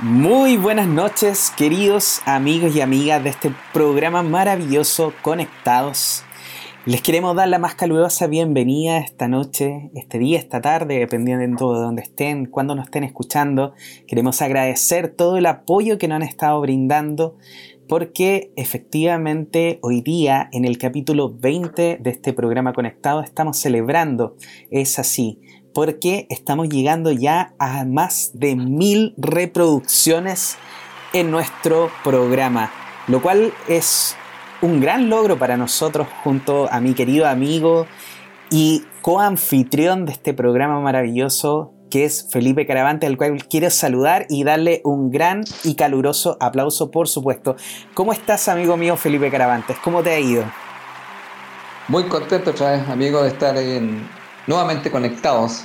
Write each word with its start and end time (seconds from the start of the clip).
Muy 0.00 0.56
buenas 0.56 0.86
noches, 0.86 1.52
queridos 1.56 2.20
amigos 2.24 2.76
y 2.76 2.80
amigas 2.80 3.20
de 3.24 3.30
este 3.30 3.52
programa 3.72 4.22
maravilloso 4.22 5.12
Conectados. 5.22 6.22
Les 6.86 7.02
queremos 7.02 7.34
dar 7.34 7.48
la 7.48 7.58
más 7.58 7.74
calurosa 7.74 8.28
bienvenida 8.28 8.98
esta 8.98 9.26
noche, 9.26 9.90
este 9.96 10.20
día, 10.20 10.38
esta 10.38 10.60
tarde, 10.60 11.00
dependiendo 11.00 11.74
de 11.74 11.80
dónde 11.80 12.02
estén, 12.02 12.46
cuando 12.46 12.76
nos 12.76 12.84
estén 12.84 13.02
escuchando. 13.02 13.74
Queremos 14.06 14.40
agradecer 14.40 15.08
todo 15.08 15.36
el 15.36 15.46
apoyo 15.46 15.98
que 15.98 16.06
nos 16.06 16.14
han 16.14 16.22
estado 16.22 16.60
brindando, 16.60 17.36
porque 17.88 18.52
efectivamente 18.54 19.80
hoy 19.82 20.00
día, 20.00 20.48
en 20.52 20.64
el 20.64 20.78
capítulo 20.78 21.34
20 21.36 21.98
de 22.00 22.10
este 22.10 22.32
programa 22.32 22.72
Conectado, 22.72 23.20
estamos 23.20 23.58
celebrando. 23.58 24.36
Es 24.70 25.00
así 25.00 25.40
porque 25.78 26.26
estamos 26.28 26.68
llegando 26.68 27.12
ya 27.12 27.54
a 27.60 27.84
más 27.84 28.32
de 28.34 28.56
mil 28.56 29.14
reproducciones 29.16 30.56
en 31.12 31.30
nuestro 31.30 31.88
programa, 32.02 32.72
lo 33.06 33.22
cual 33.22 33.52
es 33.68 34.16
un 34.60 34.80
gran 34.80 35.08
logro 35.08 35.38
para 35.38 35.56
nosotros 35.56 36.08
junto 36.24 36.68
a 36.72 36.80
mi 36.80 36.94
querido 36.94 37.28
amigo 37.28 37.86
y 38.50 38.86
coanfitrión 39.02 40.04
de 40.04 40.10
este 40.10 40.34
programa 40.34 40.80
maravilloso 40.80 41.74
que 41.92 42.04
es 42.04 42.28
Felipe 42.28 42.66
Caravante, 42.66 43.06
al 43.06 43.16
cual 43.16 43.46
quiero 43.46 43.70
saludar 43.70 44.26
y 44.28 44.42
darle 44.42 44.80
un 44.82 45.12
gran 45.12 45.44
y 45.62 45.76
caluroso 45.76 46.38
aplauso, 46.40 46.90
por 46.90 47.06
supuesto. 47.06 47.54
¿Cómo 47.94 48.12
estás, 48.12 48.48
amigo 48.48 48.76
mío 48.76 48.96
Felipe 48.96 49.30
Caravantes? 49.30 49.76
¿Cómo 49.84 50.02
te 50.02 50.10
ha 50.10 50.18
ido? 50.18 50.42
Muy 51.86 52.02
contento 52.08 52.50
otra 52.50 52.72
vez, 52.72 52.88
amigo, 52.88 53.22
de 53.22 53.28
estar 53.28 53.56
en, 53.56 54.17
nuevamente 54.48 54.90
conectados, 54.90 55.64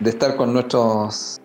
de 0.00 0.10
estar 0.10 0.36
con 0.36 0.52
nuestros 0.52 1.40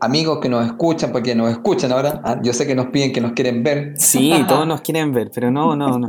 amigos 0.00 0.40
que 0.40 0.48
nos 0.48 0.66
escuchan, 0.66 1.12
porque 1.12 1.34
nos 1.34 1.50
escuchan 1.50 1.92
ahora. 1.92 2.20
¿ah? 2.24 2.40
Yo 2.42 2.52
sé 2.52 2.66
que 2.66 2.74
nos 2.74 2.86
piden 2.86 3.12
que 3.12 3.20
nos 3.20 3.32
quieren 3.32 3.62
ver. 3.62 3.94
Sí, 3.96 4.34
todos 4.48 4.66
nos 4.66 4.82
quieren 4.82 5.12
ver, 5.12 5.30
pero 5.32 5.50
no, 5.50 5.74
no, 5.76 5.98
no. 5.98 6.06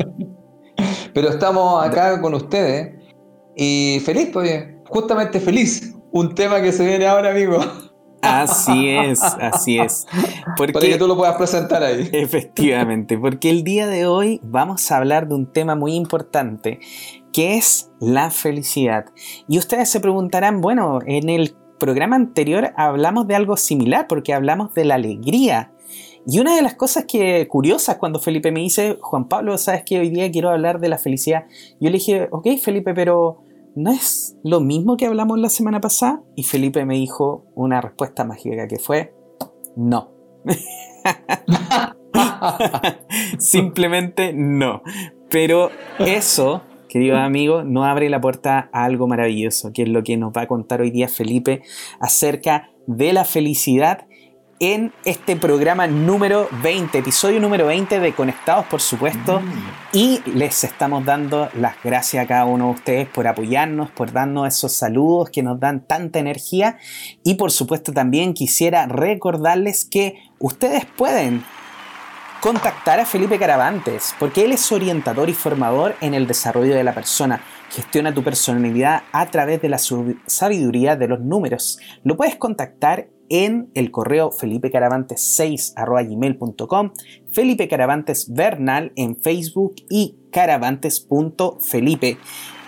pero 1.13 1.29
estamos 1.29 1.85
acá 1.85 2.19
con 2.19 2.33
ustedes 2.33 2.99
y 3.55 4.01
feliz, 4.03 4.29
pues, 4.33 4.65
justamente 4.89 5.39
feliz. 5.39 5.95
Un 6.11 6.35
tema 6.35 6.61
que 6.61 6.71
se 6.71 6.85
viene 6.85 7.05
ahora, 7.07 7.31
amigo. 7.31 7.59
Así 8.21 8.87
es, 8.87 9.21
así 9.21 9.79
es. 9.79 10.07
Porque, 10.55 10.73
Para 10.73 10.85
que 10.87 10.97
tú 10.97 11.07
lo 11.07 11.17
puedas 11.17 11.35
presentar 11.35 11.83
ahí. 11.83 12.09
Efectivamente, 12.13 13.17
porque 13.17 13.49
el 13.49 13.63
día 13.63 13.85
de 13.85 14.07
hoy 14.07 14.39
vamos 14.43 14.89
a 14.91 14.97
hablar 14.97 15.27
de 15.27 15.35
un 15.35 15.51
tema 15.51 15.75
muy 15.75 15.93
importante 15.95 16.79
¿Qué 17.33 17.57
es 17.57 17.91
la 17.99 18.29
felicidad? 18.29 19.05
Y 19.47 19.57
ustedes 19.57 19.89
se 19.89 19.99
preguntarán, 19.99 20.61
bueno, 20.61 20.99
en 21.05 21.29
el 21.29 21.55
programa 21.79 22.15
anterior 22.15 22.73
hablamos 22.77 23.27
de 23.27 23.35
algo 23.35 23.57
similar 23.57 24.07
porque 24.07 24.33
hablamos 24.33 24.73
de 24.75 24.85
la 24.85 24.95
alegría. 24.95 25.73
Y 26.25 26.39
una 26.39 26.55
de 26.55 26.61
las 26.61 26.75
cosas 26.75 27.05
que 27.05 27.47
curiosas 27.47 27.97
cuando 27.97 28.19
Felipe 28.19 28.51
me 28.51 28.59
dice, 28.59 28.97
Juan 29.01 29.27
Pablo, 29.27 29.57
sabes 29.57 29.83
que 29.83 29.99
hoy 29.99 30.09
día 30.09 30.31
quiero 30.31 30.51
hablar 30.51 30.79
de 30.79 30.89
la 30.89 30.97
felicidad, 30.97 31.45
yo 31.81 31.89
le 31.89 31.97
dije, 31.97 32.29
ok 32.31 32.47
Felipe, 32.61 32.93
pero 32.93 33.43
¿no 33.75 33.91
es 33.91 34.37
lo 34.43 34.61
mismo 34.61 34.95
que 34.95 35.07
hablamos 35.07 35.39
la 35.39 35.49
semana 35.49 35.81
pasada? 35.81 36.21
Y 36.35 36.43
Felipe 36.43 36.85
me 36.85 36.95
dijo 36.95 37.47
una 37.55 37.81
respuesta 37.81 38.23
mágica 38.23 38.67
que 38.67 38.77
fue, 38.77 39.13
no. 39.75 40.11
Simplemente 43.39 44.33
no. 44.33 44.81
Pero 45.29 45.71
eso 45.99 46.61
querido 46.93 47.17
amigo, 47.17 47.63
no 47.63 47.85
abre 47.85 48.07
la 48.07 48.21
puerta 48.21 48.69
a 48.71 48.83
algo 48.83 49.07
maravilloso, 49.07 49.73
que 49.73 49.81
es 49.81 49.89
lo 49.89 50.03
que 50.03 50.15
nos 50.15 50.31
va 50.31 50.43
a 50.43 50.47
contar 50.47 50.79
hoy 50.79 50.91
día 50.91 51.07
Felipe 51.07 51.63
acerca 51.99 52.69
de 52.85 53.13
la 53.13 53.25
felicidad 53.25 54.05
en 54.59 54.93
este 55.03 55.35
programa 55.35 55.87
número 55.87 56.47
20, 56.61 56.99
episodio 56.99 57.39
número 57.39 57.65
20 57.65 57.99
de 57.99 58.13
Conectados, 58.13 58.67
por 58.67 58.79
supuesto. 58.79 59.39
Mm. 59.39 59.51
Y 59.93 60.21
les 60.35 60.63
estamos 60.63 61.03
dando 61.03 61.49
las 61.55 61.77
gracias 61.83 62.23
a 62.23 62.27
cada 62.27 62.45
uno 62.45 62.67
de 62.67 62.71
ustedes 62.73 63.09
por 63.09 63.25
apoyarnos, 63.25 63.89
por 63.89 64.11
darnos 64.11 64.47
esos 64.47 64.73
saludos 64.73 65.31
que 65.31 65.41
nos 65.41 65.59
dan 65.59 65.87
tanta 65.87 66.19
energía. 66.19 66.77
Y 67.23 67.33
por 67.33 67.49
supuesto 67.49 67.91
también 67.91 68.35
quisiera 68.35 68.85
recordarles 68.85 69.83
que 69.83 70.19
ustedes 70.37 70.85
pueden 70.85 71.43
contactar 72.43 72.99
a 72.99 73.05
Felipe 73.05 73.39
Caravantes, 73.39 74.13
porque 74.19 74.43
él 74.43 74.51
es 74.51 74.69
orientador 74.73 75.29
y 75.29 75.33
formador 75.33 75.95
en 76.01 76.13
el 76.13 76.27
desarrollo 76.27 76.75
de 76.75 76.83
la 76.83 76.93
persona. 76.93 77.41
Gestiona 77.69 78.13
tu 78.13 78.21
personalidad 78.21 79.03
a 79.13 79.27
través 79.27 79.61
de 79.61 79.69
la 79.69 79.77
sabiduría 79.77 80.97
de 80.97 81.07
los 81.07 81.21
números. 81.21 81.79
Lo 82.03 82.17
puedes 82.17 82.35
contactar 82.35 83.07
en 83.29 83.71
el 83.75 83.91
correo 83.91 84.31
felipecaravantes6.gmail.com, 84.31 86.91
Felipe 87.31 87.69
Caravantes 87.69 88.33
Bernal 88.33 88.91
en 88.97 89.15
Facebook 89.15 89.75
y 89.89 90.17
caravantes.felipe. 90.29 92.17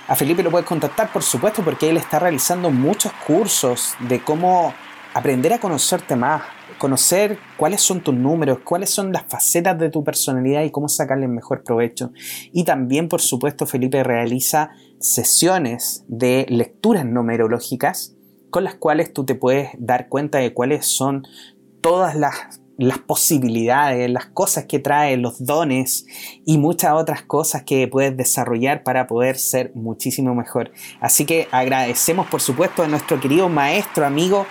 A 0.08 0.16
Felipe 0.16 0.42
lo 0.42 0.52
puedes 0.52 0.68
contactar, 0.68 1.12
por 1.12 1.24
supuesto, 1.24 1.66
porque 1.66 1.90
él 1.90 1.98
está 1.98 2.18
realizando 2.18 2.72
muchos 2.72 3.12
cursos 3.28 3.96
de 4.08 4.22
cómo 4.22 4.74
aprender 5.14 5.52
a 5.52 5.60
conocerte 5.60 6.16
más, 6.16 6.44
conocer 6.78 7.38
cuáles 7.58 7.82
son 7.82 8.02
tus 8.02 8.14
números, 8.16 8.60
cuáles 8.64 8.90
son 8.90 9.12
las 9.12 9.24
facetas 9.28 9.78
de 9.80 9.90
tu 9.90 10.04
personalidad 10.04 10.64
y 10.64 10.72
cómo 10.72 10.90
sacarle 10.90 11.26
el 11.26 11.32
mejor 11.32 11.64
provecho. 11.64 12.12
Y 12.52 12.64
también, 12.64 13.10
por 13.10 13.22
supuesto, 13.22 13.66
Felipe 13.66 14.04
realiza 14.04 14.72
sesiones 15.00 16.04
de 16.08 16.46
lecturas 16.50 17.06
numerológicas 17.06 18.16
con 18.50 18.64
las 18.64 18.76
cuales 18.76 19.14
tú 19.14 19.26
te 19.26 19.36
puedes 19.36 19.70
dar 19.78 20.08
cuenta 20.08 20.38
de 20.38 20.54
cuáles 20.54 20.86
son 20.86 21.28
todas 21.82 22.16
las, 22.16 22.62
las 22.78 23.00
posibilidades, 23.00 24.10
las 24.10 24.28
cosas 24.28 24.66
que 24.66 24.80
trae, 24.80 25.18
los 25.18 25.44
dones 25.46 26.06
y 26.46 26.58
muchas 26.58 26.94
otras 26.94 27.22
cosas 27.22 27.64
que 27.64 27.88
puedes 27.88 28.16
desarrollar 28.16 28.84
para 28.84 29.08
poder 29.08 29.38
ser 29.38 29.72
muchísimo 29.76 30.34
mejor. 30.36 30.72
Así 31.00 31.26
que 31.26 31.48
agradecemos, 31.52 32.28
por 32.28 32.42
supuesto, 32.42 32.84
a 32.84 32.88
nuestro 32.88 33.20
querido 33.20 33.50
maestro, 33.50 34.06
amigo, 34.06 34.46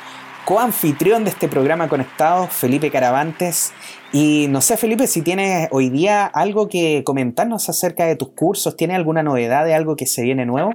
coanfitrión 0.45 1.25
de 1.25 1.31
este 1.31 1.49
programa 1.49 1.89
conectado, 1.89 2.47
Felipe 2.49 2.91
Caravantes. 2.91 3.73
Y 4.13 4.47
no 4.49 4.61
sé, 4.61 4.77
Felipe, 4.77 5.07
si 5.07 5.23
tienes 5.23 5.69
hoy 5.73 5.91
día 5.91 6.27
algo 6.27 6.69
que 6.69 7.03
comentarnos 7.05 7.69
acerca 7.69 8.07
de 8.07 8.17
tus 8.17 8.29
cursos, 8.31 8.77
¿tienes 8.77 8.97
alguna 8.97 9.23
novedad 9.23 9.65
de 9.65 9.75
algo 9.75 9.97
que 9.97 10.07
se 10.07 10.23
viene 10.23 10.47
nuevo? 10.47 10.73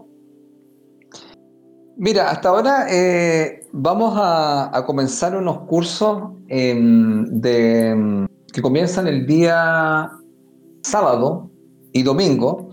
Mira, 1.98 2.32
hasta 2.32 2.50
ahora 2.50 2.86
eh, 2.90 3.68
vamos 3.74 4.14
a, 4.18 4.84
comenzar 4.86 5.36
unos 5.36 5.60
cursos 5.62 6.32
em, 6.48 7.26
em, 7.44 8.28
que 8.54 8.62
comienzan 8.62 9.08
el 9.08 9.28
día 9.28 10.10
sábado 10.82 11.50
y 11.92 12.04
domingo 12.04 12.70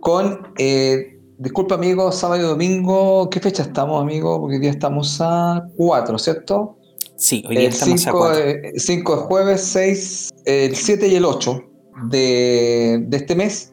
con 0.00 0.48
eh, 0.58 1.17
Disculpa, 1.38 1.76
amigo, 1.76 2.10
sábado 2.10 2.40
y 2.40 2.44
domingo, 2.44 3.30
¿qué 3.30 3.38
fecha 3.38 3.62
estamos, 3.62 4.02
amigo? 4.02 4.40
Porque 4.40 4.56
hoy 4.56 4.60
día 4.60 4.72
estamos 4.72 5.20
a 5.20 5.68
4, 5.76 6.18
¿cierto? 6.18 6.78
Sí, 7.14 7.44
hoy 7.48 7.58
día 7.58 7.68
estamos 7.68 8.04
a 8.08 8.10
4. 8.10 8.42
5 8.74 9.16
de 9.16 9.22
jueves, 9.22 9.60
6, 9.60 10.30
el 10.46 10.74
7 10.74 11.06
y 11.06 11.14
el 11.14 11.24
8 11.24 11.62
de, 12.10 13.06
este 13.12 13.36
mes. 13.36 13.72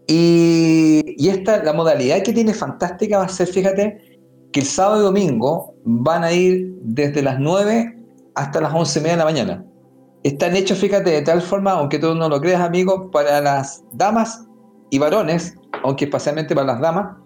Y, 0.07 1.27
esta, 1.27 1.63
la 1.63 1.73
modalidad 1.73 2.21
que 2.21 2.33
tiene 2.33 2.53
fantástica 2.53 3.17
va 3.17 3.25
a 3.25 3.29
ser, 3.29 3.47
fíjate, 3.47 4.21
que 4.53 4.59
el 4.59 4.65
sábado 4.65 5.01
y 5.01 5.03
domingo 5.05 5.73
van 5.83 6.23
a 6.23 6.31
ir 6.31 6.75
desde 6.81 7.23
las 7.23 7.39
9 7.39 7.97
hasta 8.35 8.61
las 8.61 8.73
11 8.73 8.99
y 8.99 9.01
media 9.01 9.13
de 9.15 9.19
la 9.19 9.25
mañana. 9.25 9.65
Están 10.23 10.55
hechos, 10.55 10.77
fíjate, 10.77 11.09
de 11.09 11.21
tal 11.23 11.41
forma, 11.41 11.71
aunque 11.71 11.97
tú 11.97 12.13
no 12.13 12.29
lo 12.29 12.39
creas, 12.39 12.61
amigo, 12.61 13.09
para 13.09 13.41
las 13.41 13.83
damas 13.93 14.45
y 14.91 14.99
varones, 14.99 15.55
aunque 15.83 16.05
especialmente 16.05 16.53
para 16.53 16.67
las 16.67 16.79
damas, 16.79 17.17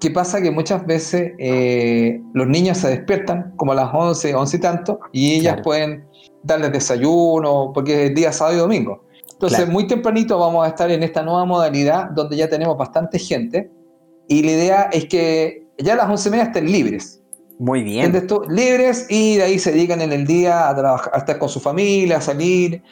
¿qué 0.00 0.10
pasa? 0.10 0.40
Que 0.40 0.50
muchas 0.50 0.86
veces 0.86 1.32
eh, 1.38 2.22
los 2.32 2.46
niños 2.46 2.78
se 2.78 2.88
despiertan 2.88 3.52
como 3.56 3.72
a 3.72 3.74
las 3.74 3.90
11, 3.92 4.34
11 4.34 4.56
y 4.56 4.60
tanto, 4.60 5.00
y 5.12 5.34
ellas 5.34 5.60
pueden 5.62 6.09
darles 6.42 6.72
desayuno, 6.72 7.72
porque 7.74 8.06
es 8.06 8.14
día 8.14 8.32
sábado 8.32 8.56
y 8.56 8.60
domingo. 8.60 9.04
Entonces, 9.32 9.68
muy 9.68 9.86
tempranito 9.86 10.38
vamos 10.38 10.66
a 10.66 10.68
estar 10.68 10.90
en 10.90 11.02
esta 11.02 11.22
nueva 11.22 11.46
modalidad 11.46 12.10
donde 12.10 12.36
ya 12.36 12.48
tenemos 12.48 12.76
bastante 12.76 13.18
gente, 13.18 13.70
y 14.28 14.42
la 14.42 14.50
idea 14.52 14.82
es 14.92 15.06
que 15.06 15.66
ya 15.78 15.94
a 15.94 15.96
las 15.96 16.08
11 16.08 16.28
y 16.28 16.30
media 16.30 16.44
estén 16.44 16.70
libres. 16.70 17.20
Muy 17.58 17.82
bien. 17.82 18.14
Esto, 18.14 18.44
libres 18.48 19.06
y 19.08 19.36
de 19.36 19.42
ahí 19.42 19.58
se 19.58 19.72
dedican 19.72 20.00
en 20.00 20.12
el 20.12 20.26
día 20.26 20.68
a, 20.68 20.76
trabajar, 20.76 21.10
a 21.14 21.18
estar 21.18 21.38
con 21.38 21.48
su 21.48 21.60
familia, 21.60 22.18
a 22.18 22.20
salir, 22.20 22.82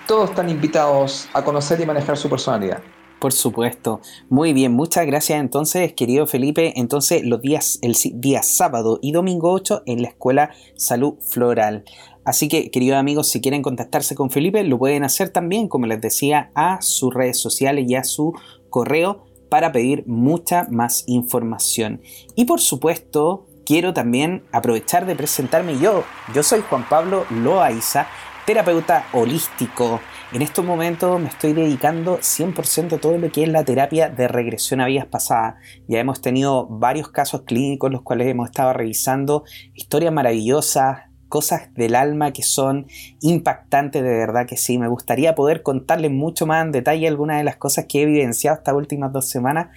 todos 0.07 0.31
están 0.31 0.49
invitados 0.49 1.29
a 1.35 1.45
conocer 1.45 1.81
y 1.81 1.87
manejar 1.87 2.17
su 2.17 2.31
personalidad. 2.31 2.81
Por 3.19 3.33
supuesto. 3.33 4.01
Muy 4.29 4.53
bien, 4.53 4.73
muchas 4.73 5.05
gracias 5.05 5.41
entonces, 5.41 5.93
querido 5.93 6.27
Felipe. 6.27 6.73
Entonces, 6.77 7.25
los 7.25 7.43
días, 7.43 7.81
el 7.83 7.97
día 8.21 8.45
sábado 8.45 9.01
y 9.03 9.11
domingo 9.11 9.53
8 9.53 9.83
en 9.87 10.03
la 10.03 10.09
Escuela 10.09 10.51
Salud 10.77 11.15
Floral. 11.21 11.85
Así 12.25 12.47
que, 12.47 12.71
queridos 12.71 12.99
amigos, 12.99 13.29
si 13.29 13.41
quieren 13.41 13.63
contactarse 13.63 14.15
con 14.15 14.31
Felipe, 14.31 14.63
lo 14.63 14.79
pueden 14.79 15.03
hacer 15.03 15.31
también, 15.31 15.67
como 15.67 15.87
les 15.87 16.01
decía, 16.01 16.53
a 16.55 16.81
sus 16.81 17.13
redes 17.13 17.41
sociales 17.41 17.87
y 17.89 17.97
a 17.97 18.05
su 18.05 18.35
correo 18.71 19.25
para 19.49 19.73
pedir 19.73 20.05
mucha 20.07 20.67
más 20.71 21.05
información. 21.07 22.03
Y 22.37 22.45
por 22.45 22.61
supuesto, 22.61 23.47
quiero 23.69 23.93
también 23.93 24.45
aprovechar 24.51 25.05
de 25.05 25.15
presentarme 25.15 25.79
yo. 25.79 26.03
Yo 26.35 26.43
soy 26.43 26.63
Juan 26.63 26.89
Pablo 26.89 27.27
Loaiza, 27.29 28.07
terapeuta 28.47 29.05
holístico. 29.13 30.01
En 30.33 30.41
estos 30.41 30.65
momentos 30.65 31.21
me 31.21 31.29
estoy 31.29 31.53
dedicando 31.53 32.17
100% 32.19 32.95
a 32.95 32.99
todo 32.99 33.19
lo 33.19 33.31
que 33.31 33.43
es 33.43 33.49
la 33.51 33.65
terapia 33.65 34.09
de 34.09 34.27
regresión 34.27 34.81
a 34.81 34.87
vidas 34.87 35.05
pasadas. 35.05 35.57
Ya 35.87 36.01
hemos 36.01 36.23
tenido 36.23 36.67
varios 36.67 37.11
casos 37.11 37.43
clínicos 37.43 37.93
los 37.93 38.01
cuales 38.01 38.29
hemos 38.29 38.49
estado 38.49 38.73
revisando, 38.73 39.45
historias 39.75 40.15
maravillosas, 40.15 41.01
cosas 41.29 41.73
del 41.75 41.95
alma 41.95 42.33
que 42.33 42.43
son 42.43 42.87
impactantes 43.21 44.03
de 44.03 44.09
verdad 44.09 44.47
que 44.47 44.57
sí. 44.57 44.79
Me 44.79 44.89
gustaría 44.89 45.35
poder 45.35 45.63
contarles 45.63 46.11
mucho 46.11 46.47
más 46.47 46.65
en 46.65 46.73
detalle 46.73 47.07
algunas 47.07 47.37
de 47.39 47.45
las 47.45 47.57
cosas 47.57 47.85
que 47.87 48.01
he 48.01 48.03
evidenciado 48.03 48.57
estas 48.57 48.75
últimas 48.75 49.13
dos 49.13 49.29
semanas, 49.29 49.69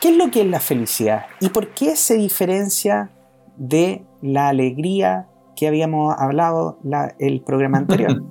¿qué 0.00 0.10
es 0.10 0.16
lo 0.16 0.30
que 0.30 0.42
es 0.42 0.46
la 0.46 0.60
felicidad 0.60 1.26
y 1.40 1.48
por 1.48 1.68
qué 1.68 1.96
se 1.96 2.16
diferencia 2.16 3.10
de 3.56 4.04
la 4.22 4.48
alegría 4.48 5.28
que 5.56 5.68
habíamos 5.68 6.14
hablado 6.18 6.78
el 7.18 7.42
programa 7.42 7.78
anterior? 7.78 8.22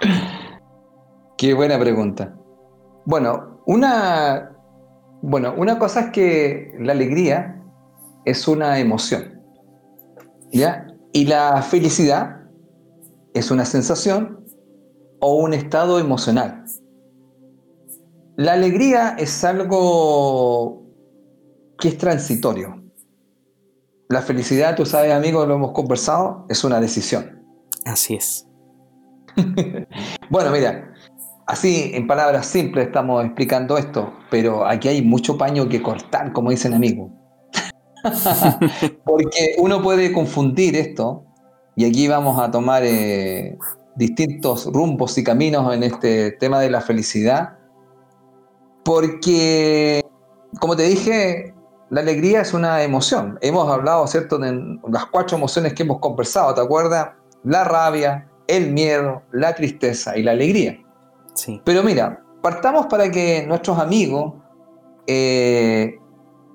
Qué 1.38 1.54
buena 1.54 1.78
pregunta. 1.78 2.34
Bueno, 3.04 3.60
una, 3.66 4.56
bueno, 5.22 5.54
una 5.56 5.78
cosa 5.78 6.00
es 6.00 6.10
que 6.10 6.74
la 6.78 6.92
alegría 6.92 7.62
es 8.24 8.48
una 8.48 8.78
emoción. 8.78 9.40
¿Ya? 10.52 10.86
Y 11.12 11.26
la 11.26 11.62
felicidad 11.62 12.40
es 13.34 13.50
una 13.50 13.64
sensación 13.64 14.44
o 15.20 15.36
un 15.36 15.54
estado 15.54 15.98
emocional. 15.98 16.64
La 18.36 18.52
alegría 18.52 19.16
es 19.18 19.44
algo 19.44 20.82
que 21.78 21.88
es 21.88 21.98
transitorio. 21.98 22.85
La 24.08 24.22
felicidad, 24.22 24.76
tú 24.76 24.86
sabes, 24.86 25.12
amigo, 25.12 25.44
lo 25.46 25.54
hemos 25.54 25.72
conversado, 25.72 26.46
es 26.48 26.62
una 26.62 26.80
decisión. 26.80 27.42
Así 27.84 28.14
es. 28.14 28.46
bueno, 30.30 30.50
mira, 30.50 30.92
así 31.46 31.90
en 31.94 32.06
palabras 32.06 32.46
simples 32.46 32.86
estamos 32.86 33.24
explicando 33.24 33.76
esto, 33.76 34.12
pero 34.30 34.66
aquí 34.66 34.88
hay 34.88 35.02
mucho 35.02 35.36
paño 35.36 35.68
que 35.68 35.82
cortar, 35.82 36.32
como 36.32 36.50
dicen 36.50 36.74
amigos. 36.74 37.10
Porque 39.04 39.56
uno 39.58 39.82
puede 39.82 40.12
confundir 40.12 40.76
esto, 40.76 41.24
y 41.74 41.84
aquí 41.84 42.06
vamos 42.06 42.40
a 42.40 42.50
tomar 42.50 42.82
eh, 42.84 43.58
distintos 43.96 44.66
rumbos 44.66 45.18
y 45.18 45.24
caminos 45.24 45.74
en 45.74 45.82
este 45.82 46.30
tema 46.32 46.60
de 46.60 46.70
la 46.70 46.80
felicidad, 46.80 47.58
porque, 48.84 50.00
como 50.60 50.76
te 50.76 50.84
dije, 50.84 51.55
la 51.90 52.00
alegría 52.00 52.40
es 52.40 52.52
una 52.52 52.82
emoción. 52.82 53.38
Hemos 53.40 53.70
hablado, 53.70 54.06
¿cierto?, 54.06 54.38
de 54.38 54.78
las 54.88 55.06
cuatro 55.06 55.36
emociones 55.36 55.74
que 55.74 55.82
hemos 55.82 56.00
conversado, 56.00 56.54
¿te 56.54 56.60
acuerdas? 56.60 57.10
La 57.44 57.64
rabia, 57.64 58.28
el 58.48 58.72
miedo, 58.72 59.22
la 59.32 59.54
tristeza 59.54 60.16
y 60.16 60.22
la 60.22 60.32
alegría. 60.32 60.78
Sí. 61.34 61.60
Pero 61.64 61.82
mira, 61.82 62.22
partamos 62.42 62.86
para 62.86 63.10
que 63.10 63.44
nuestros 63.46 63.78
amigos 63.78 64.34
eh, 65.06 65.98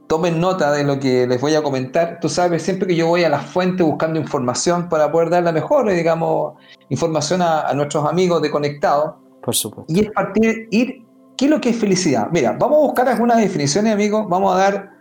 tomen 0.08 0.42
nota 0.42 0.72
de 0.74 0.84
lo 0.84 1.00
que 1.00 1.26
les 1.26 1.40
voy 1.40 1.56
a 1.56 1.64
comentar. 1.64 2.20
Tú 2.20 2.28
sabes, 2.28 2.64
siempre 2.64 2.88
que 2.88 2.96
yo 2.96 3.08
voy 3.08 3.24
a 3.24 3.30
la 3.30 3.40
fuente 3.40 3.84
buscando 3.84 4.20
información 4.20 4.90
para 4.90 5.10
poder 5.12 5.30
dar 5.30 5.44
la 5.44 5.54
mejor, 5.54 5.90
digamos, 5.90 6.56
información 6.90 7.42
a, 7.42 7.72
nuestros 7.74 8.06
amigos 8.06 8.42
de 8.42 8.52
Conectado. 8.52 9.20
Por 9.42 9.56
supuesto. 9.56 9.92
Y 9.92 10.02
es 10.02 10.12
partir, 10.12 10.68
ir, 10.72 11.06
¿qué 11.38 11.46
es 11.46 11.52
lo 11.52 11.62
que 11.62 11.70
es 11.70 11.78
felicidad? 11.78 12.28
Mira, 12.32 12.58
vamos 12.60 12.80
a 12.80 12.82
buscar 12.82 13.08
algunas 13.08 13.38
definiciones, 13.38 13.94
amigos. 13.94 14.28
Vamos 14.28 14.54
a 14.54 14.58
dar 14.58 15.01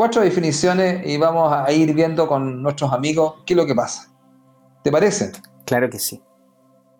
cuatro 0.00 0.22
definiciones 0.22 1.06
y 1.06 1.18
vamos 1.18 1.52
a 1.52 1.70
ir 1.72 1.92
viendo 1.92 2.26
con 2.26 2.62
nuestros 2.62 2.90
amigos 2.90 3.34
qué 3.44 3.52
es 3.52 3.56
lo 3.58 3.66
que 3.66 3.74
pasa. 3.74 4.10
¿Te 4.82 4.90
parece? 4.90 5.30
Claro 5.66 5.90
que 5.90 5.98
sí. 5.98 6.22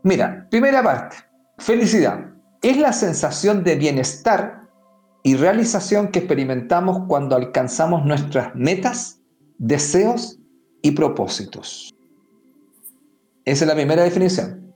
Mira, 0.02 0.47
primera 0.50 0.83
parte. 0.83 1.16
Felicidad. 1.57 2.26
Es 2.61 2.76
la 2.76 2.92
sensación 2.92 3.64
de 3.64 3.76
bienestar 3.76 4.69
y 5.23 5.35
realización 5.35 6.09
que 6.09 6.19
experimentamos 6.19 7.07
cuando 7.09 7.37
alcanzamos 7.37 8.04
nuestras 8.04 8.54
metas, 8.54 9.23
deseos 9.57 10.38
y 10.83 10.90
propósitos. 10.90 11.95
Esa 13.47 13.64
es 13.64 13.66
la 13.66 13.75
primera 13.76 14.02
definición. 14.02 14.75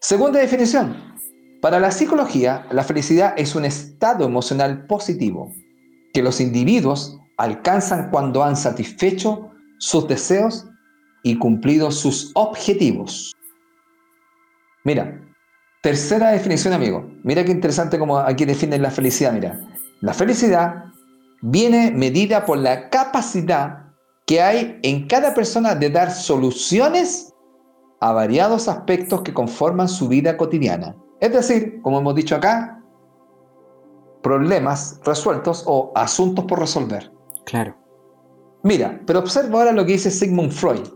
Segunda 0.00 0.40
definición. 0.40 0.96
Para 1.60 1.78
la 1.78 1.90
psicología, 1.90 2.66
la 2.70 2.84
felicidad 2.84 3.34
es 3.36 3.54
un 3.54 3.66
estado 3.66 4.24
emocional 4.24 4.86
positivo 4.86 5.52
que 6.14 6.22
los 6.22 6.40
individuos 6.40 7.20
alcanzan 7.36 8.10
cuando 8.10 8.42
han 8.42 8.56
satisfecho 8.56 9.50
sus 9.78 10.08
deseos 10.08 10.66
y 11.22 11.38
cumplido 11.38 11.90
sus 11.90 12.30
objetivos. 12.34 13.32
Mira, 14.84 15.20
tercera 15.82 16.30
definición, 16.30 16.72
amigo. 16.72 17.10
Mira 17.24 17.44
qué 17.44 17.50
interesante 17.50 17.98
como 17.98 18.18
aquí 18.18 18.44
definen 18.44 18.82
la 18.82 18.90
felicidad. 18.90 19.32
Mira, 19.32 19.60
la 20.00 20.14
felicidad 20.14 20.84
viene 21.42 21.90
medida 21.90 22.46
por 22.46 22.58
la 22.58 22.88
capacidad 22.90 23.86
que 24.26 24.40
hay 24.40 24.78
en 24.82 25.06
cada 25.06 25.34
persona 25.34 25.74
de 25.74 25.90
dar 25.90 26.10
soluciones 26.10 27.32
a 28.00 28.12
variados 28.12 28.68
aspectos 28.68 29.22
que 29.22 29.34
conforman 29.34 29.88
su 29.88 30.08
vida 30.08 30.36
cotidiana. 30.36 30.94
Es 31.20 31.32
decir, 31.32 31.80
como 31.82 31.98
hemos 31.98 32.14
dicho 32.14 32.36
acá, 32.36 32.80
problemas 34.22 35.00
resueltos 35.04 35.64
o 35.66 35.92
asuntos 35.94 36.44
por 36.44 36.58
resolver. 36.58 37.15
Claro. 37.46 37.76
Mira, 38.62 39.00
pero 39.06 39.20
observa 39.20 39.60
ahora 39.60 39.72
lo 39.72 39.86
que 39.86 39.92
dice 39.92 40.10
Sigmund 40.10 40.50
Freud, 40.52 40.86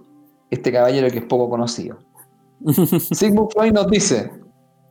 este 0.51 0.73
caballero 0.73 1.09
que 1.11 1.19
es 1.19 1.25
poco 1.25 1.49
conocido. 1.49 1.99
Sigmund 3.13 3.53
Freud 3.53 3.73
nos 3.73 3.87
dice, 3.89 4.31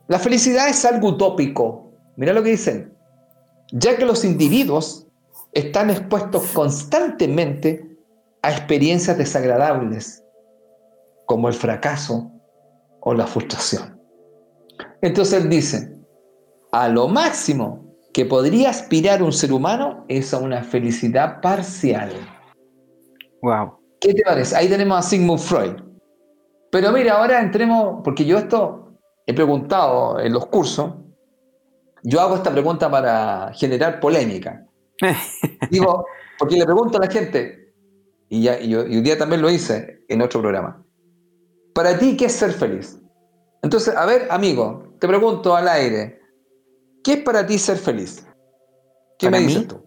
la 0.08 0.18
felicidad 0.18 0.68
es 0.68 0.84
algo 0.84 1.10
utópico. 1.10 1.92
Mira 2.16 2.32
lo 2.32 2.42
que 2.42 2.50
dicen. 2.50 2.96
Ya 3.72 3.96
que 3.96 4.04
los 4.04 4.24
individuos 4.24 5.06
están 5.52 5.90
expuestos 5.90 6.44
constantemente 6.52 7.96
a 8.42 8.50
experiencias 8.50 9.18
desagradables, 9.18 10.24
como 11.26 11.48
el 11.48 11.54
fracaso 11.54 12.32
o 13.00 13.14
la 13.14 13.26
frustración. 13.26 14.00
Entonces 15.02 15.44
él 15.44 15.50
dice, 15.50 15.96
a 16.72 16.88
lo 16.88 17.06
máximo 17.06 17.89
que 18.12 18.24
podría 18.24 18.70
aspirar 18.70 19.22
un 19.22 19.32
ser 19.32 19.52
humano 19.52 20.04
es 20.08 20.34
a 20.34 20.38
una 20.38 20.62
felicidad 20.62 21.40
parcial. 21.40 22.10
Wow. 23.42 23.78
¿Qué 24.00 24.14
te 24.14 24.22
parece? 24.22 24.56
Ahí 24.56 24.68
tenemos 24.68 24.98
a 24.98 25.02
Sigmund 25.02 25.40
Freud. 25.40 25.76
Pero 26.70 26.92
mira, 26.92 27.18
ahora 27.18 27.40
entremos, 27.40 28.00
porque 28.02 28.24
yo 28.24 28.38
esto 28.38 28.98
he 29.26 29.34
preguntado 29.34 30.18
en 30.20 30.32
los 30.32 30.46
cursos, 30.46 30.94
yo 32.02 32.20
hago 32.20 32.36
esta 32.36 32.50
pregunta 32.50 32.90
para 32.90 33.52
generar 33.54 34.00
polémica. 34.00 34.66
Digo, 35.70 36.04
porque 36.38 36.56
le 36.56 36.64
pregunto 36.64 36.98
a 36.98 37.06
la 37.06 37.10
gente, 37.10 37.74
y, 38.28 38.42
ya, 38.42 38.60
y, 38.60 38.74
hoy 38.74 39.00
día 39.00 39.18
también 39.18 39.42
lo 39.42 39.50
hice 39.50 40.04
en 40.08 40.22
otro 40.22 40.40
programa, 40.40 40.84
para 41.74 41.98
ti, 41.98 42.16
¿qué 42.16 42.26
es 42.26 42.32
ser 42.32 42.52
feliz? 42.52 42.98
Entonces, 43.62 43.94
a 43.94 44.06
ver, 44.06 44.26
amigo, 44.30 44.94
te 44.98 45.06
pregunto 45.06 45.54
al 45.54 45.68
aire, 45.68 46.19
¿qué 47.02 47.14
es 47.14 47.22
para 47.22 47.46
ti 47.46 47.58
ser 47.58 47.76
feliz? 47.76 48.26
¿Qué 49.18 49.30
me 49.30 49.38
dices 49.40 49.68
tú? 49.68 49.84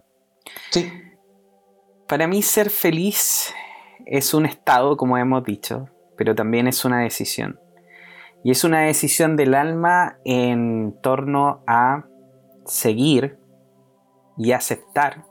Sí. 0.70 0.92
Para 2.06 2.26
mí 2.26 2.42
ser 2.42 2.70
feliz 2.70 3.52
es 4.06 4.34
un 4.34 4.46
estado, 4.46 4.96
como 4.96 5.18
hemos 5.18 5.44
dicho, 5.44 5.88
pero 6.16 6.34
también 6.34 6.68
es 6.68 6.84
una 6.84 7.00
decisión. 7.00 7.58
Y 8.42 8.50
es 8.50 8.62
una 8.62 8.82
decisión 8.82 9.36
del 9.36 9.54
alma 9.54 10.18
en 10.24 10.94
torno 11.02 11.62
a 11.66 12.04
seguir 12.66 13.38
y 14.36 14.52
aceptar 14.52 15.24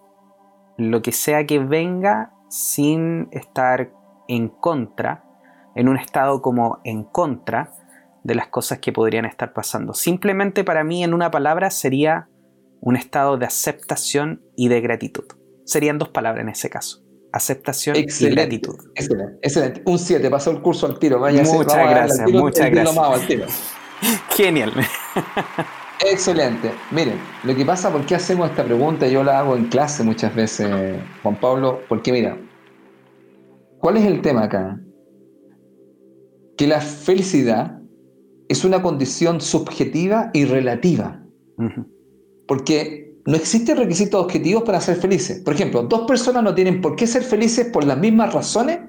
lo 0.78 1.02
que 1.02 1.12
sea 1.12 1.46
que 1.46 1.60
venga 1.60 2.34
sin 2.50 3.28
estar 3.32 3.94
en 4.28 4.50
contra, 4.50 5.24
en 5.76 5.90
un 5.90 5.98
estado 5.98 6.42
como 6.42 6.80
en 6.84 7.04
contra 7.04 7.72
de 8.24 8.36
las 8.36 8.48
cosas 8.48 8.80
que 8.80 8.92
podrían 8.92 9.26
estar 9.26 9.54
pasando. 9.54 9.94
Simplemente 9.94 10.64
para 10.64 10.84
mí, 10.84 11.04
en 11.04 11.14
una 11.14 11.30
palabra, 11.30 11.70
sería 11.70 12.30
un 12.80 12.96
estado 12.96 13.38
de 13.38 13.46
aceptación 13.46 14.42
y 14.56 14.68
de 14.68 14.82
gratitud. 14.82 15.26
Serían 15.66 15.98
dos 15.98 16.10
palabras 16.10 16.44
en 16.44 16.50
ese 16.50 16.70
caso. 16.70 17.02
Aceptación 17.32 17.96
y 17.96 18.04
gratitud. 18.30 18.76
Excelente, 18.96 19.40
excelente. 19.42 19.82
Un 19.86 19.98
7, 19.98 20.30
pasó 20.30 20.52
el 20.52 20.62
curso 20.62 20.86
al 20.86 21.00
tiro. 21.00 21.20
Muchas 21.20 21.90
gracias, 21.90 22.32
muchas 22.32 22.70
gracias. 22.70 23.76
Genial. 24.36 24.74
Excelente. 26.06 26.72
Miren, 26.92 27.20
lo 27.44 27.56
que 27.56 27.66
pasa, 27.66 27.92
¿por 27.92 28.06
qué 28.06 28.16
hacemos 28.16 28.50
esta 28.50 28.64
pregunta? 28.64 29.08
Yo 29.08 29.24
la 29.24 29.40
hago 29.40 29.56
en 29.56 29.66
clase 29.66 30.04
muchas 30.04 30.36
veces, 30.36 30.70
Juan 31.24 31.40
Pablo, 31.40 31.82
porque 31.88 32.12
mira, 32.12 32.38
¿cuál 33.80 33.98
es 33.98 34.06
el 34.06 34.22
tema 34.22 34.44
acá? 34.44 34.78
Que 36.58 36.68
la 36.68 36.82
felicidad 36.82 37.80
es 38.50 38.66
una 38.66 38.82
condición 38.82 39.42
subjetiva 39.42 40.30
y 40.34 40.46
relativa. 40.46 41.24
Porque 42.48 43.04
no 43.26 43.36
existen 43.36 43.78
requisitos 43.78 44.22
objetivos 44.24 44.64
para 44.64 44.82
ser 44.82 44.98
felices. 44.98 45.42
Por 45.42 45.54
ejemplo, 45.54 45.84
dos 45.84 46.06
personas 46.08 46.44
no 46.44 46.54
tienen 46.54 46.82
por 46.82 46.96
qué 46.96 47.08
ser 47.08 47.24
felices 47.24 47.68
por 47.72 47.86
las 47.86 47.98
mismas 47.98 48.34
razones 48.34 48.80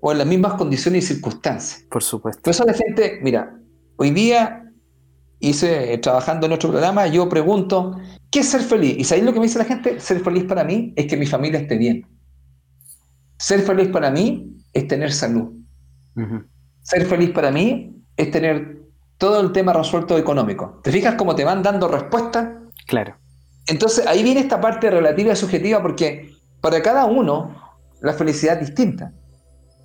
o 0.00 0.12
en 0.12 0.18
las 0.18 0.26
mismas 0.26 0.54
condiciones 0.54 1.04
y 1.04 1.14
circunstancias. 1.14 1.84
Por 1.90 2.02
supuesto. 2.02 2.42
Por 2.42 2.50
eso 2.52 2.64
la 2.64 2.74
gente, 2.74 3.18
mira, 3.22 3.58
hoy 3.96 4.10
día 4.10 4.70
hice, 5.40 5.92
eh, 5.92 5.98
trabajando 5.98 6.46
en 6.46 6.52
otro 6.52 6.70
programa, 6.70 7.06
yo 7.06 7.28
pregunto, 7.28 7.96
¿qué 8.30 8.40
es 8.40 8.48
ser 8.48 8.60
feliz? 8.60 8.96
¿Y 8.98 9.04
sabéis 9.04 9.26
lo 9.26 9.32
que 9.32 9.40
me 9.40 9.46
dice 9.46 9.58
la 9.58 9.64
gente? 9.64 9.98
Ser 9.98 10.20
feliz 10.20 10.44
para 10.44 10.62
mí 10.62 10.92
es 10.96 11.06
que 11.06 11.16
mi 11.16 11.26
familia 11.26 11.60
esté 11.60 11.76
bien. 11.76 12.06
Ser 13.38 13.60
feliz 13.60 13.88
para 13.88 14.10
mí 14.10 14.56
es 14.72 14.86
tener 14.86 15.12
salud. 15.12 15.52
Ser 16.82 17.06
feliz 17.06 17.30
para 17.30 17.50
mí 17.50 17.96
es 18.16 18.30
tener 18.30 18.83
todo 19.24 19.40
el 19.40 19.52
tema 19.52 19.72
resuelto 19.72 20.18
económico. 20.18 20.80
¿Te 20.82 20.92
fijas 20.92 21.14
cómo 21.14 21.34
te 21.34 21.44
van 21.44 21.62
dando 21.62 21.88
respuestas? 21.88 22.46
Claro. 22.86 23.16
Entonces 23.66 24.06
ahí 24.06 24.22
viene 24.22 24.40
esta 24.40 24.60
parte 24.60 24.90
relativa 24.90 25.32
y 25.32 25.36
subjetiva 25.36 25.80
porque 25.80 26.30
para 26.60 26.82
cada 26.82 27.06
uno 27.06 27.56
la 28.02 28.12
felicidad 28.12 28.60
es 28.60 28.66
distinta. 28.66 29.12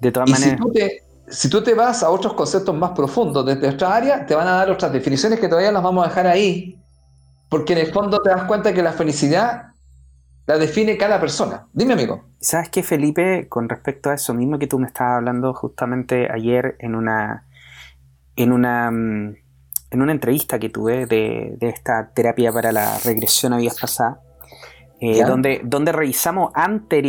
De 0.02 0.12
todas 0.12 0.30
maneras 0.30 0.60
si 1.30 1.50
tú 1.50 1.64
te 1.64 1.74
vas 1.74 2.04
a 2.04 2.10
otros 2.10 2.34
conceptos 2.34 2.76
más 2.76 2.92
profundos 2.92 3.46
desde 3.46 3.62
nuestra 3.62 3.96
área, 3.96 4.26
te 4.26 4.36
van 4.36 4.48
a 4.48 4.56
dar 4.56 4.72
otras 4.72 4.92
definiciones 4.92 5.40
que 5.40 5.48
todavía 5.48 5.72
las 5.72 5.84
vamos 5.84 6.04
a 6.04 6.10
dejar 6.10 6.28
ahí, 6.28 6.78
porque 7.50 7.74
en 7.74 7.80
el 7.80 7.94
fondo 7.94 8.20
te 8.20 8.32
das 8.32 8.44
cuenta 8.44 8.74
que 8.74 8.82
la 8.82 8.92
felicidad 8.92 9.68
la 10.48 10.58
define 10.58 10.98
cada 10.98 11.20
persona. 11.20 11.68
Dime, 11.72 11.94
amigo. 11.94 12.26
¿Sabes 12.40 12.70
qué, 12.70 12.82
Felipe? 12.84 13.48
Con 13.48 13.70
respecto 13.70 14.10
a 14.10 14.16
eso 14.16 14.34
mismo 14.34 14.58
que 14.58 14.68
tú 14.68 14.80
me 14.80 14.88
estabas 14.88 15.18
hablando 15.18 15.54
justamente 15.54 16.28
ayer 16.30 16.76
en 16.80 16.96
una, 16.96 17.46
en 18.44 18.52
una, 18.52 18.90
mm, 18.90 19.36
en 19.92 20.02
una 20.02 20.12
entrevista 20.12 20.60
que 20.60 20.70
tuve 20.70 21.06
de, 21.06 21.56
de 21.60 21.70
esta 21.70 22.12
terapia 22.14 22.52
para 22.52 22.72
la 22.72 22.98
regresión 23.00 23.54
a 23.54 23.58
vidas 23.58 23.80
pasadas, 23.80 24.20
eh, 25.02 25.24
donde, 25.24 25.62
donde 25.64 25.94
revisamos 25.94 26.52
antes 26.56 27.02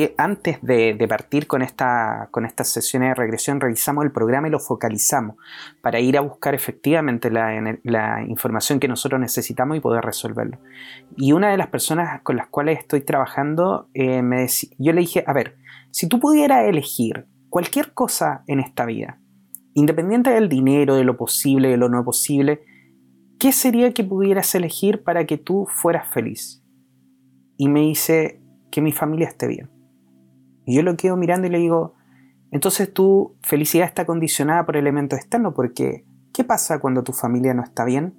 de, 0.63 1.07
partir 1.09 1.49
con, 1.49 1.61
esta, 1.61 2.29
con 2.31 2.47
estas 2.47 2.69
sesiones 2.69 3.11
de 3.11 3.15
regresión, 3.15 3.61
revisamos 3.61 4.05
el 4.05 4.13
programa 4.13 4.47
y 4.47 4.51
lo 4.53 4.61
focalizamos 4.61 5.37
para 5.83 5.99
ir 5.99 6.17
a 6.17 6.21
buscar 6.21 6.55
efectivamente 6.55 7.31
la, 7.31 8.23
información 8.29 8.79
que 8.79 8.87
nosotros 8.87 9.21
necesitamos 9.21 9.77
y 9.77 9.81
poder 9.81 10.05
resolverlo. 10.05 10.59
Y 11.17 11.33
una 11.33 11.51
de 11.51 11.57
las 11.57 11.67
personas 11.67 12.23
con 12.23 12.37
las 12.37 12.47
cuales 12.47 12.79
estoy 12.79 13.01
trabajando, 13.01 13.89
eh, 13.95 14.23
me 14.23 14.47
yo 14.79 14.93
le 14.93 15.01
dije, 15.01 15.25
a 15.27 15.33
ver, 15.33 15.57
si 15.91 16.07
tú 16.07 16.21
pudieras 16.21 16.67
elegir 16.67 17.27
cualquier 17.49 17.93
cosa 17.93 18.45
en 18.47 18.61
esta 18.61 18.85
vida, 18.85 19.20
independiente 19.75 20.31
del 20.31 20.49
dinero, 20.49 20.97
de 20.97 21.05
lo 21.05 21.17
posible, 21.17 21.69
de 21.69 21.77
lo 21.77 21.89
no 21.89 22.05
posible, 22.05 22.61
¿qué 23.39 23.53
sería 23.53 23.93
que 23.93 24.05
pudieras 24.05 24.55
elegir 24.55 25.03
para 25.03 25.27
que 25.27 25.39
tú 25.39 25.67
fueras 25.69 26.09
feliz? 26.09 26.61
y 27.61 27.69
me 27.69 27.81
dice 27.81 28.41
que 28.71 28.81
mi 28.81 28.91
familia 28.91 29.29
esté 29.29 29.47
bien. 29.47 29.69
Y 30.65 30.77
yo 30.77 30.83
lo 30.83 30.97
quedo 30.97 31.19
mirando 31.19 31.47
y 31.47 31.51
le 31.51 31.59
digo, 31.59 31.93
entonces 32.51 32.91
tu 32.91 33.37
felicidad 33.43 33.87
está 33.87 34.07
condicionada 34.07 34.65
por 34.65 34.79
elementos 34.79 35.19
externos, 35.19 35.53
porque 35.55 36.07
¿qué 36.33 36.43
pasa 36.43 36.79
cuando 36.79 37.03
tu 37.03 37.13
familia 37.13 37.53
no 37.53 37.63
está 37.63 37.85
bien? 37.85 38.15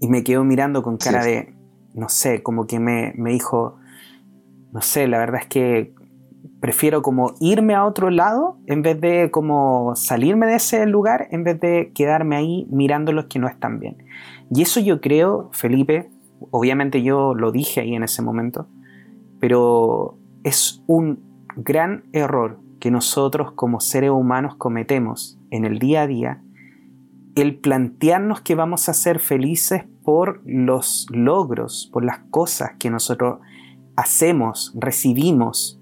Y 0.00 0.08
me 0.08 0.24
quedo 0.24 0.42
mirando 0.42 0.82
con 0.82 0.96
cara 0.96 1.22
de, 1.22 1.54
no 1.92 2.08
sé, 2.08 2.42
como 2.42 2.66
que 2.66 2.80
me, 2.80 3.12
me 3.14 3.30
dijo, 3.30 3.76
no 4.72 4.80
sé, 4.80 5.06
la 5.06 5.18
verdad 5.18 5.42
es 5.42 5.46
que 5.48 5.94
prefiero 6.64 7.02
como 7.02 7.34
irme 7.40 7.74
a 7.74 7.84
otro 7.84 8.08
lado 8.08 8.56
en 8.66 8.80
vez 8.80 8.98
de 8.98 9.30
como 9.30 9.94
salirme 9.96 10.46
de 10.46 10.54
ese 10.54 10.86
lugar 10.86 11.28
en 11.30 11.44
vez 11.44 11.60
de 11.60 11.92
quedarme 11.94 12.36
ahí 12.36 12.66
mirando 12.70 13.12
los 13.12 13.26
que 13.26 13.38
no 13.38 13.48
están 13.48 13.80
bien. 13.80 13.98
Y 14.50 14.62
eso 14.62 14.80
yo 14.80 15.02
creo, 15.02 15.50
Felipe, 15.52 16.08
Obviamente 16.50 17.02
yo 17.02 17.34
lo 17.34 17.52
dije 17.52 17.80
ahí 17.80 17.94
en 17.94 18.02
ese 18.02 18.22
momento, 18.22 18.68
pero 19.40 20.18
es 20.42 20.82
un 20.86 21.48
gran 21.56 22.04
error 22.12 22.60
que 22.80 22.90
nosotros 22.90 23.52
como 23.52 23.80
seres 23.80 24.10
humanos 24.10 24.56
cometemos 24.56 25.38
en 25.50 25.64
el 25.64 25.78
día 25.78 26.02
a 26.02 26.06
día 26.06 26.42
el 27.34 27.58
plantearnos 27.58 28.42
que 28.42 28.54
vamos 28.54 28.88
a 28.88 28.94
ser 28.94 29.18
felices 29.18 29.84
por 30.04 30.42
los 30.44 31.06
logros, 31.10 31.90
por 31.92 32.04
las 32.04 32.18
cosas 32.30 32.72
que 32.78 32.90
nosotros 32.90 33.40
hacemos, 33.96 34.72
recibimos, 34.76 35.80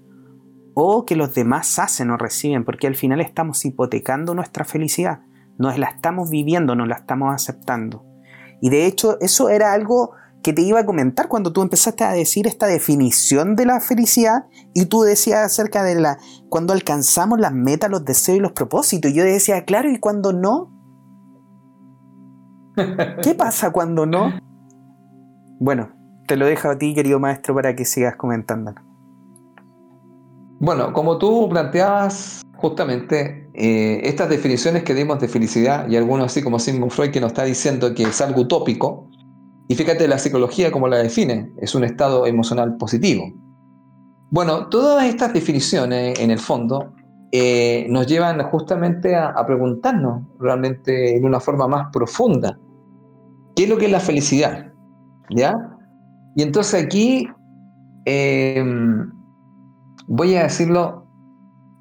o 0.73 1.05
que 1.05 1.15
los 1.15 1.33
demás 1.33 1.79
hacen 1.79 2.09
o 2.09 2.17
reciben, 2.17 2.65
porque 2.65 2.87
al 2.87 2.95
final 2.95 3.21
estamos 3.21 3.63
hipotecando 3.65 4.33
nuestra 4.33 4.65
felicidad, 4.65 5.21
nos 5.57 5.77
la 5.77 5.87
estamos 5.87 6.29
viviendo, 6.29 6.75
nos 6.75 6.87
la 6.87 6.95
estamos 6.95 7.33
aceptando. 7.33 8.05
Y 8.61 8.69
de 8.69 8.85
hecho 8.85 9.17
eso 9.19 9.49
era 9.49 9.73
algo 9.73 10.11
que 10.43 10.53
te 10.53 10.61
iba 10.61 10.79
a 10.79 10.85
comentar 10.85 11.29
cuando 11.29 11.53
tú 11.53 11.61
empezaste 11.61 12.03
a 12.03 12.11
decir 12.11 12.47
esta 12.47 12.67
definición 12.67 13.55
de 13.55 13.65
la 13.65 13.79
felicidad 13.79 14.45
y 14.73 14.85
tú 14.85 15.01
decías 15.01 15.39
acerca 15.39 15.83
de 15.83 15.95
la 15.95 16.17
cuando 16.49 16.73
alcanzamos 16.73 17.39
las 17.39 17.53
metas, 17.53 17.89
los 17.89 18.03
deseos 18.03 18.37
y 18.37 18.41
los 18.41 18.51
propósitos. 18.51 19.11
Y 19.11 19.15
yo 19.15 19.23
decía, 19.23 19.63
claro, 19.63 19.89
¿y 19.89 19.99
cuando 19.99 20.33
no? 20.33 20.69
¿Qué 23.23 23.33
pasa 23.37 23.71
cuando 23.71 24.05
no? 24.05 24.33
Bueno, 25.59 25.91
te 26.27 26.35
lo 26.35 26.45
dejo 26.45 26.69
a 26.69 26.77
ti, 26.77 26.93
querido 26.93 27.19
maestro, 27.19 27.55
para 27.55 27.75
que 27.75 27.85
sigas 27.85 28.17
comentando. 28.17 28.73
Bueno, 30.63 30.93
como 30.93 31.17
tú 31.17 31.49
planteabas 31.49 32.41
justamente 32.55 33.49
eh, 33.53 33.99
estas 34.05 34.29
definiciones 34.29 34.83
que 34.83 34.93
dimos 34.93 35.19
de 35.19 35.27
felicidad, 35.27 35.89
y 35.89 35.97
algunos 35.97 36.27
así 36.27 36.41
como 36.41 36.57
Sigmund 36.57 36.89
Freud 36.89 37.11
que 37.11 37.19
nos 37.19 37.33
está 37.33 37.43
diciendo 37.43 37.93
que 37.93 38.03
es 38.03 38.21
algo 38.21 38.43
utópico, 38.43 39.09
y 39.67 39.75
fíjate 39.75 40.07
la 40.07 40.17
psicología 40.17 40.71
como 40.71 40.87
la 40.87 40.99
define, 40.99 41.51
es 41.57 41.75
un 41.75 41.83
estado 41.83 42.25
emocional 42.25 42.77
positivo. 42.77 43.25
Bueno, 44.31 44.69
todas 44.69 45.03
estas 45.03 45.33
definiciones, 45.33 46.17
en 46.17 46.31
el 46.31 46.39
fondo, 46.39 46.93
eh, 47.33 47.85
nos 47.89 48.07
llevan 48.07 48.41
justamente 48.43 49.17
a, 49.17 49.45
preguntarnos 49.45 50.23
realmente 50.39 51.17
en 51.17 51.25
una 51.25 51.41
forma 51.41 51.67
más 51.67 51.87
profunda, 51.91 52.57
¿qué 53.57 53.63
es 53.63 53.69
lo 53.69 53.77
que 53.77 53.87
es 53.87 53.91
la 53.91 53.99
felicidad? 53.99 54.71
¿Ya? 55.29 55.53
Y 56.37 56.41
entonces 56.41 56.85
aquí 56.85 57.27
em, 58.05 59.11
voy 60.07 60.35
a 60.35 60.43
decirlo, 60.43 61.07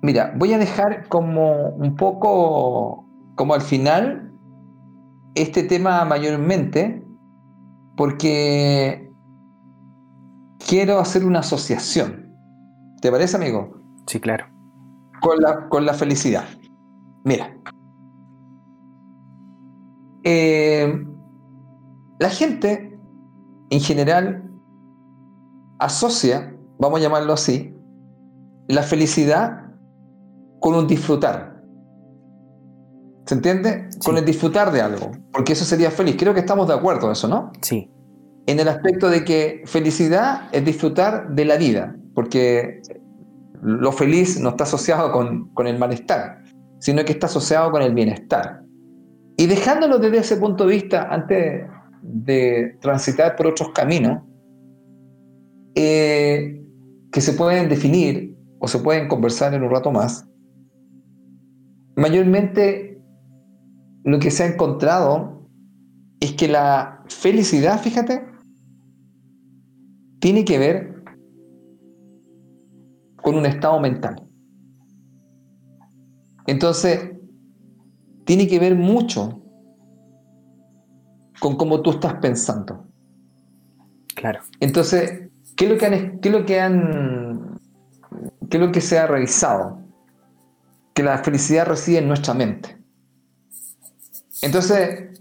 mira, 0.03 0.33
voy 0.37 0.53
a 0.53 0.59
dejar 0.59 1.09
como 1.09 1.71
un 1.71 1.97
poco, 1.97 3.07
como 3.35 3.55
al 3.55 3.63
final, 3.63 4.33
este 5.35 5.63
tema 5.63 6.05
mayormente, 6.05 7.07
porque 7.97 9.11
quiero 10.67 10.99
hacer 10.99 11.25
una 11.25 11.41
asociación. 11.41 12.33
¿Te 13.01 13.11
parece, 13.11 13.37
amigo? 13.37 13.77
Sí, 14.07 14.21
claro. 14.21 14.47
Con 15.21 15.39
la, 15.39 15.69
con 15.69 15.87
la 15.87 15.95
felicidad. 15.95 16.45
Mira. 17.25 17.57
Eh, 20.25 21.05
la 22.19 22.31
gente, 22.31 23.01
en 23.71 23.81
general, 23.81 24.51
asocia, 25.79 26.57
vamos 26.79 27.01
a 27.01 27.03
llamarlo 27.03 27.33
así, 27.33 27.72
la 28.69 28.83
felicidad 28.83 29.67
con 30.61 30.75
un 30.75 30.87
disfrutar. 30.87 31.63
¿Se 33.27 33.35
entiende? 33.35 33.89
Con 34.05 34.19
el 34.19 34.25
disfrutar 34.25 34.73
de 34.73 34.81
algo, 34.81 35.13
porque 35.33 35.53
eso 35.53 35.65
sería 35.65 35.91
feliz. 35.91 36.17
Creo 36.19 36.35
que 36.35 36.41
estamos 36.41 36.69
de 36.69 36.75
acuerdo 36.75 37.07
en 37.07 37.13
eso, 37.13 37.29
¿no? 37.29 37.53
Sí. 37.61 37.91
En 38.47 38.59
el 38.59 38.69
aspecto 38.69 39.09
de 39.09 39.25
que 39.25 39.63
felicidad 39.67 40.49
es 40.53 40.65
disfrutar 40.65 41.35
de 41.35 41.45
la 41.45 41.57
vida, 41.57 41.97
porque 42.15 42.83
lo 43.63 43.93
feliz 43.93 44.41
no 44.41 44.51
está 44.51 44.65
asociado 44.65 45.13
con, 45.13 45.51
con 45.51 45.67
el 45.67 45.79
malestar, 45.79 46.43
sino 46.81 47.05
que 47.05 47.13
está 47.13 47.27
asociado 47.27 47.71
con 47.71 47.83
el 47.83 47.95
bienestar. 47.95 48.63
Y 49.37 49.47
dejándolo 49.47 49.99
desde 49.99 50.19
ese 50.19 50.37
punto 50.37 50.67
de 50.67 50.75
vista, 50.75 51.09
antes 51.11 51.65
de 52.03 52.77
transitar 52.81 53.37
por 53.37 53.47
otros 53.47 53.71
caminos, 53.71 54.23
eh, 55.75 56.61
que 57.11 57.21
se 57.21 57.33
pueden 57.33 57.69
definir 57.69 58.32
o 58.63 58.69
se 58.69 58.79
pueden 58.79 59.09
conversar 59.09 59.53
en 59.55 59.65
un 59.65 59.71
rato 59.71 59.91
más, 59.91 60.25
mayormente 61.97 63.03
lo 64.05 64.21
que 64.21 64.31
se 64.31 64.45
ha 64.45 64.47
encontrado 64.47 65.49
es 66.21 66.35
que 66.35 66.47
la 66.47 67.03
felicidad, 67.09 67.81
fíjate, 67.81 68.25
tiene 70.21 70.45
que 70.45 70.59
ver 70.61 71.03
con 73.17 73.35
un 73.35 73.47
estado 73.47 73.81
mental. 73.81 74.23
Entonces, 76.47 77.11
tiene 78.25 78.47
que 78.47 78.61
ver 78.61 78.77
mucho 78.77 79.43
con 81.41 81.57
cómo 81.57 81.83
tú 81.83 81.91
estás 81.91 82.15
pensando. 82.15 82.87
Claro. 84.15 84.41
Entonces, 84.61 85.31
¿qué 85.57 85.65
es 85.65 85.71
lo 85.73 85.79
que 85.79 85.87
han, 85.87 86.21
qué 86.21 86.29
es 86.29 86.33
lo 86.33 86.47
que 86.47 86.61
han, 86.61 87.22
qué 88.49 88.57
es 88.57 88.63
lo 88.63 88.73
que 88.73 88.81
se 88.81 88.99
ha 88.99 89.07
revisado? 89.07 89.79
Que 90.95 91.03
la 91.03 91.19
felicidad 91.19 91.67
reside 91.67 91.99
en 91.99 92.09
nuestra 92.09 92.35
mente. 92.35 92.77
Entonces, 94.43 95.21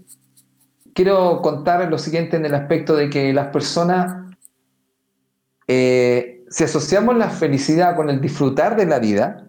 quiero 0.94 1.40
contar 1.42 1.88
lo 1.88 1.98
siguiente 1.98 2.36
en 2.36 2.44
el 2.44 2.54
aspecto 2.54 2.96
de 2.96 3.08
que 3.08 3.32
las 3.32 3.48
personas, 3.48 4.34
eh, 5.68 6.44
si 6.50 6.64
asociamos 6.64 7.16
la 7.16 7.30
felicidad 7.30 7.96
con 7.96 8.10
el 8.10 8.20
disfrutar 8.20 8.76
de 8.76 8.86
la 8.86 8.98
vida, 8.98 9.48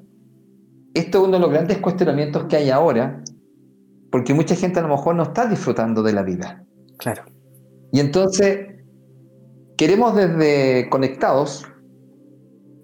esto 0.94 1.18
es 1.18 1.24
uno 1.24 1.34
de 1.34 1.40
los 1.40 1.52
grandes 1.52 1.80
cuestionamientos 1.80 2.46
que 2.46 2.56
hay 2.56 2.70
ahora, 2.70 3.24
porque 4.12 4.34
mucha 4.34 4.56
gente 4.56 4.80
a 4.80 4.84
lo 4.84 4.90
mejor 4.90 5.16
no 5.16 5.24
está 5.24 5.48
disfrutando 5.48 6.04
de 6.04 6.14
la 6.14 6.22
vida. 6.22 6.64
Claro. 6.98 7.24
Y 7.92 8.00
entonces, 8.00 8.68
queremos 9.76 10.16
desde 10.16 10.88
Conectados 10.90 11.68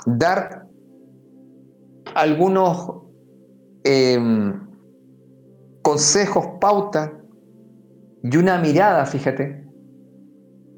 dar 0.05 0.67
algunos... 2.15 3.03
Em, 3.83 4.69
consejos, 5.89 6.45
pautas 6.59 7.09
y 8.21 8.38
una 8.38 8.59
mirada, 8.59 9.07
fíjate, 9.07 9.65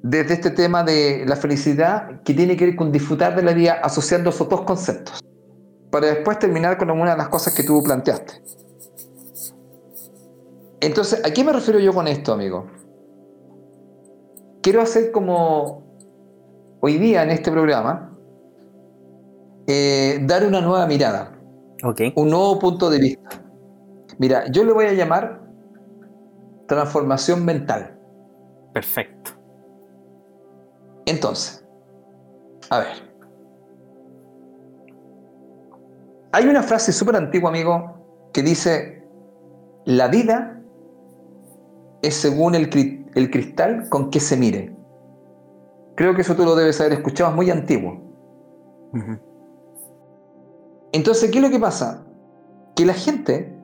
desde 0.04 0.36
este 0.36 0.52
tema 0.52 0.84
de 0.84 1.26
la 1.28 1.36
felicidad 1.36 2.22
que 2.24 2.34
tiene 2.34 2.56
que 2.56 2.68
ver 2.68 2.76
con 2.78 2.94
disfrutar 2.94 3.36
de 3.36 3.44
la 3.44 3.52
vida 3.52 3.74
asociando 3.84 4.30
esos 4.30 4.48
dos 4.48 4.62
conceptos, 4.62 5.20
para 5.92 6.08
después 6.08 6.40
terminar 6.40 6.78
con 6.78 6.90
alguna 6.90 7.12
de 7.12 7.18
las 7.18 7.28
cosas 7.28 7.54
que 7.54 7.64
tú 7.64 7.84
planteaste. 7.84 8.42
Entonces, 10.80 11.22
¿a 11.26 11.32
qué 11.32 11.44
me 11.44 11.52
refiero 11.52 11.80
yo 11.80 11.94
con 11.94 12.08
esto, 12.08 12.32
amigo? 12.32 12.68
Quiero 14.64 14.82
hacer 14.82 15.12
como 15.12 15.84
hoy 16.80 16.98
día 17.00 17.24
en 17.24 17.32
este 17.32 17.52
programa, 17.52 18.11
eh, 19.68 20.20
dar 20.24 20.46
una 20.46 20.62
nueva 20.62 20.86
mirada, 20.88 21.38
un 22.16 22.30
nuevo 22.30 22.60
punto 22.60 22.90
de 22.90 23.00
vista. 23.00 23.30
Mira, 24.18 24.50
yo 24.52 24.64
le 24.64 24.72
voy 24.72 24.86
a 24.86 24.94
llamar 24.94 25.42
transformación 26.68 27.44
mental. 27.44 27.98
Perfecto. 28.74 29.32
Entonces, 31.06 31.66
a 32.70 32.80
ver. 32.80 33.12
Hay 36.34 36.48
una 36.48 36.64
frase 36.64 36.94
súper 36.94 37.18
antigua, 37.18 37.50
amigo, 37.50 38.30
que 38.32 38.42
dice, 38.42 39.04
la 39.86 40.08
vida 40.08 40.62
es 42.02 42.16
según 42.16 42.56
el, 42.56 42.70
cristal 42.70 43.90
con 43.90 44.10
que 44.10 44.20
se 44.20 44.38
mire. 44.38 44.74
Creo 45.96 46.16
que 46.16 46.22
eso 46.22 46.36
tú 46.36 46.46
lo 46.46 46.56
debes 46.56 46.80
haber 46.80 46.94
escuchado, 46.94 47.32
es 47.32 47.36
muy 47.36 47.50
antiguo. 47.50 48.00
Entonces, 50.94 51.32
¿qué 51.32 51.40
es 51.40 51.44
lo 51.44 51.50
que 51.50 51.60
pasa? 51.60 52.06
Que 52.76 52.86
la 52.86 52.94
gente 52.94 53.62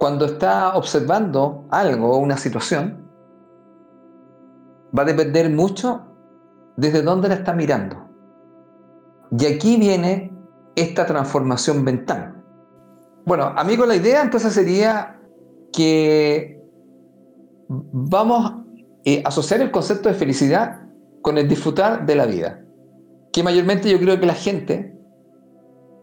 cuando 0.00 0.24
está 0.24 0.78
observando 0.78 1.66
algo 1.70 2.12
o 2.12 2.16
una 2.16 2.38
situación, 2.38 3.06
va 4.98 5.02
a 5.02 5.04
depender 5.04 5.50
mucho 5.50 6.00
desde 6.78 7.02
dónde 7.02 7.28
la 7.28 7.34
está 7.34 7.52
mirando. 7.52 8.08
Y 9.38 9.44
aquí 9.44 9.76
viene 9.76 10.32
esta 10.74 11.04
transformación 11.04 11.84
mental. 11.84 12.42
Bueno, 13.26 13.52
amigo, 13.54 13.84
la 13.84 13.94
idea 13.94 14.22
entonces 14.22 14.54
sería 14.54 15.20
que 15.70 16.58
vamos 17.68 18.52
a 18.52 19.28
asociar 19.28 19.60
el 19.60 19.70
concepto 19.70 20.08
de 20.08 20.14
felicidad 20.14 20.80
con 21.20 21.36
el 21.36 21.46
disfrutar 21.46 22.06
de 22.06 22.14
la 22.14 22.24
vida. 22.24 22.64
Que 23.34 23.42
mayormente 23.42 23.90
yo 23.90 23.98
creo 23.98 24.18
que 24.18 24.24
la 24.24 24.34
gente 24.34 24.98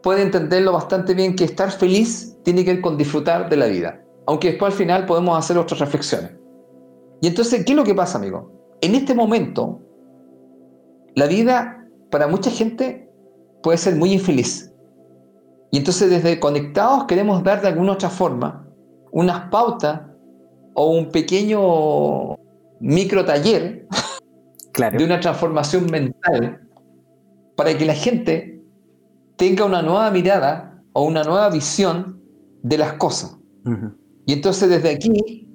puede 0.03 0.21
entenderlo 0.21 0.73
bastante 0.73 1.13
bien 1.13 1.35
que 1.35 1.43
estar 1.43 1.71
feliz 1.71 2.37
tiene 2.43 2.63
que 2.63 2.73
ver 2.73 2.81
con 2.81 2.97
disfrutar 2.97 3.49
de 3.49 3.57
la 3.57 3.67
vida. 3.67 4.01
Aunque 4.25 4.49
después 4.49 4.73
al 4.73 4.77
final 4.77 5.05
podemos 5.05 5.37
hacer 5.37 5.57
otras 5.57 5.79
reflexiones. 5.79 6.31
Y 7.21 7.27
entonces, 7.27 7.65
¿qué 7.65 7.71
es 7.71 7.75
lo 7.75 7.83
que 7.83 7.95
pasa, 7.95 8.17
amigo? 8.17 8.51
En 8.81 8.93
este 8.93 9.15
momento, 9.15 9.81
la 11.15 11.25
vida 11.25 11.85
para 12.11 12.27
mucha 12.27 12.51
gente 12.51 13.09
puede 13.63 13.77
ser 13.77 13.95
muy 13.95 14.13
infeliz. 14.13 14.71
Y 15.71 15.77
entonces 15.77 16.09
desde 16.09 16.39
Conectados 16.39 17.05
queremos 17.05 17.43
dar 17.43 17.61
de 17.61 17.69
alguna 17.69 17.93
otra 17.93 18.09
forma 18.09 18.67
unas 19.11 19.49
pautas 19.49 20.01
o 20.73 20.91
un 20.91 21.09
pequeño 21.11 22.35
micro 22.79 23.25
taller 23.25 23.87
de 24.97 25.03
una 25.03 25.19
transformación 25.19 25.87
mental 25.87 26.61
para 27.55 27.75
que 27.75 27.85
la 27.85 27.95
gente 27.95 28.56
tenga 29.37 29.65
una 29.65 29.81
nueva 29.81 30.11
mirada 30.11 30.83
o 30.93 31.03
una 31.03 31.23
nueva 31.23 31.49
visión 31.49 32.21
de 32.63 32.77
las 32.77 32.93
cosas. 32.93 33.37
Y 34.25 34.33
entonces 34.33 34.69
desde 34.69 34.89
aquí, 34.89 35.47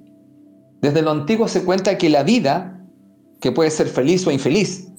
desde 0.81 1.01
lo 1.01 1.11
antiguo 1.11 1.47
se 1.47 1.63
cuenta 1.63 1.97
que 1.97 2.09
la 2.09 2.23
vida, 2.23 2.85
que 3.39 3.51
puede 3.51 3.69
ser 3.69 3.87
feliz 3.87 4.25
o 4.25 4.31
infeliz, 4.31 4.89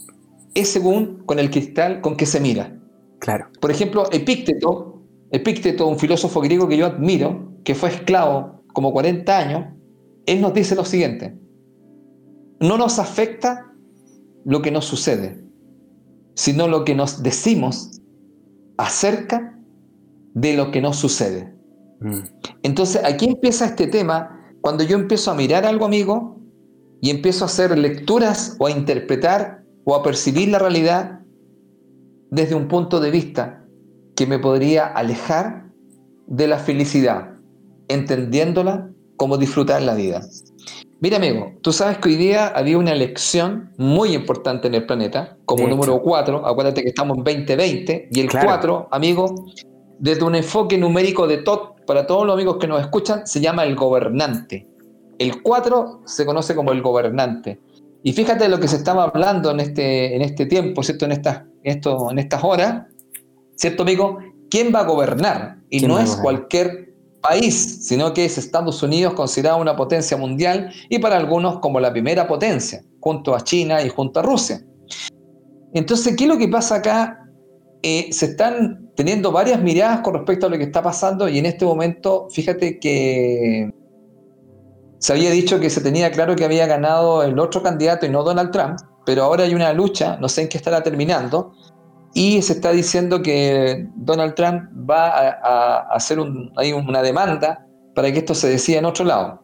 es 0.54 0.68
según 0.68 1.24
con 1.26 1.38
el 1.38 1.50
cristal 1.50 2.00
con 2.00 2.16
que 2.16 2.26
se 2.26 2.40
mira. 2.40 2.78
Claro. 3.18 3.46
Por 3.60 3.70
ejemplo, 3.70 4.04
Epícteto, 4.12 5.02
Epícteto, 5.30 5.86
un 5.86 5.98
filósofo 5.98 6.40
griego 6.40 6.68
que 6.68 6.76
yo 6.76 6.86
admiro, 6.86 7.52
que 7.64 7.74
fue 7.74 7.88
esclavo 7.88 8.62
como 8.72 8.92
40 8.92 9.38
años, 9.38 9.64
él 10.26 10.40
nos 10.40 10.54
dice 10.54 10.74
lo 10.74 10.84
siguiente, 10.84 11.36
no 12.60 12.76
nos 12.76 12.98
afecta 12.98 13.72
lo 14.44 14.62
que 14.62 14.70
nos 14.70 14.84
sucede, 14.84 15.42
sino 16.34 16.68
lo 16.68 16.84
que 16.84 16.94
nos 16.94 17.22
decimos 17.22 18.02
acerca 18.76 19.58
de 20.34 20.56
lo 20.56 20.70
que 20.70 20.80
no 20.80 20.92
sucede. 20.92 21.54
Mm. 22.00 22.18
Entonces, 22.62 23.02
aquí 23.04 23.26
empieza 23.26 23.66
este 23.66 23.86
tema, 23.86 24.40
cuando 24.60 24.84
yo 24.84 24.96
empiezo 24.96 25.30
a 25.30 25.34
mirar 25.34 25.64
algo, 25.64 25.84
amigo, 25.84 26.38
y 27.00 27.10
empiezo 27.10 27.44
a 27.44 27.46
hacer 27.46 27.76
lecturas 27.76 28.56
o 28.58 28.66
a 28.66 28.70
interpretar 28.70 29.62
o 29.84 29.94
a 29.94 30.02
percibir 30.02 30.48
la 30.48 30.58
realidad 30.58 31.20
desde 32.30 32.54
un 32.54 32.68
punto 32.68 32.98
de 32.98 33.10
vista 33.10 33.64
que 34.16 34.26
me 34.26 34.38
podría 34.38 34.86
alejar 34.86 35.70
de 36.26 36.46
la 36.46 36.58
felicidad, 36.58 37.34
entendiéndola 37.88 38.90
como 39.16 39.36
disfrutar 39.36 39.82
la 39.82 39.94
vida. 39.94 40.22
Mira, 41.04 41.18
amigo, 41.18 41.52
tú 41.60 41.70
sabes 41.70 41.98
que 41.98 42.08
hoy 42.08 42.16
día 42.16 42.46
había 42.46 42.78
una 42.78 42.92
elección 42.92 43.74
muy 43.76 44.14
importante 44.14 44.68
en 44.68 44.74
el 44.74 44.86
planeta, 44.86 45.36
como 45.44 45.68
número 45.68 46.00
4. 46.00 46.46
Acuérdate 46.46 46.80
que 46.82 46.88
estamos 46.88 47.18
en 47.18 47.24
2020 47.24 48.08
y 48.10 48.20
el 48.20 48.30
4, 48.30 48.88
amigo, 48.90 49.34
desde 49.98 50.24
un 50.24 50.34
enfoque 50.34 50.78
numérico 50.78 51.26
de 51.26 51.42
TOT, 51.42 51.84
para 51.84 52.06
todos 52.06 52.24
los 52.24 52.32
amigos 52.32 52.56
que 52.56 52.66
nos 52.66 52.80
escuchan, 52.80 53.26
se 53.26 53.42
llama 53.42 53.64
el 53.64 53.76
gobernante. 53.76 54.66
El 55.18 55.42
4 55.42 56.04
se 56.06 56.24
conoce 56.24 56.54
como 56.54 56.72
el 56.72 56.80
gobernante. 56.80 57.60
Y 58.02 58.14
fíjate 58.14 58.48
lo 58.48 58.58
que 58.58 58.66
se 58.66 58.76
estaba 58.76 59.04
hablando 59.04 59.50
en 59.50 59.60
este, 59.60 60.16
en 60.16 60.22
este 60.22 60.46
tiempo, 60.46 60.82
¿cierto? 60.82 61.04
En 61.04 61.12
estas, 61.12 61.42
esto, 61.64 62.10
en 62.12 62.18
estas 62.18 62.42
horas, 62.42 62.86
¿cierto, 63.56 63.82
amigo? 63.82 64.20
¿Quién 64.48 64.74
va 64.74 64.80
a 64.80 64.84
gobernar? 64.84 65.58
Y 65.68 65.86
no 65.86 65.98
es 65.98 66.16
cualquier 66.16 66.93
país, 67.26 67.86
sino 67.86 68.12
que 68.12 68.26
es 68.26 68.36
Estados 68.36 68.82
Unidos 68.82 69.14
considerado 69.14 69.58
una 69.58 69.74
potencia 69.74 70.16
mundial 70.16 70.70
y 70.88 70.98
para 70.98 71.16
algunos 71.16 71.58
como 71.60 71.80
la 71.80 71.90
primera 71.90 72.26
potencia, 72.26 72.82
junto 73.00 73.34
a 73.34 73.40
China 73.42 73.82
y 73.82 73.88
junto 73.88 74.20
a 74.20 74.22
Rusia. 74.22 74.60
Entonces, 75.72 76.14
¿qué 76.16 76.24
es 76.24 76.28
lo 76.28 76.36
que 76.36 76.48
pasa 76.48 76.76
acá? 76.76 77.26
Eh, 77.82 78.12
se 78.12 78.26
están 78.26 78.90
teniendo 78.94 79.32
varias 79.32 79.60
miradas 79.60 80.00
con 80.00 80.14
respecto 80.14 80.46
a 80.46 80.50
lo 80.50 80.58
que 80.58 80.64
está 80.64 80.82
pasando 80.82 81.28
y 81.28 81.38
en 81.38 81.46
este 81.46 81.64
momento, 81.64 82.28
fíjate 82.30 82.78
que 82.78 83.70
se 84.98 85.12
había 85.12 85.30
dicho 85.30 85.58
que 85.58 85.70
se 85.70 85.80
tenía 85.80 86.10
claro 86.10 86.36
que 86.36 86.44
había 86.44 86.66
ganado 86.66 87.22
el 87.22 87.38
otro 87.38 87.62
candidato 87.62 88.06
y 88.06 88.10
no 88.10 88.22
Donald 88.22 88.50
Trump, 88.52 88.78
pero 89.04 89.24
ahora 89.24 89.44
hay 89.44 89.54
una 89.54 89.72
lucha, 89.72 90.16
no 90.20 90.28
sé 90.28 90.42
en 90.42 90.48
qué 90.48 90.58
estará 90.58 90.82
terminando, 90.82 91.52
y 92.14 92.40
se 92.42 92.54
está 92.54 92.70
diciendo 92.70 93.20
que 93.22 93.88
Donald 93.96 94.34
Trump 94.34 94.70
va 94.88 95.08
a, 95.08 95.78
hacer 95.90 96.20
una 96.20 97.02
demanda 97.02 97.66
para 97.94 98.10
que 98.12 98.18
esto 98.18 98.34
se 98.34 98.48
decida 98.48 98.78
en 98.78 98.84
otro 98.84 99.04
lado. 99.04 99.42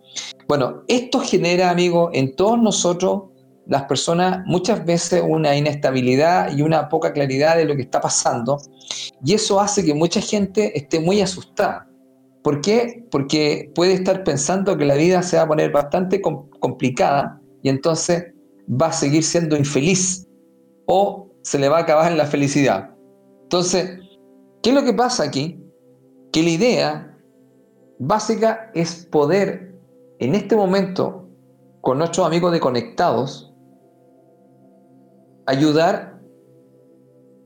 Bueno, 0.48 0.82
esto 0.88 1.20
genera, 1.20 1.70
amigo, 1.70 2.10
en 2.12 2.34
todos 2.36 2.60
nosotros, 2.60 3.24
las 3.66 3.84
personas, 3.84 4.44
muchas 4.46 4.84
veces 4.84 5.22
una 5.26 5.56
inestabilidad 5.56 6.56
y 6.56 6.62
una 6.62 6.88
poca 6.88 7.12
claridad 7.12 7.56
de 7.56 7.64
lo 7.64 7.76
que 7.76 7.82
está 7.82 8.00
pasando, 8.00 8.58
y 9.24 9.34
eso 9.34 9.60
hace 9.60 9.84
que 9.84 9.94
mucha 9.94 10.20
gente 10.20 10.76
esté 10.76 11.00
muy 11.00 11.20
asustada. 11.20 11.88
¿Por 12.42 12.60
qué? 12.60 13.04
Porque 13.10 13.70
puede 13.74 13.94
estar 13.94 14.24
pensando 14.24 14.76
que 14.76 14.84
la 14.84 14.94
vida 14.94 15.22
se 15.22 15.36
va 15.36 15.42
a 15.42 15.48
poner 15.48 15.70
bastante 15.72 16.20
complicada 16.20 17.40
y 17.62 17.68
entonces 17.68 18.26
va 18.68 18.86
a 18.86 18.92
seguir 18.92 19.22
siendo 19.22 19.56
infeliz 19.56 20.26
o 20.86 21.29
se 21.42 21.58
le 21.58 21.68
va 21.68 21.78
a 21.78 21.82
acabar 21.82 22.12
la 22.12 22.26
felicidad. 22.26 22.90
Entonces, 23.42 24.00
¿qué 24.62 24.70
es 24.70 24.74
lo 24.74 24.84
que 24.84 24.92
pasa 24.92 25.24
aquí? 25.24 25.64
Que 26.32 26.42
la 26.42 26.50
idea 26.50 27.18
básica 27.98 28.70
es 28.74 29.06
poder 29.06 29.74
en 30.18 30.34
este 30.34 30.56
momento 30.56 31.28
con 31.80 31.98
nuestros 31.98 32.26
amigos 32.26 32.52
de 32.52 32.60
conectados 32.60 33.54
ayudar 35.46 36.20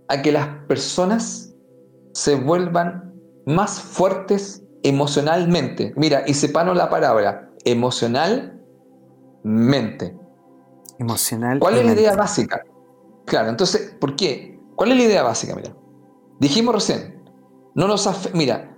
a 0.09 0.22
que 0.22 0.33
las 0.33 0.48
personas 0.66 1.54
se 2.12 2.35
vuelvan 2.37 3.14
más 3.46 3.80
fuertes 3.80 4.62
emocionalmente. 4.83 5.94
Mira, 5.96 6.24
y 6.26 6.35
separo 6.35 6.74
la 6.74 6.90
palabra, 6.90 7.50
emocionalmente. 7.64 10.18
Emocional. 10.98 11.59
¿Cuál 11.59 11.78
es 11.78 11.87
la 11.87 11.92
idea 11.92 12.14
básica? 12.14 12.62
Claro, 13.24 13.48
entonces, 13.48 13.96
¿por 14.00 14.16
qué? 14.16 14.60
¿Cuál 14.76 14.92
es 14.92 14.98
la 14.98 15.04
idea 15.04 15.22
básica? 15.22 15.54
Mira, 15.54 15.74
dijimos 16.40 16.74
recién, 16.74 17.22
no 17.74 17.88
nos 17.88 18.08
mira, 18.34 18.76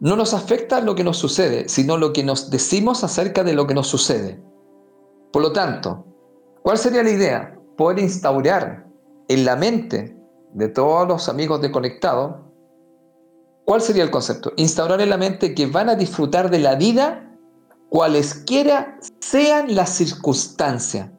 no 0.00 0.16
nos 0.16 0.34
afecta 0.34 0.80
lo 0.80 0.94
que 0.94 1.04
nos 1.04 1.16
sucede, 1.16 1.68
sino 1.68 1.96
lo 1.96 2.12
que 2.12 2.22
nos 2.22 2.50
decimos 2.50 3.02
acerca 3.04 3.44
de 3.44 3.54
lo 3.54 3.66
que 3.66 3.74
nos 3.74 3.88
sucede. 3.88 4.42
Por 5.32 5.42
lo 5.42 5.52
tanto, 5.52 6.04
¿cuál 6.62 6.78
sería 6.78 7.02
la 7.02 7.10
idea? 7.10 7.58
Poder 7.76 7.98
instaurar 8.00 8.86
en 9.28 9.44
la 9.44 9.56
mente 9.56 10.16
de 10.52 10.68
todos 10.68 11.06
los 11.06 11.28
amigos 11.28 11.60
de 11.60 11.70
Conectado 11.70 12.48
¿Cuál 13.68 13.82
sería 13.82 14.02
el 14.02 14.10
concepto? 14.10 14.54
Instaurar 14.56 14.98
en 15.02 15.10
la 15.10 15.18
mente 15.18 15.54
que 15.54 15.66
van 15.66 15.90
a 15.90 15.94
disfrutar 15.94 16.48
de 16.48 16.58
la 16.58 16.74
vida 16.76 17.36
cualesquiera 17.90 18.98
sean 19.20 19.74
las 19.74 19.90
circunstancias, 19.90 21.10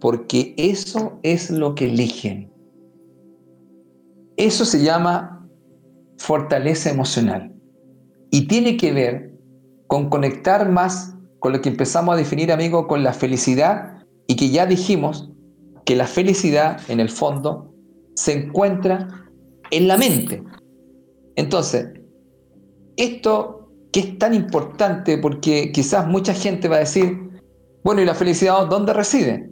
porque 0.00 0.54
eso 0.56 1.18
es 1.22 1.50
lo 1.50 1.74
que 1.74 1.86
eligen. 1.86 2.52
Eso 4.36 4.64
se 4.64 4.82
llama 4.82 5.48
fortaleza 6.18 6.90
emocional 6.90 7.54
y 8.30 8.46
tiene 8.46 8.76
que 8.76 8.92
ver 8.92 9.38
con 9.86 10.10
conectar 10.10 10.70
más 10.70 11.14
con 11.40 11.52
lo 11.52 11.60
que 11.60 11.68
empezamos 11.68 12.14
a 12.14 12.18
definir, 12.18 12.52
amigo, 12.52 12.86
con 12.86 13.02
la 13.02 13.12
felicidad 13.12 14.04
y 14.26 14.36
que 14.36 14.50
ya 14.50 14.66
dijimos 14.66 15.30
que 15.84 15.96
la 15.96 16.06
felicidad 16.06 16.80
en 16.88 17.00
el 17.00 17.08
fondo 17.08 17.74
se 18.14 18.32
encuentra 18.32 19.08
en 19.70 19.88
la 19.88 19.96
mente. 19.96 20.42
Entonces, 21.36 21.88
esto 22.96 23.70
que 23.92 24.00
es 24.00 24.18
tan 24.18 24.34
importante 24.34 25.18
porque 25.18 25.72
quizás 25.72 26.06
mucha 26.06 26.34
gente 26.34 26.68
va 26.68 26.76
a 26.76 26.80
decir, 26.80 27.40
bueno, 27.84 28.02
¿y 28.02 28.04
la 28.04 28.14
felicidad 28.14 28.66
dónde 28.66 28.92
reside? 28.92 29.48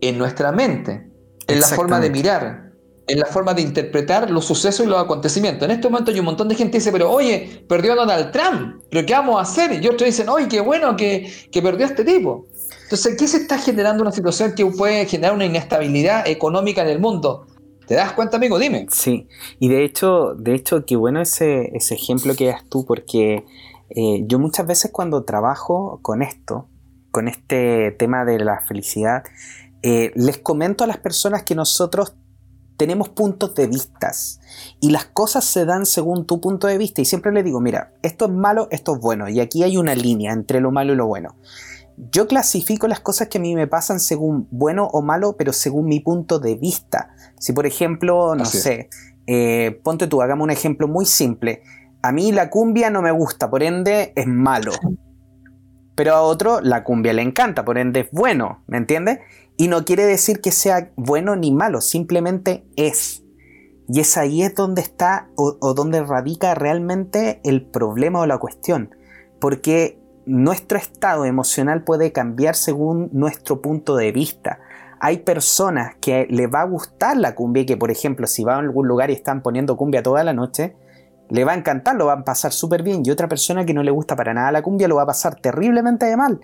En 0.00 0.18
nuestra 0.18 0.52
mente, 0.52 1.10
en 1.46 1.60
la 1.60 1.66
forma 1.66 2.00
de 2.00 2.10
mirar, 2.10 2.72
en 3.06 3.18
la 3.18 3.26
forma 3.26 3.54
de 3.54 3.62
interpretar 3.62 4.30
los 4.30 4.44
sucesos 4.44 4.86
y 4.86 4.88
los 4.88 5.02
acontecimientos. 5.02 5.64
En 5.64 5.72
este 5.72 5.88
momento 5.88 6.10
hay 6.12 6.20
un 6.20 6.26
montón 6.26 6.48
de 6.48 6.54
gente 6.54 6.72
que 6.72 6.78
dice, 6.78 6.92
pero 6.92 7.10
oye, 7.10 7.64
perdió 7.68 7.96
Donald 7.96 8.30
Trump, 8.30 8.82
pero 8.90 9.04
¿qué 9.04 9.12
vamos 9.12 9.36
a 9.36 9.42
hacer? 9.42 9.82
Y 9.82 9.86
otros 9.86 10.04
dicen, 10.04 10.28
oye, 10.28 10.48
qué 10.48 10.60
bueno 10.60 10.96
que, 10.96 11.30
que 11.50 11.60
perdió 11.60 11.86
este 11.86 12.04
tipo. 12.04 12.46
Entonces, 12.84 13.16
¿qué 13.18 13.26
se 13.26 13.38
está 13.38 13.58
generando 13.58 14.02
una 14.02 14.12
situación 14.12 14.54
que 14.54 14.64
puede 14.66 15.06
generar 15.06 15.34
una 15.34 15.44
inestabilidad 15.44 16.26
económica 16.28 16.82
en 16.82 16.88
el 16.88 17.00
mundo? 17.00 17.46
¿Te 17.86 17.94
das 17.96 18.12
cuenta, 18.12 18.36
amigo? 18.36 18.58
Dime. 18.58 18.86
Sí, 18.90 19.26
y 19.58 19.68
de 19.68 19.84
hecho, 19.84 20.34
de 20.36 20.54
hecho, 20.54 20.84
qué 20.86 20.94
bueno 20.94 21.20
ese, 21.20 21.70
ese 21.74 21.94
ejemplo 21.94 22.36
que 22.36 22.46
das 22.46 22.64
tú, 22.68 22.86
porque 22.86 23.44
eh, 23.90 24.22
yo 24.26 24.38
muchas 24.38 24.66
veces 24.66 24.92
cuando 24.92 25.24
trabajo 25.24 25.98
con 26.00 26.22
esto, 26.22 26.68
con 27.10 27.26
este 27.26 27.90
tema 27.92 28.24
de 28.24 28.38
la 28.38 28.60
felicidad, 28.60 29.24
eh, 29.82 30.12
les 30.14 30.38
comento 30.38 30.84
a 30.84 30.86
las 30.86 30.98
personas 30.98 31.42
que 31.42 31.54
nosotros 31.54 32.14
tenemos 32.76 33.10
puntos 33.10 33.54
de 33.54 33.66
vistas 33.66 34.40
y 34.80 34.88
las 34.88 35.04
cosas 35.04 35.44
se 35.44 35.66
dan 35.66 35.84
según 35.84 36.26
tu 36.26 36.40
punto 36.40 36.66
de 36.66 36.78
vista 36.78 37.02
y 37.02 37.04
siempre 37.04 37.30
les 37.30 37.44
digo, 37.44 37.60
mira, 37.60 37.92
esto 38.02 38.24
es 38.24 38.30
malo, 38.30 38.68
esto 38.70 38.94
es 38.94 39.00
bueno 39.00 39.28
y 39.28 39.38
aquí 39.40 39.62
hay 39.62 39.76
una 39.76 39.94
línea 39.94 40.32
entre 40.32 40.60
lo 40.60 40.70
malo 40.70 40.94
y 40.94 40.96
lo 40.96 41.06
bueno. 41.06 41.36
Yo 42.10 42.26
clasifico 42.26 42.88
las 42.88 43.00
cosas 43.00 43.28
que 43.28 43.36
a 43.36 43.40
mí 43.42 43.54
me 43.54 43.66
pasan 43.66 44.00
según 44.00 44.48
bueno 44.50 44.88
o 44.92 45.02
malo, 45.02 45.36
pero 45.36 45.52
según 45.52 45.86
mi 45.86 46.00
punto 46.00 46.38
de 46.38 46.54
vista. 46.54 47.10
Si 47.38 47.52
por 47.52 47.66
ejemplo, 47.66 48.34
no 48.34 48.46
sé, 48.46 48.88
eh, 49.26 49.78
ponte 49.82 50.06
tú, 50.06 50.22
hagamos 50.22 50.44
un 50.44 50.50
ejemplo 50.50 50.88
muy 50.88 51.04
simple. 51.04 51.62
A 52.00 52.12
mí 52.12 52.32
la 52.32 52.48
cumbia 52.48 52.88
no 52.88 53.02
me 53.02 53.10
gusta, 53.10 53.50
por 53.50 53.62
ende 53.62 54.14
es 54.16 54.26
malo. 54.26 54.72
Pero 55.94 56.14
a 56.14 56.22
otro 56.22 56.62
la 56.62 56.82
cumbia 56.82 57.12
le 57.12 57.20
encanta, 57.20 57.62
por 57.62 57.76
ende 57.76 58.00
es 58.00 58.08
bueno, 58.10 58.62
¿me 58.66 58.78
entiendes? 58.78 59.18
Y 59.60 59.68
no 59.68 59.84
quiere 59.84 60.06
decir 60.06 60.40
que 60.40 60.52
sea 60.52 60.90
bueno 60.96 61.36
ni 61.36 61.52
malo, 61.52 61.82
simplemente 61.82 62.64
es. 62.76 63.22
Y 63.90 64.00
es 64.00 64.16
ahí 64.16 64.40
es 64.40 64.54
donde 64.54 64.80
está 64.80 65.28
o, 65.36 65.74
donde 65.74 66.02
radica 66.02 66.54
realmente 66.54 67.42
el 67.44 67.66
problema 67.66 68.20
o 68.20 68.26
la 68.26 68.38
cuestión. 68.38 68.94
Porque 69.38 70.00
nuestro 70.24 70.78
estado 70.78 71.26
emocional 71.26 71.84
puede 71.84 72.10
cambiar 72.10 72.54
según 72.54 73.10
nuestro 73.12 73.60
punto 73.60 73.96
de 73.96 74.12
vista. 74.12 74.60
Hay 74.98 75.18
personas 75.18 75.94
que 76.00 76.26
le 76.30 76.46
va 76.46 76.62
a 76.62 76.64
gustar 76.64 77.18
la 77.18 77.34
cumbia 77.34 77.64
y 77.64 77.66
que, 77.66 77.76
por 77.76 77.90
ejemplo, 77.90 78.26
si 78.26 78.44
va 78.44 78.54
a 78.54 78.60
algún 78.60 78.88
lugar 78.88 79.10
y 79.10 79.12
están 79.12 79.42
poniendo 79.42 79.76
cumbia 79.76 80.02
toda 80.02 80.24
la 80.24 80.32
noche, 80.32 80.74
le 81.28 81.44
va 81.44 81.52
a 81.52 81.56
encantar, 81.56 81.96
lo 81.96 82.06
van 82.06 82.20
a 82.20 82.24
pasar 82.24 82.52
súper 82.52 82.82
bien. 82.82 83.02
Y 83.04 83.10
otra 83.10 83.28
persona 83.28 83.66
que 83.66 83.74
no 83.74 83.82
le 83.82 83.90
gusta 83.90 84.16
para 84.16 84.32
nada 84.32 84.52
la 84.52 84.62
cumbia 84.62 84.88
lo 84.88 84.96
va 84.96 85.02
a 85.02 85.08
pasar 85.08 85.38
terriblemente 85.38 86.06
de 86.06 86.16
mal. 86.16 86.40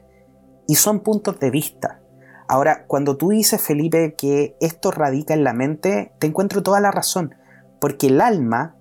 Y 0.69 0.75
son 0.75 1.01
puntos 1.01 1.41
de 1.41 1.51
vista. 1.51 2.03
Ahora, 2.49 2.87
cuando 2.87 3.17
tú 3.17 3.31
dices, 3.31 3.61
Felipe, 3.61 4.15
que 4.15 4.57
esto 4.61 4.91
radica 4.91 5.35
en 5.35 5.45
la 5.45 5.53
mente, 5.53 6.13
te 6.19 6.27
encuentro 6.27 6.63
toda 6.63 6.81
la 6.81 6.91
razón. 6.91 7.35
Porque 7.81 8.07
el 8.07 8.21
alma, 8.21 8.77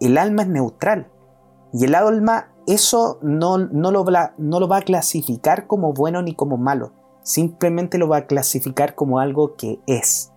el 0.00 0.18
alma 0.18 0.42
es 0.42 0.48
neutral. 0.48 1.10
Y 1.72 1.84
el 1.84 1.94
alma 1.94 2.52
eso 2.68 3.18
no, 3.22 3.56
no, 3.56 3.90
lo 3.90 4.04
no 4.36 4.60
lo 4.60 4.68
va 4.68 4.76
a 4.76 4.82
clasificar 4.82 5.66
como 5.66 5.94
bueno 5.94 6.20
ni 6.20 6.34
como 6.34 6.58
malo, 6.58 6.92
simplemente 7.22 7.96
lo 7.96 8.08
va 8.08 8.18
a 8.18 8.26
clasificar 8.26 8.94
como 8.94 9.20
algo 9.20 9.56
que 9.56 9.80
es. 9.86 10.32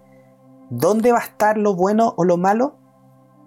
¿Dónde 0.69 1.11
va 1.11 1.17
a 1.17 1.23
estar 1.23 1.57
lo 1.57 1.75
bueno 1.75 2.13
o 2.15 2.23
lo 2.23 2.37
malo? 2.37 2.77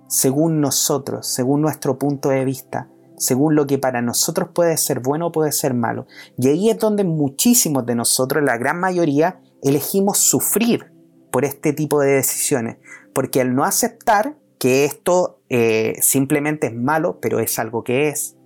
Según 0.07 0.61
nosotros, 0.61 1.27
según 1.27 1.63
nuestro 1.63 1.99
punto 1.99 2.29
de 2.29 2.45
vista, 2.45 2.91
según 3.17 3.55
lo 3.55 3.67
que 3.67 3.79
para 3.79 4.03
nosotros 4.03 4.51
puede 4.55 4.77
ser 4.77 5.01
bueno 5.01 5.29
o 5.29 5.33
puede 5.33 5.53
ser 5.53 5.75
malo. 5.75 6.07
Y 6.39 6.49
ahí 6.49 6.71
es 6.71 6.79
donde 6.79 7.05
muchísimos 7.05 7.87
de 7.87 7.95
nosotros, 7.95 8.43
la 8.45 8.57
gran 8.57 8.81
mayoría, 8.81 9.41
elegimos 9.63 10.19
sufrir 10.19 10.93
por 11.31 11.45
este 11.45 11.73
tipo 11.73 12.01
de 12.01 12.13
decisiones. 12.13 12.77
porque 13.15 13.41
al 13.41 13.55
no 13.55 13.65
aceptar 13.65 14.37
que 14.59 14.85
esto 14.85 15.41
eh, 15.49 15.95
simplemente 16.01 16.67
es 16.67 16.75
malo, 16.75 17.21
pero 17.21 17.39
es 17.39 17.61
algo 17.61 17.85
que 17.85 18.09
es, 18.09 18.37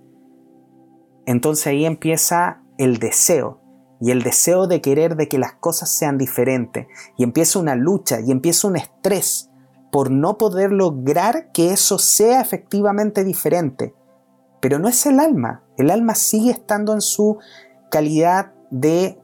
entonces 1.25 1.67
ahí 1.67 1.85
empieza 1.85 2.63
el 2.77 2.97
deseo 2.97 3.61
y 4.01 4.11
el 4.11 4.23
deseo 4.23 4.67
de 4.67 4.81
querer 4.81 5.15
de 5.15 5.27
que 5.27 5.37
las 5.37 5.53
cosas 5.53 5.89
sean 5.89 6.17
diferentes 6.17 6.87
y 7.17 7.23
empieza 7.23 7.59
una 7.59 7.75
lucha 7.75 8.19
y 8.19 8.31
empieza 8.31 8.67
un 8.67 8.77
estrés 8.77 9.49
por 9.91 10.11
no 10.11 10.37
poder 10.37 10.71
lograr 10.71 11.51
que 11.51 11.71
eso 11.71 11.99
sea 11.99 12.41
efectivamente 12.41 13.23
diferente. 13.23 13.93
Pero 14.59 14.79
no 14.79 14.87
es 14.87 15.05
el 15.05 15.19
alma, 15.19 15.63
el 15.77 15.89
alma 15.89 16.15
sigue 16.15 16.51
estando 16.51 16.93
en 16.93 17.01
su 17.01 17.37
calidad 17.89 18.53
de 18.69 19.19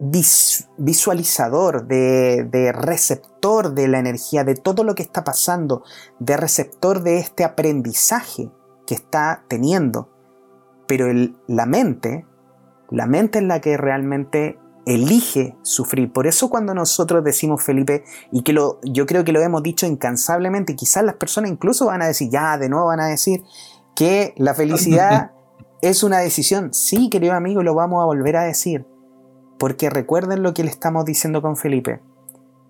visualizador, 0.00 1.86
de, 1.86 2.72
receptor 2.72 3.74
de 3.74 3.88
la 3.88 3.98
energía, 3.98 4.44
de 4.44 4.54
todo 4.54 4.84
lo 4.84 4.94
que 4.94 5.02
está 5.02 5.24
pasando, 5.24 5.82
de 6.18 6.36
receptor 6.36 7.02
de 7.02 7.18
este 7.18 7.44
aprendizaje 7.44 8.50
que 8.86 8.94
está 8.94 9.44
teniendo. 9.48 10.08
Pero 10.86 11.06
la 11.46 11.66
mente, 11.66 12.26
la 12.90 13.06
mente 13.06 13.40
es 13.40 13.44
la 13.44 13.60
que 13.60 13.76
realmente 13.76 14.58
elige 14.86 15.56
sufrir. 15.62 16.12
Por 16.12 16.26
eso 16.26 16.48
cuando 16.48 16.72
nosotros 16.74 17.22
decimos, 17.22 17.62
Felipe, 17.62 18.04
y 18.32 18.42
que 18.42 18.54
lo, 18.54 18.80
yo 18.82 19.04
creo 19.04 19.24
que 19.24 19.32
lo 19.32 19.42
hemos 19.42 19.62
dicho 19.62 19.84
incansablemente, 19.84 20.76
quizás 20.76 21.04
las 21.04 21.16
personas 21.16 21.50
incluso 21.50 21.86
van 21.86 22.00
a 22.00 22.06
decir, 22.06 22.30
ya, 22.30 22.56
de 22.56 22.70
nuevo 22.70 22.86
van 22.86 23.00
a 23.00 23.08
decir 23.08 23.42
que 23.98 24.32
la 24.36 24.54
felicidad 24.54 25.32
es 25.82 26.04
una 26.04 26.18
decisión. 26.18 26.72
Sí, 26.72 27.10
querido 27.10 27.32
amigo, 27.34 27.64
lo 27.64 27.74
vamos 27.74 28.00
a 28.00 28.06
volver 28.06 28.36
a 28.36 28.44
decir. 28.44 28.86
Porque 29.58 29.90
recuerden 29.90 30.44
lo 30.44 30.54
que 30.54 30.62
le 30.62 30.70
estamos 30.70 31.04
diciendo 31.04 31.42
con 31.42 31.56
Felipe. 31.56 32.00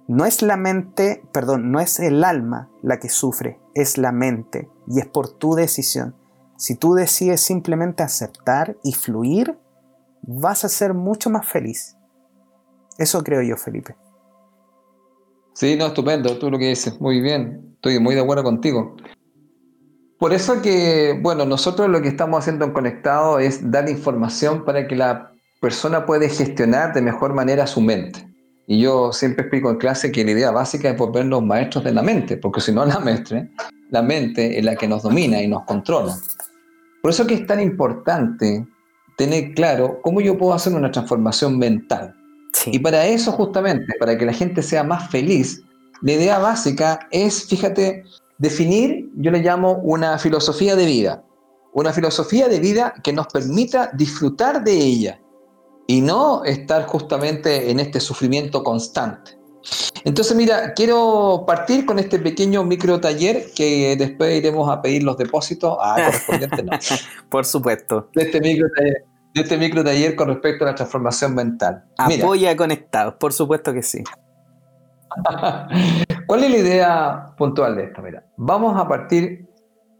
No 0.06 0.24
es 0.24 0.40
la 0.40 0.56
mente, 0.56 1.22
perdón, 1.30 1.70
no 1.70 1.80
es 1.80 2.00
el 2.00 2.24
alma 2.24 2.70
la 2.80 2.98
que 2.98 3.10
sufre, 3.10 3.60
es 3.74 3.98
la 3.98 4.10
mente. 4.10 4.70
Y 4.86 5.00
es 5.00 5.06
por 5.06 5.28
tu 5.28 5.54
decisión. 5.54 6.16
Si 6.56 6.76
tú 6.76 6.94
decides 6.94 7.42
simplemente 7.42 8.02
aceptar 8.02 8.78
y 8.82 8.94
fluir, 8.94 9.58
vas 10.22 10.64
a 10.64 10.70
ser 10.70 10.94
mucho 10.94 11.28
más 11.28 11.46
feliz. 11.46 11.94
Eso 12.96 13.22
creo 13.22 13.42
yo, 13.42 13.58
Felipe. 13.58 13.96
Sí, 15.52 15.76
no, 15.76 15.88
estupendo, 15.88 16.38
tú 16.38 16.50
lo 16.50 16.58
que 16.58 16.68
dices, 16.68 16.98
muy 17.02 17.20
bien, 17.20 17.72
estoy 17.74 18.00
muy 18.00 18.14
de 18.14 18.22
acuerdo 18.22 18.44
contigo. 18.44 18.96
Por 20.18 20.32
eso 20.32 20.60
que, 20.62 21.18
bueno, 21.22 21.44
nosotros 21.44 21.88
lo 21.88 22.02
que 22.02 22.08
estamos 22.08 22.40
haciendo 22.40 22.64
en 22.64 22.72
Conectado 22.72 23.38
es 23.38 23.70
dar 23.70 23.88
información 23.88 24.64
para 24.64 24.88
que 24.88 24.96
la 24.96 25.30
persona 25.60 26.06
puede 26.06 26.28
gestionar 26.28 26.92
de 26.92 27.02
mejor 27.02 27.34
manera 27.34 27.66
su 27.66 27.80
mente. 27.80 28.28
Y 28.66 28.80
yo 28.80 29.12
siempre 29.12 29.42
explico 29.42 29.70
en 29.70 29.76
clase 29.76 30.10
que 30.10 30.24
la 30.24 30.32
idea 30.32 30.50
básica 30.50 30.90
es 30.90 30.98
volvernos 30.98 31.42
maestros 31.42 31.84
de 31.84 31.92
la 31.92 32.02
mente, 32.02 32.36
porque 32.36 32.60
si 32.60 32.72
no 32.72 32.84
la 32.84 32.98
mente, 32.98 33.48
la 33.90 34.02
mente 34.02 34.58
es 34.58 34.64
la 34.64 34.76
que 34.76 34.88
nos 34.88 35.04
domina 35.04 35.40
y 35.40 35.48
nos 35.48 35.64
controla. 35.64 36.16
Por 37.00 37.12
eso 37.12 37.26
que 37.26 37.34
es 37.34 37.46
tan 37.46 37.60
importante 37.60 38.66
tener 39.16 39.54
claro 39.54 40.00
cómo 40.02 40.20
yo 40.20 40.36
puedo 40.36 40.52
hacer 40.52 40.74
una 40.74 40.90
transformación 40.90 41.58
mental. 41.58 42.14
Y 42.66 42.80
para 42.80 43.06
eso 43.06 43.32
justamente, 43.32 43.94
para 44.00 44.18
que 44.18 44.26
la 44.26 44.32
gente 44.32 44.62
sea 44.62 44.82
más 44.82 45.10
feliz, 45.10 45.62
la 46.02 46.12
idea 46.12 46.38
básica 46.38 47.08
es, 47.10 47.46
fíjate, 47.46 48.04
definir, 48.38 49.10
yo 49.16 49.30
le 49.30 49.40
llamo 49.40 49.72
una 49.82 50.18
filosofía 50.18 50.76
de 50.76 50.86
vida. 50.86 51.24
Una 51.72 51.92
filosofía 51.92 52.48
de 52.48 52.60
vida 52.60 52.94
que 53.02 53.12
nos 53.12 53.26
permita 53.26 53.90
disfrutar 53.92 54.64
de 54.64 54.72
ella 54.72 55.20
y 55.86 56.00
no 56.00 56.44
estar 56.44 56.86
justamente 56.86 57.70
en 57.70 57.80
este 57.80 58.00
sufrimiento 58.00 58.62
constante. 58.62 59.38
Entonces, 60.04 60.36
mira, 60.36 60.72
quiero 60.72 61.44
partir 61.46 61.84
con 61.84 61.98
este 61.98 62.18
pequeño 62.18 62.64
micro 62.64 63.00
taller 63.00 63.46
que 63.54 63.96
después 63.96 64.38
iremos 64.38 64.70
a 64.70 64.80
pedir 64.80 65.02
los 65.02 65.18
depósitos 65.18 65.76
a 65.80 65.96
correspondiente. 66.04 66.62
No. 66.62 66.72
Por 67.28 67.44
supuesto. 67.44 68.08
De 68.14 68.22
este 68.22 68.40
micro 68.40 68.68
taller 68.74 69.04
de 69.34 69.42
este 69.42 69.56
micro 69.56 69.84
taller 69.84 70.16
con 70.16 70.28
respecto 70.28 70.64
a 70.64 70.68
la 70.68 70.74
transformación 70.74 71.34
mental. 71.34 71.84
Apoya 71.98 72.56
conectados, 72.56 73.14
por 73.14 73.32
supuesto 73.32 73.72
que 73.72 73.82
sí. 73.82 74.02
¿Cuál 76.26 76.44
es 76.44 76.50
la 76.50 76.56
idea 76.56 77.34
puntual 77.36 77.76
de 77.76 77.84
esto? 77.84 78.02
Mira, 78.02 78.24
vamos 78.36 78.78
a 78.78 78.86
partir 78.86 79.48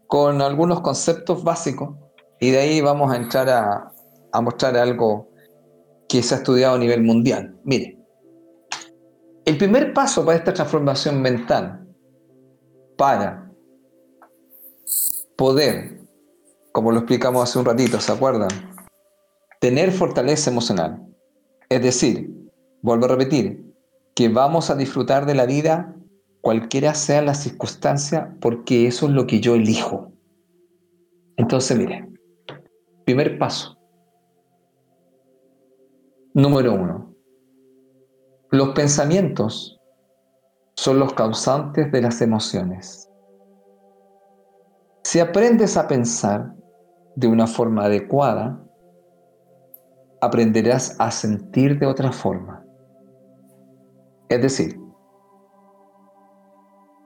con 0.07 0.41
algunos 0.41 0.81
conceptos 0.81 1.43
básicos 1.43 1.95
y 2.39 2.51
de 2.51 2.59
ahí 2.59 2.81
vamos 2.81 3.11
a 3.11 3.17
entrar 3.17 3.49
a, 3.49 3.91
a 4.31 4.41
mostrar 4.41 4.77
algo 4.77 5.29
que 6.07 6.23
se 6.23 6.35
ha 6.35 6.37
estudiado 6.39 6.75
a 6.75 6.79
nivel 6.79 7.03
mundial. 7.03 7.59
Mire, 7.63 7.99
el 9.45 9.57
primer 9.57 9.93
paso 9.93 10.25
para 10.25 10.37
esta 10.37 10.53
transformación 10.53 11.21
mental, 11.21 11.87
para 12.97 13.51
poder, 15.35 16.01
como 16.71 16.91
lo 16.91 16.99
explicamos 16.99 17.43
hace 17.43 17.59
un 17.59 17.65
ratito, 17.65 17.99
¿se 17.99 18.11
acuerdan? 18.11 18.49
Tener 19.59 19.91
fortaleza 19.91 20.51
emocional. 20.51 21.05
Es 21.69 21.81
decir, 21.81 22.29
vuelvo 22.81 23.05
a 23.05 23.09
repetir, 23.09 23.68
que 24.15 24.29
vamos 24.29 24.69
a 24.69 24.75
disfrutar 24.75 25.25
de 25.25 25.35
la 25.35 25.45
vida 25.45 25.95
cualquiera 26.41 26.93
sea 26.93 27.21
la 27.21 27.33
circunstancia 27.33 28.35
porque 28.39 28.87
eso 28.87 29.07
es 29.07 29.13
lo 29.13 29.27
que 29.27 29.39
yo 29.39 29.55
elijo. 29.55 30.11
Entonces, 31.37 31.77
mire, 31.77 32.09
primer 33.05 33.37
paso, 33.37 33.79
Número 36.35 36.75
uno. 36.75 37.15
Los 38.51 38.69
pensamientos 38.69 39.79
son 40.75 40.99
los 40.99 41.13
causantes 41.13 41.91
de 41.91 42.01
las 42.01 42.21
emociones. 42.21 43.09
Si 45.03 45.19
aprendes 45.19 45.75
a 45.75 45.87
pensar 45.87 46.53
de 47.15 47.27
una 47.27 47.47
forma 47.47 47.85
adecuada, 47.85 48.63
aprenderás 50.21 50.95
a 50.99 51.09
sentir 51.09 51.79
de 51.79 51.87
otra 51.87 52.11
forma. 52.11 52.63
Es 54.29 54.41
decir, 54.41 54.79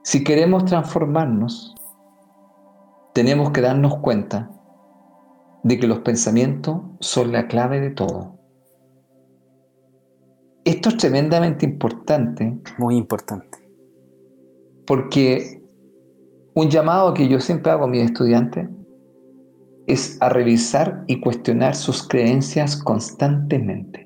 si 0.02 0.22
queremos 0.22 0.66
transformarnos, 0.66 1.74
tenemos 3.14 3.50
que 3.50 3.62
darnos 3.62 3.96
cuenta 3.98 4.50
de 5.62 5.78
que 5.78 5.86
los 5.86 6.00
pensamientos 6.00 6.82
son 7.00 7.32
la 7.32 7.48
clave 7.48 7.80
de 7.80 7.90
todo. 7.90 8.38
Esto 10.64 10.90
es 10.90 10.96
tremendamente 10.98 11.64
importante. 11.64 12.58
Muy 12.78 12.96
importante. 12.96 13.58
Porque 14.86 15.62
un 16.54 16.68
llamado 16.68 17.14
que 17.14 17.28
yo 17.28 17.40
siempre 17.40 17.72
hago 17.72 17.84
a 17.84 17.88
mis 17.88 18.02
estudiantes 18.02 18.68
es 19.86 20.18
a 20.20 20.28
revisar 20.28 21.04
y 21.06 21.20
cuestionar 21.20 21.74
sus 21.74 22.06
creencias 22.06 22.76
constantemente. 22.76 24.03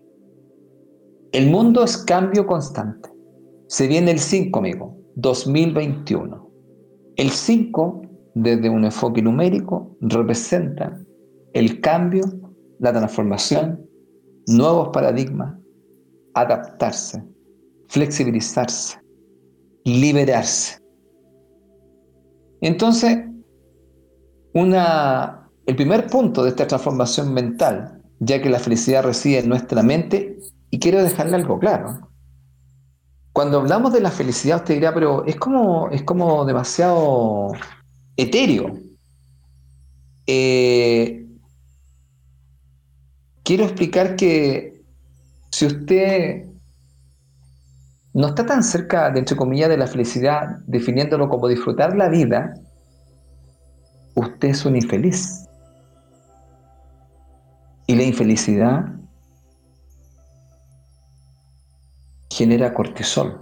El 1.39 1.51
mundo 1.51 1.85
es 1.85 1.97
cambio 1.97 2.49
constante. 2.49 3.09
Se 3.69 3.87
viene 3.87 4.11
el 4.11 4.19
5, 4.19 4.59
amigo, 4.59 4.99
2021. 5.15 6.51
El 7.15 7.31
5, 7.31 8.03
desde 8.35 8.69
un 8.69 8.85
enfoque 8.85 9.23
numérico, 9.23 9.97
representa 10.01 11.01
el 11.53 11.81
cambio, 11.81 12.25
la 12.81 12.91
transformación, 12.91 13.89
nuevos 14.49 14.89
paradigmas, 14.89 15.55
adaptarse, 16.35 17.23
flexibilizarse, 17.87 18.99
liberarse. 19.85 20.83
Entonces, 22.63 23.17
una, 24.55 25.49
el 25.67 25.77
primer 25.77 26.09
punto 26.09 26.43
de 26.43 26.49
esta 26.49 26.67
transformación 26.67 27.33
mental, 27.33 28.03
ya 28.19 28.43
que 28.43 28.51
la 28.51 28.59
felicidad 28.59 29.05
reside 29.05 29.39
en 29.39 29.49
nuestra 29.49 29.85
mente, 29.85 30.37
y 30.71 30.79
quiero 30.79 31.03
dejarle 31.03 31.37
algo 31.37 31.59
claro. 31.59 32.09
Cuando 33.33 33.59
hablamos 33.61 33.93
de 33.93 34.01
la 34.01 34.11
felicidad, 34.11 34.59
usted 34.59 34.75
dirá, 34.75 34.93
pero 34.93 35.25
es 35.25 35.37
como, 35.37 35.89
es 35.91 36.03
como 36.03 36.45
demasiado 36.45 37.53
etéreo. 38.17 38.77
Eh, 40.27 41.27
quiero 43.45 43.65
explicar 43.65 44.17
que 44.17 44.83
si 45.51 45.67
usted 45.67 46.49
no 48.13 48.27
está 48.27 48.45
tan 48.45 48.65
cerca, 48.65 49.11
de, 49.11 49.21
entre 49.21 49.37
comillas, 49.37 49.69
de 49.69 49.77
la 49.77 49.87
felicidad, 49.87 50.59
definiéndolo 50.67 51.29
como 51.29 51.47
disfrutar 51.47 51.97
la 51.97 52.09
vida, 52.09 52.55
usted 54.17 54.49
es 54.49 54.65
un 54.65 54.77
infeliz. 54.77 55.47
Y 57.87 57.95
la 57.95 58.03
infelicidad 58.03 58.98
genera 62.39 62.73
cortisol. 62.73 63.41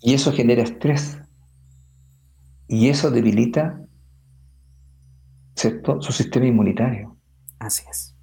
Y 0.00 0.14
eso 0.14 0.32
genera 0.32 0.64
estrés. 0.64 1.16
Y 2.66 2.88
eso 2.88 3.12
debilita 3.12 3.80
su 5.54 6.12
sistema 6.12 6.46
inmunitario. 6.46 7.16
Así 7.60 7.84
es. 7.88 8.16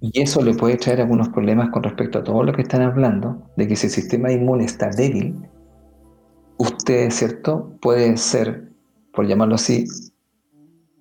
Y 0.00 0.20
eso 0.20 0.42
le 0.42 0.54
puede 0.54 0.76
traer 0.76 1.00
algunos 1.00 1.28
problemas 1.28 1.70
con 1.70 1.84
respecto 1.84 2.18
a 2.18 2.24
todo 2.24 2.42
lo 2.42 2.52
que 2.52 2.62
están 2.62 2.82
hablando, 2.82 3.48
de 3.56 3.68
que 3.68 3.76
si 3.76 3.86
el 3.86 3.92
sistema 3.92 4.32
inmune 4.32 4.64
está 4.64 4.90
débil, 4.90 5.48
usted, 6.58 7.10
¿cierto?, 7.10 7.78
puede 7.80 8.16
ser, 8.16 8.72
por 9.14 9.28
llamarlo 9.28 9.54
así, 9.54 9.84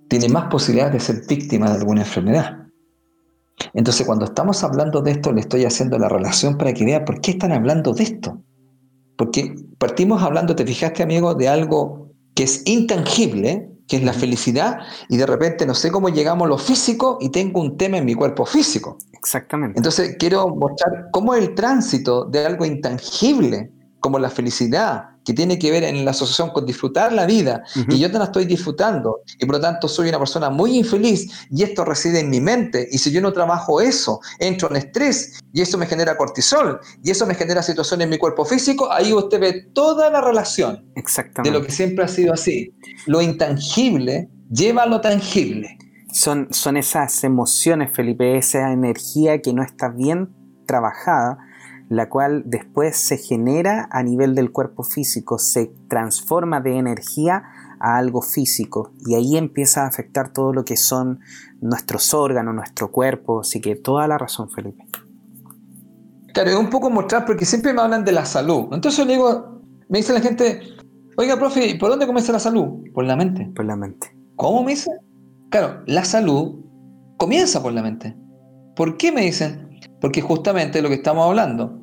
tiene 0.07 0.29
más 0.29 0.45
posibilidades 0.51 0.93
de 0.93 0.99
ser 0.99 1.27
víctima 1.27 1.71
de 1.71 1.77
alguna 1.79 2.01
enfermedad. 2.01 2.67
Entonces, 3.73 4.05
cuando 4.05 4.25
estamos 4.25 4.63
hablando 4.63 5.01
de 5.01 5.11
esto, 5.11 5.31
le 5.31 5.41
estoy 5.41 5.65
haciendo 5.65 5.97
la 5.97 6.09
relación 6.09 6.57
para 6.57 6.73
que 6.73 6.85
vea 6.85 7.05
por 7.05 7.21
qué 7.21 7.31
están 7.31 7.51
hablando 7.51 7.93
de 7.93 8.03
esto. 8.03 8.41
Porque 9.17 9.55
partimos 9.77 10.23
hablando, 10.23 10.55
te 10.55 10.65
fijaste, 10.65 11.03
amigo, 11.03 11.35
de 11.35 11.47
algo 11.47 12.11
que 12.33 12.43
es 12.43 12.63
intangible, 12.65 13.69
que 13.87 13.97
es 13.97 14.03
la 14.03 14.13
felicidad, 14.13 14.79
y 15.09 15.17
de 15.17 15.25
repente 15.25 15.65
no 15.65 15.75
sé 15.75 15.91
cómo 15.91 16.09
llegamos 16.09 16.45
a 16.45 16.49
lo 16.49 16.57
físico 16.57 17.17
y 17.19 17.29
tengo 17.29 17.61
un 17.61 17.77
tema 17.77 17.97
en 17.97 18.05
mi 18.05 18.13
cuerpo 18.13 18.45
físico. 18.45 18.97
Exactamente. 19.11 19.77
Entonces, 19.77 20.15
quiero 20.17 20.47
mostrar 20.47 21.09
cómo 21.11 21.35
el 21.35 21.53
tránsito 21.55 22.25
de 22.25 22.45
algo 22.45 22.65
intangible, 22.65 23.71
como 23.99 24.17
la 24.17 24.29
felicidad, 24.29 25.10
que 25.25 25.33
tiene 25.33 25.59
que 25.59 25.71
ver 25.71 25.83
en 25.83 26.03
la 26.03 26.11
asociación 26.11 26.49
con 26.49 26.65
disfrutar 26.65 27.13
la 27.13 27.25
vida 27.25 27.63
y 27.89 27.99
yo 27.99 28.11
te 28.11 28.17
la 28.17 28.25
estoy 28.25 28.45
disfrutando 28.45 29.21
y 29.39 29.45
por 29.45 29.55
lo 29.55 29.61
tanto 29.61 29.87
soy 29.87 30.09
una 30.09 30.19
persona 30.19 30.49
muy 30.49 30.77
infeliz 30.77 31.31
y 31.49 31.63
esto 31.63 31.85
reside 31.85 32.19
en 32.19 32.29
mi 32.29 32.41
mente 32.41 32.87
y 32.91 32.97
si 32.97 33.11
yo 33.11 33.21
no 33.21 33.31
trabajo 33.31 33.81
eso, 33.81 34.19
entro 34.39 34.69
en 34.69 34.77
estrés 34.77 35.39
y 35.53 35.61
eso 35.61 35.77
me 35.77 35.85
genera 35.85 36.17
cortisol 36.17 36.79
y 37.03 37.11
eso 37.11 37.25
me 37.25 37.35
genera 37.35 37.61
situaciones 37.61 38.05
en 38.05 38.09
mi 38.09 38.17
cuerpo 38.17 38.45
físico, 38.45 38.91
ahí 38.91 39.13
usted 39.13 39.39
ve 39.39 39.53
toda 39.73 40.09
la 40.09 40.21
relación 40.21 40.85
de 41.43 41.51
lo 41.51 41.63
que 41.63 41.71
siempre 41.71 42.05
ha 42.05 42.07
sido 42.07 42.33
así. 42.33 42.73
Lo 43.05 43.21
intangible 43.21 44.29
lleva 44.49 44.83
a 44.83 44.87
lo 44.87 45.01
tangible. 45.01 45.77
Son, 46.11 46.47
son 46.51 46.75
esas 46.77 47.23
emociones, 47.23 47.91
Felipe, 47.93 48.37
esa 48.37 48.71
energía 48.71 49.41
que 49.41 49.53
no 49.53 49.63
está 49.63 49.89
bien 49.89 50.29
trabajada 50.65 51.37
la 51.91 52.07
cual 52.07 52.43
después 52.45 52.95
se 52.95 53.17
genera 53.17 53.89
a 53.91 54.01
nivel 54.01 54.33
del 54.33 54.53
cuerpo 54.53 54.81
físico, 54.81 55.37
se 55.37 55.73
transforma 55.89 56.61
de 56.61 56.77
energía 56.77 57.43
a 57.81 57.97
algo 57.97 58.21
físico 58.21 58.93
y 59.05 59.15
ahí 59.15 59.35
empieza 59.35 59.83
a 59.83 59.87
afectar 59.87 60.31
todo 60.31 60.53
lo 60.53 60.63
que 60.63 60.77
son 60.77 61.19
nuestros 61.59 62.13
órganos, 62.13 62.55
nuestro 62.55 62.93
cuerpo, 62.93 63.41
así 63.41 63.59
que 63.59 63.75
toda 63.75 64.07
la 64.07 64.17
razón, 64.17 64.49
Felipe. 64.49 64.85
Claro, 66.33 66.51
es 66.51 66.55
un 66.55 66.69
poco 66.69 66.89
mostrar 66.89 67.25
porque 67.25 67.43
siempre 67.43 67.73
me 67.73 67.81
hablan 67.81 68.05
de 68.05 68.13
la 68.13 68.23
salud. 68.23 68.69
Entonces 68.71 68.97
yo 68.97 69.03
le 69.03 69.15
digo, 69.15 69.61
me 69.89 69.97
dice 69.97 70.13
la 70.13 70.21
gente, 70.21 70.61
oiga, 71.17 71.37
profe, 71.37 71.75
¿por 71.77 71.89
dónde 71.89 72.07
comienza 72.07 72.31
la 72.31 72.39
salud? 72.39 72.85
Por 72.93 73.03
la 73.03 73.17
mente. 73.17 73.51
Por 73.53 73.65
la 73.65 73.75
mente. 73.75 74.15
¿Cómo 74.37 74.63
me 74.63 74.71
dice? 74.71 74.91
Claro, 75.49 75.83
la 75.87 76.05
salud 76.05 76.55
comienza 77.17 77.61
por 77.61 77.73
la 77.73 77.81
mente. 77.81 78.15
¿Por 78.77 78.95
qué 78.95 79.11
me 79.11 79.23
dicen? 79.23 79.77
Porque 79.99 80.21
justamente 80.21 80.81
lo 80.81 80.87
que 80.87 80.95
estamos 80.95 81.27
hablando, 81.27 81.80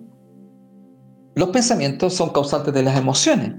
los 1.39 1.51
pensamientos 1.51 2.15
son 2.15 2.31
causantes 2.31 2.75
de 2.75 2.83
las 2.83 2.99
emociones. 2.99 3.55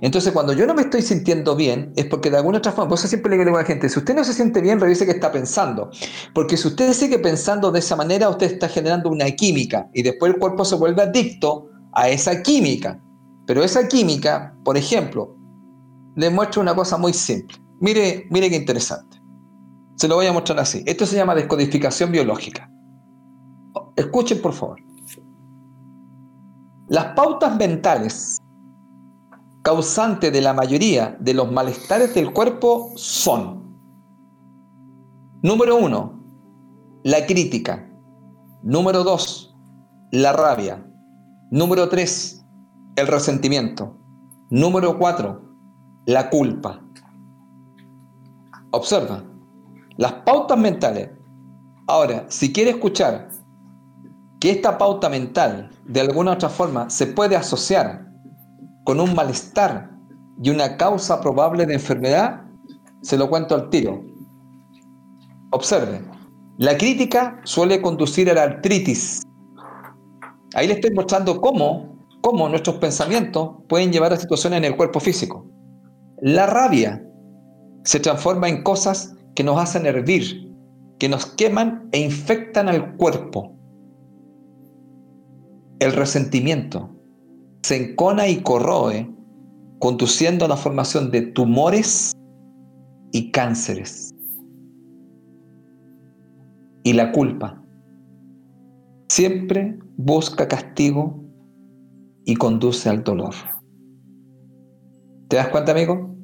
Entonces, 0.00 0.32
cuando 0.32 0.52
yo 0.52 0.64
no 0.64 0.74
me 0.74 0.82
estoy 0.82 1.02
sintiendo 1.02 1.56
bien, 1.56 1.92
es 1.96 2.04
porque 2.06 2.30
de 2.30 2.36
alguna 2.36 2.58
otra 2.58 2.70
forma, 2.70 2.88
por 2.88 2.98
siempre 2.98 3.36
le 3.36 3.44
digo 3.44 3.56
a 3.56 3.62
la 3.62 3.66
gente, 3.66 3.88
si 3.88 3.98
usted 3.98 4.14
no 4.14 4.22
se 4.22 4.32
siente 4.32 4.60
bien, 4.60 4.80
revise 4.80 5.04
qué 5.04 5.10
está 5.10 5.32
pensando. 5.32 5.90
Porque 6.32 6.56
si 6.56 6.68
usted 6.68 6.92
sigue 6.92 7.18
pensando 7.18 7.72
de 7.72 7.80
esa 7.80 7.96
manera, 7.96 8.28
usted 8.28 8.52
está 8.52 8.68
generando 8.68 9.10
una 9.10 9.28
química 9.32 9.88
y 9.92 10.02
después 10.02 10.32
el 10.32 10.38
cuerpo 10.38 10.64
se 10.64 10.76
vuelve 10.76 11.02
adicto 11.02 11.68
a 11.94 12.08
esa 12.08 12.42
química. 12.42 13.02
Pero 13.44 13.64
esa 13.64 13.88
química, 13.88 14.54
por 14.64 14.76
ejemplo, 14.76 15.36
le 16.14 16.30
muestro 16.30 16.62
una 16.62 16.76
cosa 16.76 16.96
muy 16.96 17.12
simple. 17.12 17.56
Mire, 17.80 18.28
mire 18.30 18.48
qué 18.48 18.56
interesante. 18.56 19.20
Se 19.96 20.06
lo 20.06 20.14
voy 20.14 20.26
a 20.26 20.32
mostrar 20.32 20.60
así. 20.60 20.84
Esto 20.86 21.06
se 21.06 21.16
llama 21.16 21.34
descodificación 21.34 22.12
biológica. 22.12 22.70
Escuchen, 23.96 24.40
por 24.40 24.52
favor. 24.52 24.78
Las 26.88 27.14
pautas 27.14 27.56
mentales 27.56 28.36
causantes 29.62 30.30
de 30.30 30.42
la 30.42 30.52
mayoría 30.52 31.16
de 31.18 31.32
los 31.32 31.50
malestares 31.50 32.14
del 32.14 32.34
cuerpo 32.34 32.92
son, 32.96 33.78
número 35.42 35.76
uno, 35.76 36.22
la 37.02 37.24
crítica, 37.24 37.90
número 38.62 39.02
dos, 39.02 39.56
la 40.10 40.34
rabia, 40.34 40.86
número 41.50 41.88
tres, 41.88 42.44
el 42.96 43.06
resentimiento, 43.06 43.96
número 44.50 44.98
cuatro, 44.98 45.40
la 46.04 46.28
culpa. 46.28 46.82
Observa, 48.72 49.24
las 49.96 50.12
pautas 50.26 50.58
mentales. 50.58 51.10
Ahora, 51.86 52.26
si 52.28 52.52
quiere 52.52 52.72
escuchar 52.72 53.30
que 54.44 54.50
esta 54.50 54.76
pauta 54.76 55.08
mental 55.08 55.70
de 55.86 56.02
alguna 56.02 56.32
otra 56.32 56.50
forma 56.50 56.90
se 56.90 57.06
puede 57.06 57.34
asociar 57.34 58.12
con 58.84 59.00
un 59.00 59.14
malestar 59.14 59.90
y 60.42 60.50
una 60.50 60.76
causa 60.76 61.18
probable 61.22 61.64
de 61.64 61.72
enfermedad, 61.72 62.42
se 63.00 63.16
lo 63.16 63.30
cuento 63.30 63.54
al 63.54 63.70
tiro. 63.70 64.04
Observe, 65.50 66.02
la 66.58 66.76
crítica 66.76 67.40
suele 67.44 67.80
conducir 67.80 68.30
a 68.30 68.34
la 68.34 68.42
artritis. 68.42 69.22
Ahí 70.54 70.68
le 70.68 70.74
estoy 70.74 70.90
mostrando 70.90 71.40
cómo, 71.40 71.96
cómo 72.20 72.46
nuestros 72.46 72.76
pensamientos 72.76 73.62
pueden 73.66 73.92
llevar 73.92 74.12
a 74.12 74.18
situaciones 74.18 74.58
en 74.58 74.64
el 74.66 74.76
cuerpo 74.76 75.00
físico. 75.00 75.46
La 76.20 76.44
rabia 76.44 77.02
se 77.84 77.98
transforma 77.98 78.50
en 78.50 78.62
cosas 78.62 79.14
que 79.34 79.42
nos 79.42 79.58
hacen 79.58 79.86
hervir, 79.86 80.54
que 80.98 81.08
nos 81.08 81.24
queman 81.24 81.88
e 81.92 82.00
infectan 82.00 82.68
al 82.68 82.94
cuerpo 82.96 83.54
el 85.84 85.92
resentimiento 85.92 86.88
se 87.62 87.76
encona 87.76 88.26
y 88.26 88.42
corroe, 88.42 89.14
conduciendo 89.80 90.46
a 90.46 90.48
la 90.48 90.56
formación 90.56 91.10
de 91.10 91.20
tumores 91.22 92.12
y 93.12 93.30
cánceres. 93.30 94.10
Y 96.84 96.94
la 96.94 97.12
culpa 97.12 97.62
siempre 99.08 99.78
busca 99.98 100.48
castigo 100.48 101.22
y 102.24 102.34
conduce 102.36 102.88
al 102.88 103.04
dolor. 103.04 103.34
¿Te 105.28 105.36
das 105.36 105.48
cuenta, 105.48 105.72
amigo? 105.72 106.14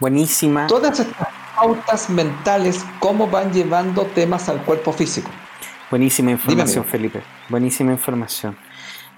Buenísima. 0.00 0.66
Todas 0.66 0.98
estas 0.98 1.28
pautas 1.54 2.10
mentales, 2.10 2.84
cómo 2.98 3.28
van 3.28 3.52
llevando 3.52 4.04
temas 4.16 4.48
al 4.48 4.64
cuerpo 4.64 4.92
físico. 4.92 5.30
Buenísima 5.92 6.30
información, 6.30 6.86
Felipe. 6.86 7.20
Buenísima 7.50 7.92
información. 7.92 8.56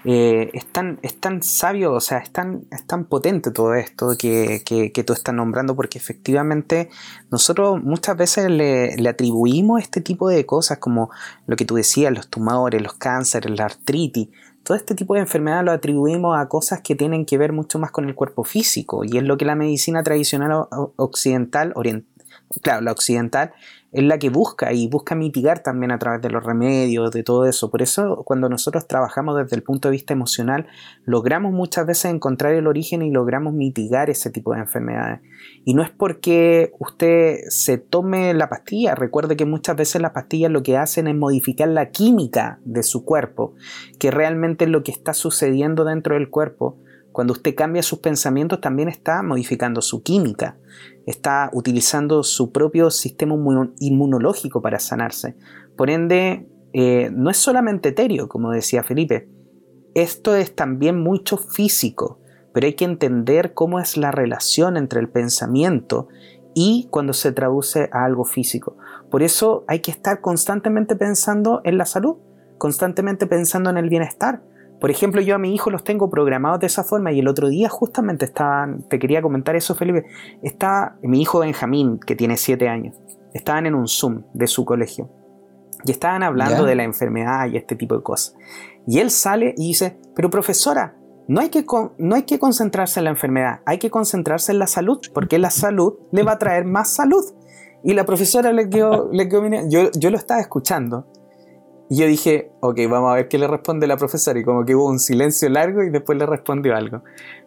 Eh, 0.03 0.51
es, 0.53 0.65
tan, 0.65 0.99
es, 1.03 1.21
tan, 1.21 1.41
sabio, 1.41 1.93
o 1.93 2.01
sea, 2.01 2.17
es 2.17 2.33
tan, 2.33 2.65
es 2.69 2.85
tan 2.85 3.05
potente 3.05 3.49
todo 3.49 3.75
esto 3.75 4.17
que, 4.19 4.61
que, 4.65 5.03
tú 5.05 5.13
estás 5.13 5.33
nombrando, 5.33 5.73
porque 5.73 5.97
efectivamente 5.97 6.89
nosotros 7.31 7.81
muchas 7.81 8.17
veces 8.17 8.51
le, 8.51 8.97
le, 8.97 9.07
atribuimos 9.07 9.81
este 9.81 10.01
tipo 10.01 10.27
de 10.27 10.45
cosas, 10.45 10.79
como 10.79 11.11
lo 11.47 11.55
que 11.55 11.63
tú 11.63 11.75
decías, 11.75 12.11
los 12.13 12.27
tumores, 12.27 12.81
los 12.81 12.95
cánceres, 12.95 13.57
la 13.57 13.63
artritis, 13.63 14.27
todo 14.63 14.75
este 14.75 14.95
tipo 14.95 15.13
de 15.13 15.21
enfermedades 15.21 15.63
lo 15.63 15.71
atribuimos 15.71 16.37
a 16.37 16.49
cosas 16.49 16.81
que 16.81 16.95
tienen 16.95 17.25
que 17.25 17.37
ver 17.37 17.53
mucho 17.53 17.79
más 17.79 17.91
con 17.91 18.03
el 18.03 18.15
cuerpo 18.15 18.43
físico, 18.43 19.05
y 19.05 19.17
es 19.17 19.23
lo 19.23 19.37
que 19.37 19.45
la 19.45 19.55
medicina 19.55 20.03
tradicional 20.03 20.67
occidental, 20.97 21.73
claro, 22.61 22.81
la 22.81 22.91
occidental, 22.91 23.53
es 23.95 24.03
la 24.03 24.19
que 24.19 24.29
busca 24.29 24.73
y 24.73 24.89
busca 24.89 25.15
mitigar 25.15 25.59
también 25.59 25.89
a 25.91 25.97
través 25.97 26.21
de 26.21 26.29
los 26.29 26.43
remedios, 26.43 27.11
de 27.11 27.23
todo 27.23 27.45
eso. 27.45 27.71
Por 27.71 27.81
eso 27.81 28.23
cuando 28.25 28.49
nosotros 28.49 28.87
trabajamos 28.87 29.37
desde 29.37 29.55
el 29.55 29.63
punto 29.63 29.87
de 29.87 29.93
vista 29.93 30.13
emocional, 30.13 30.67
logramos 31.05 31.53
muchas 31.53 31.87
veces 31.87 32.11
encontrar 32.11 32.53
el 32.53 32.67
origen 32.67 33.01
y 33.01 33.09
logramos 33.09 33.53
mitigar 33.53 34.09
ese 34.09 34.29
tipo 34.29 34.53
de 34.53 34.59
enfermedades. 34.59 35.21
Y 35.63 35.75
no 35.75 35.81
es 35.81 35.91
porque 35.91 36.73
usted 36.77 37.37
se 37.47 37.77
tome 37.77 38.33
la 38.33 38.49
pastilla, 38.49 38.95
recuerde 38.95 39.37
que 39.37 39.45
muchas 39.45 39.77
veces 39.77 40.01
las 40.01 40.11
pastillas 40.11 40.51
lo 40.51 40.61
que 40.61 40.75
hacen 40.75 41.07
es 41.07 41.15
modificar 41.15 41.69
la 41.69 41.89
química 41.91 42.59
de 42.65 42.83
su 42.83 43.05
cuerpo, 43.05 43.53
que 43.97 44.11
realmente 44.11 44.65
es 44.65 44.71
lo 44.71 44.83
que 44.83 44.91
está 44.91 45.13
sucediendo 45.13 45.85
dentro 45.85 46.15
del 46.15 46.29
cuerpo. 46.29 46.77
Cuando 47.15 47.31
usted 47.31 47.55
cambia 47.55 47.81
sus 47.81 47.99
pensamientos 47.99 48.59
también 48.59 48.89
está 48.89 49.23
modificando 49.23 49.81
su 49.81 50.03
química 50.03 50.57
está 51.05 51.49
utilizando 51.53 52.23
su 52.23 52.51
propio 52.51 52.91
sistema 52.91 53.35
inmunológico 53.79 54.61
para 54.61 54.79
sanarse. 54.79 55.37
Por 55.77 55.89
ende, 55.89 56.49
eh, 56.73 57.09
no 57.13 57.29
es 57.29 57.37
solamente 57.37 57.89
etéreo, 57.89 58.27
como 58.27 58.51
decía 58.51 58.83
Felipe, 58.83 59.29
esto 59.93 60.35
es 60.35 60.55
también 60.55 60.99
mucho 60.99 61.37
físico, 61.37 62.19
pero 62.53 62.67
hay 62.67 62.73
que 62.73 62.83
entender 62.83 63.53
cómo 63.53 63.79
es 63.79 63.95
la 63.95 64.11
relación 64.11 64.75
entre 64.75 64.99
el 64.99 65.07
pensamiento 65.07 66.09
y 66.53 66.89
cuando 66.89 67.13
se 67.13 67.31
traduce 67.31 67.89
a 67.93 68.03
algo 68.03 68.25
físico. 68.25 68.75
Por 69.09 69.23
eso 69.23 69.63
hay 69.69 69.79
que 69.79 69.91
estar 69.91 70.19
constantemente 70.19 70.97
pensando 70.97 71.61
en 71.63 71.77
la 71.77 71.85
salud, 71.85 72.17
constantemente 72.57 73.25
pensando 73.25 73.69
en 73.69 73.77
el 73.77 73.89
bienestar, 73.89 74.41
por 74.85 74.91
ejemplo, 74.91 75.19
yo 75.19 75.33
a 75.33 75.39
mi 75.39 75.51
hijo 75.51 75.71
los 75.71 75.83
tengo 75.83 76.11
programados 76.11 76.59
de 76.59 76.67
esa 76.67 76.83
forma 76.83 77.11
y 77.11 77.17
el 77.17 77.27
otro 77.27 77.49
día 77.49 77.69
justamente 77.69 78.25
estaban, 78.25 78.87
te 78.87 78.99
quería 78.99 79.19
comentar 79.19 79.55
eso 79.55 79.73
Felipe, 79.73 80.05
está 80.43 80.99
mi 81.01 81.23
hijo 81.23 81.39
Benjamín, 81.39 81.99
que 81.99 82.15
tiene 82.15 82.37
7 82.37 82.69
años, 82.69 82.95
estaban 83.33 83.65
en 83.65 83.73
un 83.73 83.87
Zoom 83.87 84.25
de 84.35 84.45
su 84.45 84.63
colegio. 84.63 85.09
Y 85.85 85.89
estaban 85.89 86.21
hablando 86.21 86.65
de 86.65 86.75
la 86.75 86.83
enfermedad 86.83 87.47
y 87.47 87.57
este 87.57 87.75
tipo 87.75 87.95
de 87.95 88.03
cosas. 88.03 88.35
Y 88.85 88.99
él 88.99 89.09
sale 89.09 89.55
y 89.57 89.69
dice, 89.69 89.99
pero 90.15 90.29
profesora, 90.29 90.95
no 91.27 91.41
hay, 91.41 91.49
que 91.49 91.65
no 91.97 92.13
hay 92.13 92.21
que 92.21 92.37
concentrarse 92.37 92.99
en 92.99 93.05
la 93.05 93.09
enfermedad, 93.09 93.61
hay 93.65 93.79
que 93.79 93.89
concentrarse 93.89 94.51
en 94.51 94.59
la 94.59 94.67
salud, 94.67 94.99
porque 95.15 95.39
la 95.39 95.49
salud 95.49 95.95
le 96.11 96.21
va 96.21 96.33
a 96.33 96.37
traer 96.37 96.63
más 96.63 96.91
salud. 96.91 97.25
Y 97.83 97.95
la 97.95 98.05
profesora 98.05 98.53
le 98.53 98.69
quedó, 98.69 99.09
le 99.11 99.27
quedó 99.29 99.49
yo, 99.67 99.89
yo 99.97 100.11
lo 100.11 100.17
estaba 100.17 100.41
escuchando. 100.41 101.07
Y 101.89 101.99
yo 101.99 102.07
dije, 102.07 102.51
ok, 102.61 102.79
vamos 102.89 103.11
a 103.11 103.15
ver 103.15 103.27
qué 103.27 103.37
le 103.37 103.47
responde 103.47 103.87
la 103.87 103.97
profesora. 103.97 104.39
Y 104.39 104.43
como 104.43 104.65
que 104.65 104.75
hubo 104.75 104.87
un 104.87 104.99
silencio 104.99 105.49
largo 105.49 105.83
y 105.83 105.89
después 105.89 106.17
le 106.17 106.25
respondió 106.25 106.75
algo. 106.75 107.03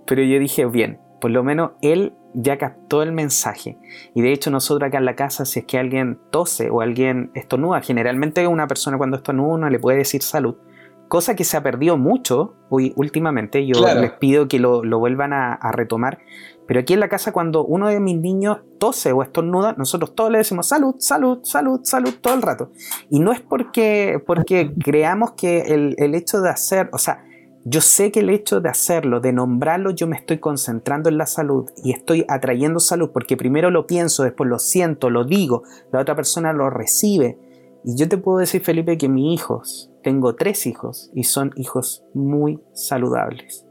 Pero 0.07 0.23
yo 0.23 0.39
dije, 0.39 0.67
bien, 0.67 1.01
por 1.21 1.31
lo 1.31 1.43
menos 1.43 1.73
él 1.83 2.15
ya 2.35 2.59
captó 2.59 3.03
el 3.03 3.13
mensaje. 3.13 3.79
Y 4.15 4.23
de 4.23 4.33
hecho 4.33 4.51
nosotros 4.51 4.87
acá 4.87 4.99
en 4.99 5.05
la 5.05 5.17
casa, 5.17 5.45
si 5.45 5.61
es 5.61 5.67
que 5.67 5.79
alguien 5.79 6.21
tose 6.31 6.71
o 6.71 6.81
alguien 6.81 7.31
estornuda, 7.35 7.81
generalmente 7.81 8.47
una 8.47 8.67
persona 8.67 8.99
cuando 8.99 9.17
estornuda 9.17 9.59
no 9.59 9.71
le 9.71 9.79
puede 9.79 9.99
decir 9.99 10.23
salud, 10.23 10.57
cosa 11.09 11.35
que 11.35 11.45
se 11.45 11.57
ha 11.57 11.63
perdido 11.63 11.97
mucho 11.97 12.55
hoy, 12.69 12.93
últimamente. 12.97 13.67
Yo 13.67 13.75
les 14.01 14.13
pido 14.13 14.47
que 14.47 14.59
lo, 14.59 14.83
vuelvan 14.99 15.33
a, 15.33 15.73
retomar. 15.73 16.19
Pero 16.69 16.81
aquí 16.81 16.93
en 16.93 17.01
la 17.01 17.09
casa, 17.09 17.33
cuando 17.33 17.65
uno 17.65 17.89
de 17.89 17.99
mis 17.99 18.21
niños 18.21 18.59
tose 18.79 19.11
o 19.13 19.23
estornuda, 19.23 19.75
nosotros 19.79 20.15
todos 20.15 20.31
le 20.31 20.37
decimos 20.37 20.69
salud, 20.69 20.97
salud, 20.99 21.39
salud, 21.43 21.81
salud 21.83 22.15
todo 22.21 22.35
el 22.35 22.43
rato. 22.43 22.73
Y 23.09 23.21
no 23.21 23.33
es 23.33 23.41
porque, 23.41 24.23
porque 24.27 24.75
creamos 24.85 25.33
que 25.33 25.63
el, 25.63 25.95
el 25.97 26.15
hecho 26.15 26.43
de 26.43 26.51
hacer, 26.51 26.91
o 26.93 26.99
sea, 26.99 27.25
yo 27.65 27.81
sé 27.81 28.13
que 28.13 28.21
el 28.21 28.29
hecho 28.29 28.61
de 28.61 28.69
hacerlo, 28.69 29.21
de 29.21 29.33
nombrarlo, 29.33 29.93
yo 29.93 30.07
me 30.07 30.17
estoy 30.17 30.41
concentrando 30.41 31.09
en 31.09 31.17
la 31.17 31.25
salud 31.25 31.71
y 31.83 31.93
estoy 31.93 32.27
atrayendo 32.29 32.81
salud 32.81 33.11
porque 33.15 33.39
primero 33.39 33.71
lo 33.71 33.87
pienso, 33.87 34.23
después 34.25 34.51
lo 34.51 34.59
siento, 34.59 35.09
lo 35.09 35.25
digo, 35.25 35.63
la 35.91 36.01
otra 36.01 36.15
persona 36.15 36.53
lo 36.53 36.69
recibe. 36.69 37.39
Y 37.83 37.97
yo 37.97 38.11
te 38.11 38.19
puedo 38.19 38.39
decir, 38.39 38.63
Felipe, 38.63 38.99
que 38.99 39.09
mis 39.09 39.33
hijos, 39.33 39.91
tengo 40.03 40.35
tres 40.35 40.67
hijos 40.67 41.11
y 41.15 41.25
son 41.25 41.53
hijos 41.57 42.05
muy 42.13 42.61
saludables. 42.75 43.67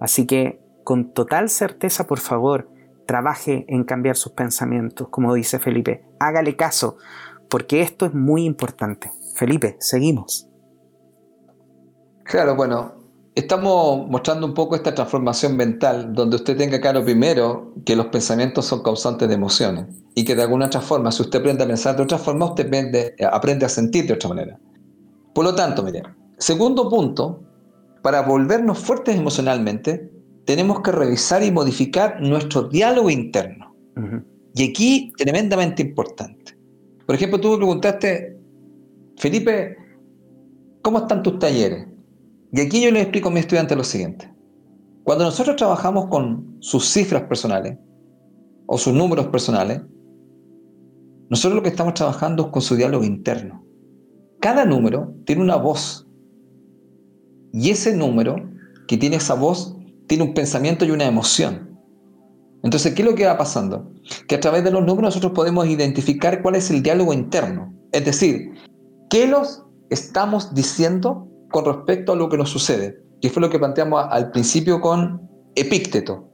Así 0.00 0.26
que 0.26 0.60
con 0.90 1.12
total 1.12 1.48
certeza, 1.50 2.08
por 2.08 2.18
favor, 2.18 2.68
trabaje 3.06 3.64
en 3.68 3.84
cambiar 3.84 4.16
sus 4.16 4.32
pensamientos, 4.32 5.06
como 5.08 5.32
dice 5.34 5.60
Felipe. 5.60 6.04
Hágale 6.18 6.56
caso, 6.56 6.96
porque 7.48 7.80
esto 7.80 8.06
es 8.06 8.12
muy 8.12 8.44
importante. 8.44 9.12
Felipe, 9.36 9.76
seguimos. 9.78 10.48
Claro, 12.24 12.56
bueno, 12.56 12.96
Estamos 13.36 14.08
mostrando 14.08 14.44
un 14.44 14.54
poco 14.54 14.74
esta 14.74 14.92
transformación 14.92 15.56
mental, 15.56 16.12
donde 16.12 16.34
usted 16.34 16.56
tenga 16.56 16.80
claro 16.80 17.04
primero 17.04 17.72
que 17.86 17.94
los 17.94 18.06
pensamientos 18.06 18.66
son 18.66 18.82
causantes 18.82 19.28
de 19.28 19.34
emociones 19.36 19.86
y 20.16 20.24
que 20.24 20.34
de 20.34 20.42
alguna 20.42 20.66
otra 20.66 20.80
forma, 20.80 21.12
si 21.12 21.22
usted 21.22 21.38
aprende 21.38 21.62
a 21.62 21.68
pensar 21.68 21.94
de 21.94 22.02
otra 22.02 22.18
forma, 22.18 22.46
usted 22.46 22.66
aprende, 23.30 23.64
a 23.64 23.68
sentir 23.68 24.08
de 24.08 24.14
otra 24.14 24.30
manera. 24.30 24.58
Por 25.32 25.44
lo 25.44 25.54
tanto, 25.54 25.84
mire, 25.84 26.02
segundo 26.38 26.90
punto, 26.90 27.44
para 28.02 28.22
volvernos 28.22 28.80
fuertes 28.80 29.16
emocionalmente, 29.16 30.19
tenemos 30.50 30.80
que 30.80 30.90
revisar 30.90 31.44
y 31.44 31.52
modificar 31.52 32.20
nuestro 32.20 32.64
diálogo 32.64 33.08
interno. 33.08 33.72
Y 34.52 34.68
aquí, 34.68 35.12
tremendamente 35.16 35.80
importante. 35.80 36.58
Por 37.06 37.14
ejemplo, 37.14 37.40
tú 37.40 37.52
me 37.52 37.58
preguntaste, 37.58 38.36
Felipe, 39.16 39.76
¿cómo 40.82 40.98
están 40.98 41.22
tus 41.22 41.38
talleres? 41.38 41.86
Y 42.52 42.60
aquí 42.62 42.82
yo 42.82 42.90
les 42.90 43.02
explico 43.02 43.28
a 43.28 43.32
mi 43.32 43.38
estudiante 43.38 43.76
lo 43.76 43.84
siguiente. 43.84 44.28
Cuando 45.04 45.24
nosotros 45.24 45.54
trabajamos 45.54 46.06
con 46.06 46.56
sus 46.58 46.84
cifras 46.84 47.22
personales 47.22 47.78
o 48.66 48.76
sus 48.76 48.92
números 48.92 49.28
personales, 49.28 49.82
nosotros 51.28 51.54
lo 51.54 51.62
que 51.62 51.68
estamos 51.68 51.94
trabajando 51.94 52.46
es 52.46 52.48
con 52.48 52.60
su 52.60 52.74
diálogo 52.74 53.04
interno. 53.04 53.64
Cada 54.40 54.64
número 54.64 55.14
tiene 55.26 55.42
una 55.42 55.54
voz. 55.54 56.08
Y 57.52 57.70
ese 57.70 57.96
número 57.96 58.50
que 58.88 58.96
tiene 58.96 59.16
esa 59.16 59.34
voz 59.34 59.76
tiene 60.10 60.24
un 60.24 60.34
pensamiento 60.34 60.84
y 60.84 60.90
una 60.90 61.04
emoción. 61.04 61.78
Entonces, 62.64 62.94
¿qué 62.94 63.02
es 63.02 63.08
lo 63.08 63.14
que 63.14 63.26
va 63.26 63.38
pasando? 63.38 63.92
Que 64.26 64.34
a 64.34 64.40
través 64.40 64.64
de 64.64 64.72
los 64.72 64.80
números 64.80 65.14
nosotros 65.14 65.30
podemos 65.36 65.68
identificar 65.68 66.42
cuál 66.42 66.56
es 66.56 66.68
el 66.68 66.82
diálogo 66.82 67.12
interno. 67.12 67.72
Es 67.92 68.04
decir, 68.04 68.50
¿qué 69.08 69.28
los 69.28 69.62
estamos 69.88 70.52
diciendo 70.52 71.28
con 71.52 71.64
respecto 71.64 72.14
a 72.14 72.16
lo 72.16 72.28
que 72.28 72.36
nos 72.36 72.50
sucede, 72.50 73.00
que 73.22 73.30
fue 73.30 73.40
lo 73.40 73.50
que 73.50 73.60
planteamos 73.60 74.04
al 74.10 74.32
principio 74.32 74.80
con 74.80 75.30
Epícteto, 75.54 76.28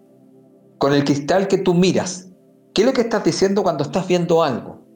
con 0.79 0.95
el 0.95 1.05
cristal 1.05 1.47
que 1.47 1.59
tú 1.59 1.75
miras. 1.75 2.31
¿Qué 2.73 2.81
es 2.81 2.87
lo 2.87 2.95
que 2.95 3.03
estás 3.03 3.25
diciendo 3.25 3.63
cuando 3.63 3.85
estás 3.85 4.09
viendo 4.09 4.43
algo? 4.43 4.87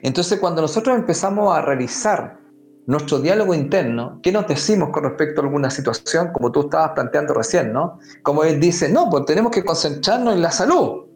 Entonces, 0.00 0.40
cuando 0.40 0.62
nosotros 0.62 0.96
empezamos 0.96 1.54
a 1.54 1.60
revisar 1.60 2.38
nuestro 2.86 3.20
diálogo 3.20 3.54
interno, 3.54 4.20
¿qué 4.22 4.32
nos 4.32 4.46
decimos 4.48 4.90
con 4.90 5.04
respecto 5.04 5.40
a 5.40 5.44
alguna 5.44 5.70
situación, 5.70 6.30
como 6.32 6.50
tú 6.50 6.62
estabas 6.62 6.90
planteando 6.94 7.34
recién, 7.34 7.72
¿no? 7.72 7.98
Como 8.22 8.44
él 8.44 8.58
dice, 8.58 8.88
no, 8.88 9.08
pues 9.08 9.24
tenemos 9.24 9.52
que 9.52 9.64
concentrarnos 9.64 10.34
en 10.34 10.42
la 10.42 10.50
salud. 10.50 11.06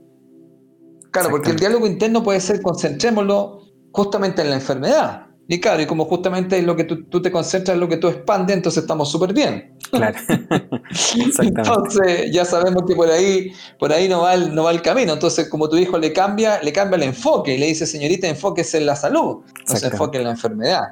Claro, 1.11 1.31
porque 1.31 1.51
el 1.51 1.57
diálogo 1.57 1.87
interno 1.87 2.23
puede 2.23 2.41
ser 2.41 2.61
concentrémoslo 2.61 3.63
justamente 3.93 4.43
en 4.43 4.51
la 4.51 4.57
enfermedad. 4.57 5.27
Y 5.49 5.61
claro, 5.61 5.81
y 5.81 5.87
como 5.87 6.07
justamente 6.07 6.61
lo 6.63 6.75
que 6.75 6.85
tú, 6.85 7.23
te 7.23 7.31
concentras 7.31 7.75
en 7.75 7.81
lo 7.81 7.89
que 7.89 7.97
tú 7.99 8.09
expandes, 8.09 8.57
entonces 8.57 8.83
estamos 8.83 9.11
súper 9.11 9.33
bien. 9.33 9.77
Claro. 9.91 10.19
entonces 11.41 12.33
ya 12.33 12.45
sabemos 12.45 12.83
que 12.87 12.97
por 12.97 13.09
ahí, 13.09 13.53
por 13.79 13.93
ahí 13.93 14.09
no 14.09 14.23
va, 14.23 14.35
el, 14.35 14.55
no 14.55 14.65
va 14.65 14.73
el 14.73 14.83
camino. 14.83 15.13
Entonces, 15.13 15.49
como 15.49 15.69
tu 15.69 15.77
hijo 15.77 15.99
le 15.99 16.13
cambia, 16.13 16.61
le 16.63 16.73
cambia 16.73 16.97
el 16.97 17.05
enfoque 17.05 17.55
y 17.55 17.59
le 17.59 17.67
dice, 17.67 17.87
señorita, 17.87 18.27
enfóquese 18.27 18.79
en 18.79 18.87
la 18.87 18.97
salud, 18.97 19.43
no 19.69 19.77
se 19.77 19.87
enfoque 19.87 20.19
en 20.19 20.25
la 20.25 20.31
enfermedad. 20.31 20.83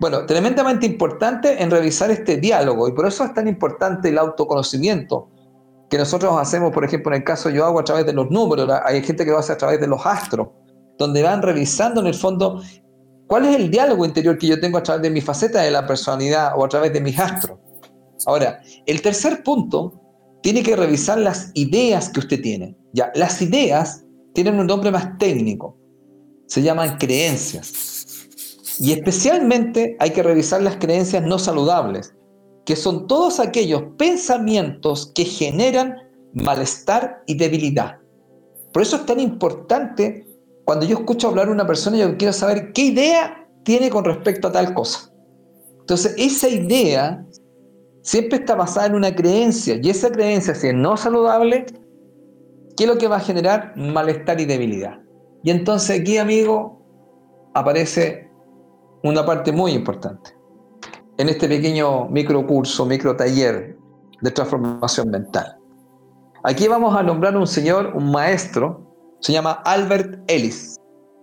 Bueno, 0.00 0.26
tremendamente 0.26 0.86
importante 0.86 1.62
en 1.62 1.70
revisar 1.70 2.10
este 2.10 2.36
diálogo 2.36 2.88
y 2.88 2.92
por 2.92 3.06
eso 3.06 3.24
es 3.24 3.34
tan 3.34 3.48
importante 3.48 4.08
el 4.08 4.18
autoconocimiento 4.18 5.28
que 5.88 5.98
nosotros 5.98 6.34
hacemos, 6.38 6.72
por 6.72 6.84
ejemplo, 6.84 7.12
en 7.12 7.18
el 7.18 7.24
caso 7.24 7.50
yo 7.50 7.64
hago 7.64 7.80
a 7.80 7.84
través 7.84 8.06
de 8.06 8.12
los 8.12 8.30
números, 8.30 8.68
hay 8.84 9.02
gente 9.02 9.24
que 9.24 9.30
lo 9.30 9.38
hace 9.38 9.52
a 9.52 9.56
través 9.56 9.80
de 9.80 9.86
los 9.86 10.04
astros, 10.04 10.48
donde 10.98 11.22
van 11.22 11.42
revisando 11.42 12.00
en 12.00 12.06
el 12.06 12.14
fondo 12.14 12.62
¿Cuál 13.26 13.46
es 13.46 13.56
el 13.56 13.70
diálogo 13.70 14.04
interior 14.04 14.36
que 14.38 14.46
yo 14.46 14.60
tengo 14.60 14.78
a 14.78 14.82
través 14.82 15.02
de 15.02 15.10
mi 15.10 15.20
faceta 15.20 15.62
de 15.62 15.70
la 15.70 15.86
personalidad 15.86 16.52
o 16.56 16.64
a 16.64 16.68
través 16.68 16.92
de 16.92 17.00
mis 17.00 17.18
astros? 17.18 17.58
Ahora, 18.26 18.60
el 18.86 19.00
tercer 19.02 19.42
punto 19.42 20.00
tiene 20.42 20.62
que 20.62 20.76
revisar 20.76 21.18
las 21.18 21.50
ideas 21.54 22.10
que 22.10 22.20
usted 22.20 22.40
tiene. 22.42 22.76
Ya, 22.92 23.10
las 23.14 23.40
ideas 23.40 24.04
tienen 24.34 24.58
un 24.58 24.66
nombre 24.66 24.90
más 24.90 25.16
técnico. 25.18 25.76
Se 26.46 26.62
llaman 26.62 26.98
creencias. 26.98 27.72
Y 28.78 28.92
especialmente 28.92 29.96
hay 30.00 30.10
que 30.10 30.22
revisar 30.22 30.62
las 30.62 30.76
creencias 30.76 31.22
no 31.22 31.38
saludables, 31.38 32.14
que 32.64 32.76
son 32.76 33.06
todos 33.06 33.40
aquellos 33.40 33.82
pensamientos 33.96 35.12
que 35.14 35.24
generan 35.24 35.96
malestar 36.32 37.22
y 37.26 37.34
debilidad. 37.34 37.98
Por 38.72 38.82
eso 38.82 38.96
es 38.96 39.06
tan 39.06 39.20
importante 39.20 40.26
cuando 40.64 40.86
yo 40.86 40.96
escucho 40.96 41.28
hablar 41.28 41.48
a 41.48 41.52
una 41.52 41.66
persona, 41.66 41.98
yo 41.98 42.16
quiero 42.16 42.32
saber 42.32 42.72
qué 42.72 42.86
idea 42.86 43.46
tiene 43.64 43.90
con 43.90 44.04
respecto 44.04 44.48
a 44.48 44.52
tal 44.52 44.72
cosa. 44.74 45.12
Entonces, 45.80 46.14
esa 46.16 46.48
idea 46.48 47.24
siempre 48.02 48.38
está 48.38 48.54
basada 48.54 48.86
en 48.86 48.94
una 48.94 49.14
creencia, 49.14 49.78
y 49.82 49.90
esa 49.90 50.10
creencia, 50.10 50.54
si 50.54 50.68
es 50.68 50.74
no 50.74 50.96
saludable, 50.96 51.66
¿qué 52.76 52.84
es 52.84 52.88
lo 52.88 52.96
que 52.96 53.08
va 53.08 53.16
a 53.16 53.20
generar? 53.20 53.74
Malestar 53.76 54.40
y 54.40 54.46
debilidad. 54.46 54.98
Y 55.42 55.50
entonces 55.50 56.00
aquí, 56.00 56.16
amigo, 56.16 56.80
aparece 57.52 58.23
una 59.04 59.24
parte 59.24 59.52
muy 59.52 59.72
importante. 59.72 60.34
En 61.18 61.28
este 61.28 61.46
pequeño 61.46 62.06
micro 62.08 62.44
curso, 62.46 62.86
micro 62.86 63.14
taller 63.14 63.76
de 64.22 64.30
transformación 64.30 65.10
mental. 65.10 65.58
Aquí 66.42 66.66
vamos 66.68 66.96
a 66.96 67.02
nombrar 67.02 67.36
un 67.36 67.46
señor, 67.46 67.92
un 67.94 68.10
maestro, 68.10 68.80
se 69.20 69.32
llama 69.32 69.62
Albert 69.64 70.18
Ellis. 70.26 70.76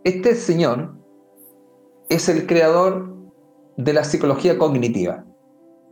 Este 0.03 0.35
señor 0.35 0.95
es 2.09 2.29
el 2.29 2.45
creador 2.45 3.15
de 3.77 3.93
la 3.93 4.03
psicología 4.03 4.59
cognitiva. 4.59 5.25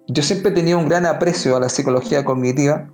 Yo 0.08 0.22
siempre 0.22 0.52
he 0.52 0.56
tenido 0.56 0.78
un 0.78 0.90
gran 0.90 1.08
aprecio 1.08 1.58
a 1.58 1.60
la 1.60 1.70
psicología 1.70 2.24
cognitiva 2.24 2.88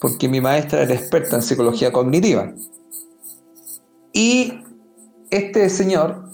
porque 0.00 0.28
mi 0.28 0.40
maestra 0.40 0.82
era 0.82 0.94
experta 0.94 1.36
en 1.36 1.42
psicología 1.42 1.92
cognitiva. 1.92 2.52
Y 4.12 4.62
este 5.30 5.68
señor 5.68 6.30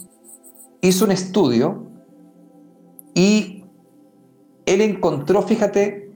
hizo 0.81 1.05
un 1.05 1.11
estudio 1.11 1.92
y 3.13 3.65
él 4.65 4.81
encontró, 4.81 5.41
fíjate, 5.41 6.11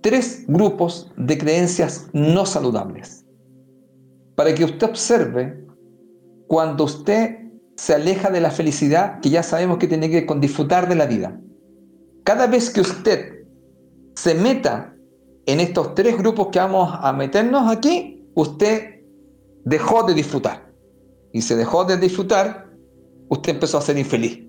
tres 0.00 0.44
grupos 0.46 1.12
de 1.16 1.38
creencias 1.38 2.08
no 2.12 2.46
saludables 2.46 3.26
para 4.36 4.54
que 4.54 4.64
usted 4.64 4.86
observe 4.86 5.66
cuando 6.46 6.84
usted 6.84 7.38
se 7.76 7.94
aleja 7.94 8.30
de 8.30 8.40
la 8.40 8.50
felicidad 8.50 9.20
que 9.20 9.30
ya 9.30 9.42
sabemos 9.42 9.78
que 9.78 9.88
tiene 9.88 10.08
que 10.08 10.16
ver 10.16 10.26
con 10.26 10.40
disfrutar 10.40 10.88
de 10.88 10.94
la 10.94 11.06
vida. 11.06 11.40
Cada 12.22 12.46
vez 12.46 12.70
que 12.70 12.80
usted 12.80 13.44
se 14.14 14.34
meta 14.34 14.94
en 15.46 15.60
estos 15.60 15.94
tres 15.94 16.16
grupos 16.16 16.48
que 16.48 16.58
vamos 16.58 16.90
a 16.92 17.12
meternos 17.12 17.70
aquí, 17.70 18.24
usted 18.34 19.02
dejó 19.64 20.04
de 20.04 20.14
disfrutar. 20.14 20.72
Y 21.32 21.42
se 21.42 21.56
dejó 21.56 21.84
de 21.84 21.96
disfrutar 21.96 22.66
usted 23.28 23.54
empezó 23.54 23.78
a 23.78 23.82
ser 23.82 23.98
infeliz. 23.98 24.45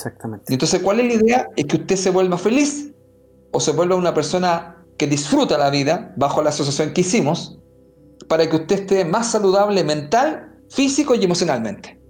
Exactamente. 0.00 0.52
entonces, 0.52 0.80
¿cuál 0.82 1.00
es 1.00 1.06
la 1.06 1.22
idea? 1.22 1.48
Es 1.56 1.66
que 1.66 1.76
usted 1.76 1.96
se 1.96 2.10
vuelva 2.10 2.38
feliz 2.38 2.92
o 3.52 3.60
se 3.60 3.72
vuelva 3.72 3.96
una 3.96 4.14
persona 4.14 4.84
que 4.96 5.06
disfruta 5.06 5.58
la 5.58 5.70
vida 5.70 6.14
bajo 6.16 6.42
la 6.42 6.50
asociación 6.50 6.92
que 6.92 7.02
hicimos 7.02 7.58
para 8.28 8.48
que 8.48 8.56
usted 8.56 8.80
esté 8.80 9.04
más 9.04 9.30
saludable 9.30 9.82
mental, 9.84 10.62
físico 10.70 11.14
y 11.14 11.24
emocionalmente. 11.24 12.00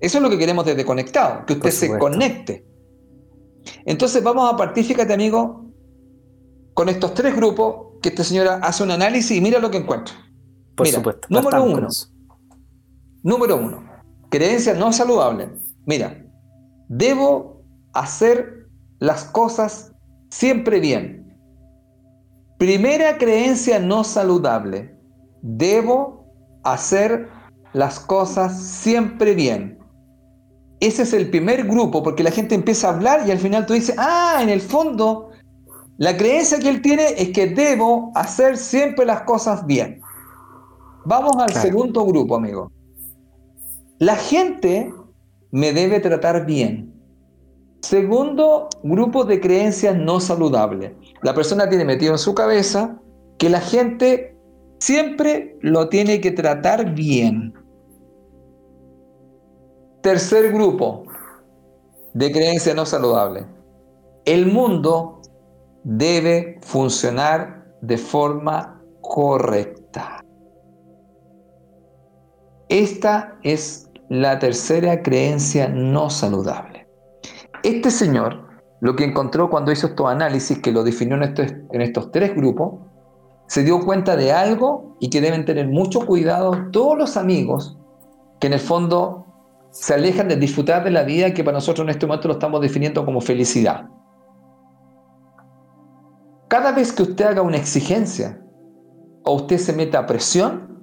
Eso 0.00 0.18
es 0.18 0.22
lo 0.22 0.30
que 0.30 0.38
queremos 0.38 0.66
desde 0.66 0.84
Conectado, 0.84 1.46
que 1.46 1.54
usted 1.54 1.70
se 1.70 1.98
conecte. 1.98 2.66
Entonces 3.86 4.22
vamos 4.22 4.52
a 4.52 4.56
partir, 4.56 4.84
fíjate 4.84 5.12
amigo, 5.12 5.64
con 6.74 6.88
estos 6.88 7.14
tres 7.14 7.34
grupos 7.34 7.98
que 8.02 8.10
esta 8.10 8.24
señora 8.24 8.56
hace 8.56 8.82
un 8.82 8.90
análisis 8.90 9.36
y 9.36 9.40
mira 9.40 9.58
lo 9.58 9.70
que 9.70 9.78
encuentra. 9.78 10.14
Por 10.74 10.86
supuesto. 10.86 11.26
Número 11.30 11.64
uno. 11.64 11.88
Número 13.22 13.56
uno. 13.56 13.84
Creencias 14.28 14.76
no 14.76 14.92
saludables. 14.92 15.48
Mira, 15.86 16.23
debo 16.88 17.62
hacer 17.92 18.68
las 18.98 19.24
cosas 19.24 19.92
siempre 20.30 20.80
bien. 20.80 21.36
Primera 22.58 23.18
creencia 23.18 23.78
no 23.78 24.04
saludable. 24.04 24.96
Debo 25.42 26.26
hacer 26.62 27.28
las 27.72 28.00
cosas 28.00 28.58
siempre 28.58 29.34
bien. 29.34 29.78
Ese 30.80 31.02
es 31.02 31.12
el 31.12 31.30
primer 31.30 31.66
grupo, 31.66 32.02
porque 32.02 32.22
la 32.22 32.30
gente 32.30 32.54
empieza 32.54 32.88
a 32.88 32.94
hablar 32.94 33.26
y 33.26 33.30
al 33.30 33.38
final 33.38 33.66
tú 33.66 33.74
dices, 33.74 33.94
ah, 33.98 34.38
en 34.40 34.48
el 34.48 34.60
fondo, 34.60 35.30
la 35.98 36.16
creencia 36.16 36.58
que 36.58 36.68
él 36.68 36.82
tiene 36.82 37.14
es 37.16 37.30
que 37.30 37.46
debo 37.46 38.10
hacer 38.14 38.56
siempre 38.56 39.06
las 39.06 39.22
cosas 39.22 39.66
bien. 39.66 40.00
Vamos 41.04 41.36
al 41.38 41.52
segundo 41.52 42.04
grupo, 42.04 42.36
amigo. 42.36 42.70
La 43.98 44.16
gente 44.16 44.92
me 45.54 45.72
debe 45.72 46.00
tratar 46.00 46.46
bien. 46.46 46.92
Segundo 47.80 48.68
grupo 48.82 49.22
de 49.22 49.40
creencias 49.40 49.96
no 49.96 50.18
saludables. 50.18 50.90
La 51.22 51.32
persona 51.32 51.68
tiene 51.68 51.84
metido 51.84 52.10
en 52.10 52.18
su 52.18 52.34
cabeza 52.34 52.98
que 53.38 53.48
la 53.48 53.60
gente 53.60 54.36
siempre 54.80 55.56
lo 55.60 55.88
tiene 55.88 56.20
que 56.20 56.32
tratar 56.32 56.92
bien. 56.92 57.54
Tercer 60.02 60.52
grupo 60.52 61.04
de 62.14 62.32
creencias 62.32 62.74
no 62.74 62.84
saludables. 62.84 63.44
El 64.24 64.46
mundo 64.46 65.20
debe 65.84 66.58
funcionar 66.62 67.76
de 67.80 67.96
forma 67.96 68.82
correcta. 69.02 70.20
Esta 72.68 73.38
es 73.44 73.83
la 74.08 74.38
tercera 74.38 75.02
creencia 75.02 75.68
no 75.68 76.10
saludable. 76.10 76.86
Este 77.62 77.90
señor 77.90 78.44
lo 78.80 78.96
que 78.96 79.04
encontró 79.04 79.48
cuando 79.48 79.72
hizo 79.72 79.86
estos 79.86 80.06
análisis, 80.08 80.58
que 80.58 80.70
lo 80.70 80.84
definió 80.84 81.16
en 81.16 81.22
estos, 81.22 81.46
en 81.72 81.80
estos 81.80 82.12
tres 82.12 82.34
grupos, 82.36 82.80
se 83.46 83.62
dio 83.62 83.80
cuenta 83.80 84.14
de 84.14 84.30
algo 84.30 84.96
y 85.00 85.08
que 85.08 85.22
deben 85.22 85.46
tener 85.46 85.68
mucho 85.68 86.00
cuidado 86.00 86.70
todos 86.70 86.98
los 86.98 87.16
amigos 87.16 87.78
que 88.40 88.48
en 88.48 88.52
el 88.52 88.60
fondo 88.60 89.24
se 89.70 89.94
alejan 89.94 90.28
de 90.28 90.36
disfrutar 90.36 90.84
de 90.84 90.90
la 90.90 91.02
vida 91.02 91.32
que 91.32 91.42
para 91.42 91.56
nosotros 91.56 91.84
en 91.84 91.90
este 91.90 92.06
momento 92.06 92.28
lo 92.28 92.34
estamos 92.34 92.60
definiendo 92.60 93.06
como 93.06 93.22
felicidad. 93.22 93.88
Cada 96.48 96.72
vez 96.72 96.92
que 96.92 97.04
usted 97.04 97.24
haga 97.24 97.40
una 97.40 97.56
exigencia 97.56 98.40
o 99.24 99.34
usted 99.34 99.56
se 99.56 99.72
meta 99.72 100.04
presión, 100.04 100.73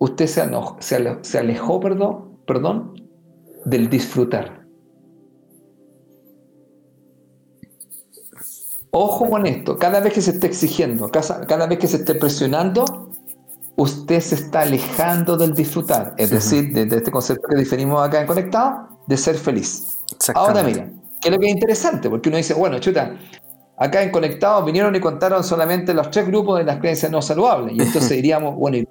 usted 0.00 0.26
se, 0.26 1.18
se 1.22 1.38
alejó, 1.38 1.78
perdón, 1.78 2.38
perdón, 2.46 2.94
del 3.64 3.88
disfrutar. 3.88 4.66
Ojo 8.92 9.30
con 9.30 9.46
esto, 9.46 9.78
cada 9.78 10.00
vez 10.00 10.14
que 10.14 10.20
se 10.20 10.32
esté 10.32 10.48
exigiendo, 10.48 11.10
cada 11.10 11.66
vez 11.66 11.78
que 11.78 11.86
se 11.86 11.98
esté 11.98 12.16
presionando, 12.16 13.12
usted 13.76 14.20
se 14.20 14.34
está 14.34 14.62
alejando 14.62 15.36
del 15.36 15.54
disfrutar, 15.54 16.14
es 16.16 16.30
decir, 16.30 16.72
de, 16.72 16.96
este 16.96 17.12
concepto 17.12 17.46
que 17.48 17.56
definimos 17.56 18.02
acá 18.02 18.20
en 18.20 18.26
Conectado, 18.26 18.88
de 19.06 19.16
ser 19.16 19.36
feliz. 19.36 19.98
Ahora 20.34 20.64
mira, 20.64 20.90
que 21.20 21.28
es 21.28 21.32
lo 21.32 21.38
que 21.38 21.46
es 21.46 21.52
interesante, 21.52 22.10
porque 22.10 22.30
uno 22.30 22.38
dice, 22.38 22.54
bueno, 22.54 22.80
chuta, 22.80 23.16
acá 23.80 24.02
en 24.02 24.10
Conectado 24.10 24.64
vinieron 24.64 24.94
y 24.94 25.00
contaron 25.00 25.42
solamente 25.42 25.92
los 25.92 26.08
tres 26.12 26.28
grupos 26.28 26.58
de 26.58 26.64
las 26.64 26.78
creencias 26.78 27.10
no 27.10 27.20
saludables, 27.20 27.74
y 27.74 27.82
entonces 27.82 28.10
diríamos, 28.10 28.54
bueno, 28.54 28.76
¿y 28.76 28.86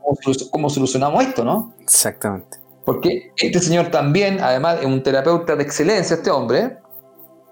cómo, 0.52 0.70
solucionamos 0.70 1.24
esto, 1.24 1.46
no? 1.46 1.74
Exactamente. 1.80 2.58
Porque 2.84 3.32
este 3.38 3.60
señor 3.60 3.90
también, 3.92 4.42
además, 4.42 4.80
es 4.82 4.86
un 4.86 5.02
terapeuta 5.02 5.56
de 5.56 5.64
excelencia, 5.64 6.18
este 6.18 6.30
hombre, 6.30 6.80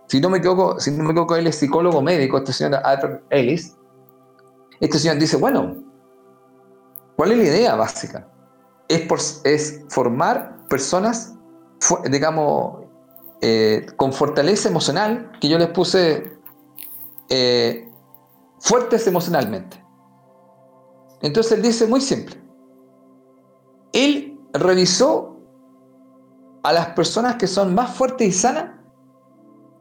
si 0.07 0.19
no 0.19 0.29
me 0.29 0.39
equivoco, 0.39 0.79
si 0.79 0.91
no 0.91 1.03
me 1.05 1.11
equivoco, 1.11 1.37
él 1.37 1.47
es 1.47 1.55
psicólogo 1.55 2.01
médico, 2.01 2.39
este 2.39 2.51
señor 2.51 2.81
Albert 2.83 3.23
Ellis, 3.29 3.75
este 4.81 4.99
señor 4.99 5.17
dice, 5.17 5.37
bueno, 5.37 5.87
¿Cuál 7.17 7.31
es 7.31 7.37
la 7.39 7.43
idea 7.45 7.75
básica? 7.75 8.27
Es, 8.87 9.41
es 9.43 9.81
formar 9.89 10.55
personas, 10.69 11.33
digamos, 12.11 12.85
eh, 13.41 13.87
con 13.95 14.13
fortaleza 14.13 14.69
emocional, 14.69 15.31
que 15.41 15.49
yo 15.49 15.57
les 15.57 15.69
puse 15.69 16.36
eh, 17.29 17.89
fuertes 18.59 19.07
emocionalmente. 19.07 19.83
Entonces 21.21 21.53
él 21.53 21.61
dice 21.61 21.87
muy 21.87 22.01
simple. 22.01 22.35
Él 23.93 24.39
revisó 24.53 25.37
a 26.63 26.73
las 26.73 26.87
personas 26.89 27.35
que 27.35 27.47
son 27.47 27.73
más 27.73 27.95
fuertes 27.95 28.27
y 28.27 28.31
sanas 28.31 28.71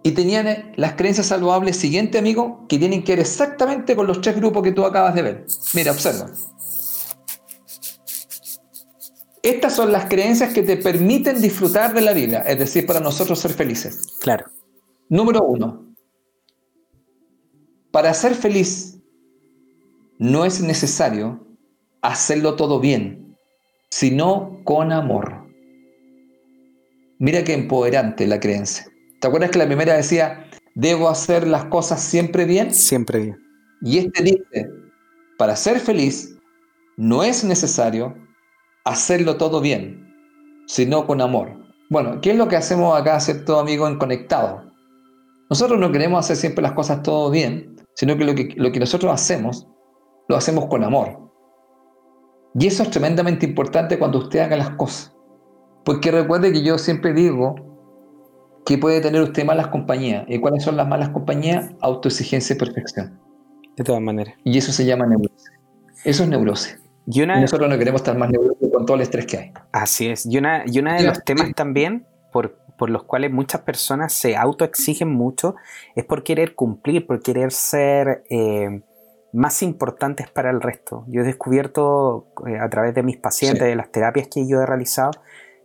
y 0.03 0.13
tenían 0.13 0.73
las 0.77 0.93
creencias 0.93 1.27
saludables 1.27 1.77
siguiente, 1.77 2.19
amigo, 2.19 2.65
que 2.69 2.79
tienen 2.79 3.03
que 3.03 3.13
ver 3.13 3.21
exactamente 3.21 3.97
con 3.97 4.07
los 4.07 4.21
tres 4.21 4.37
grupos 4.37 4.63
que 4.63 4.71
tú 4.71 4.85
acabas 4.85 5.15
de 5.17 5.23
ver. 5.23 5.47
Mira, 5.75 5.91
observa. 5.91 6.31
Estas 9.43 9.75
son 9.75 9.93
las 9.93 10.07
creencias 10.07 10.53
que 10.53 10.63
te 10.63 10.77
permiten 10.77 11.41
disfrutar 11.41 11.93
de 11.93 12.01
la 12.01 12.13
vida, 12.13 12.39
es 12.41 12.59
decir, 12.59 12.87
para 12.87 13.01
nosotros 13.01 13.39
ser 13.39 13.53
felices. 13.53 14.17
Claro. 14.21 14.47
Número 15.09 15.43
uno, 15.43 15.86
para 17.91 18.13
ser 18.15 18.35
feliz 18.35 18.99
no 20.19 20.45
es 20.45 20.61
necesario 20.61 21.47
hacerlo 22.03 22.57
todo 22.57 22.81
bien, 22.81 23.37
sino 23.91 24.61
con 24.65 24.93
amor. 24.93 25.47
Mira 27.19 27.45
qué 27.45 27.55
empoderante 27.55 28.27
la 28.27 28.41
creencia. 28.41 28.87
¿Te 29.21 29.29
acuerdas 29.29 29.51
que 29.51 29.59
la 29.59 29.67
primera 29.67 29.95
decía, 29.95 30.45
debo 30.75 31.09
hacer 31.09 31.47
las 31.47 31.65
cosas 31.67 32.03
siempre 32.03 32.45
bien? 32.45 32.75
Siempre 32.75 33.21
bien. 33.21 33.39
Y 33.83 33.99
este 33.99 34.23
dice, 34.23 34.71
para 35.39 35.57
ser 35.57 35.81
feliz 35.81 36.37
no 36.97 37.23
es 37.25 37.45
necesario 37.45 38.15
hacerlo 38.85 39.37
todo 39.37 39.61
bien, 39.61 40.15
sino 40.67 41.07
con 41.07 41.21
amor. 41.21 41.53
Bueno, 41.89 42.21
¿qué 42.21 42.31
es 42.31 42.37
lo 42.37 42.49
que 42.49 42.57
hacemos 42.57 42.99
acá, 42.99 43.19
todo 43.45 43.61
amigo, 43.61 43.87
en 43.87 43.99
Conectado? 43.99 44.73
Nosotros 45.49 45.79
no 45.79 45.93
queremos 45.93 46.25
hacer 46.25 46.37
siempre 46.37 46.63
las 46.63 46.73
cosas 46.73 47.03
todo 47.03 47.31
bien, 47.31 47.76
sino 47.97 48.17
que 48.17 48.25
lo, 48.25 48.35
que 48.35 48.55
lo 48.57 48.71
que 48.71 48.79
nosotros 48.79 49.13
hacemos, 49.13 49.67
lo 50.29 50.37
hacemos 50.37 50.67
con 50.67 50.85
amor. 50.85 51.31
Y 52.55 52.67
eso 52.67 52.83
es 52.83 52.91
tremendamente 52.91 53.47
importante 53.47 53.99
cuando 53.99 54.19
usted 54.19 54.41
haga 54.41 54.57
las 54.57 54.71
cosas. 54.71 55.15
Porque 55.85 56.11
recuerde 56.11 56.53
que 56.53 56.63
yo 56.63 56.79
siempre 56.79 57.13
digo 57.13 57.55
que 58.65 58.79
puede 58.79 59.01
tener 59.01 59.23
usted 59.23 59.45
malas 59.45 59.69
compañías. 59.69 60.25
¿Y 60.29 60.39
cuáles 60.41 60.63
son 60.63 60.77
las 60.77 60.89
malas 60.89 61.11
compañías? 61.11 61.71
Autoexigencia 61.81 62.55
y 62.55 62.59
perfección. 62.59 63.21
De 63.77 63.85
todas 63.85 64.03
maneras. 64.03 64.35
Y 64.45 64.59
eso 64.59 64.73
se 64.73 64.85
llama 64.85 65.07
neurosis. 65.07 65.51
Eso 66.05 66.25
es 66.25 66.29
neurosis. 66.29 66.79
Y, 67.07 67.25
nosotros 67.25 67.71
no 67.71 67.79
queremos 67.79 68.01
estar 68.01 68.19
más 68.19 68.31
neurosis 68.31 68.69
con 68.73 68.85
todo 68.85 68.97
el 68.97 69.03
estrés 69.03 69.27
que 69.27 69.39
hay. 69.39 69.53
Así 69.73 70.09
es. 70.09 70.27
Y, 70.27 70.39
una, 70.39 70.65
y 70.67 70.79
uno 70.81 70.93
de 70.93 71.05
los 71.05 71.23
temas 71.25 71.53
también 71.55 72.07
por, 72.33 72.59
por, 72.77 72.91
los 72.91 73.05
cuales 73.05 73.33
muchas 73.33 73.63
personas 73.63 74.13
se 74.13 74.37
autoexigen 74.37 75.09
mucho 75.09 75.57
es 75.95 76.05
por 76.05 76.23
querer 76.23 76.55
cumplir, 76.55 77.07
por 77.07 77.21
querer 77.21 77.53
ser 77.53 78.25
eh, 78.31 78.83
más 79.33 79.63
importantes 79.63 80.31
para 80.31 80.51
el 80.51 80.61
resto. 80.61 81.05
Yo 81.09 81.23
he 81.23 81.25
descubierto 81.25 82.29
eh, 82.47 82.59
a 82.59 82.69
través 82.69 82.95
de 82.95 83.03
mis 83.03 83.17
pacientes, 83.17 83.63
de 83.63 83.77
las 83.77 83.91
terapias 83.91 84.29
que 84.29 84.47
yo 84.47 84.61
he 84.61 84.67
realizado, 84.67 85.13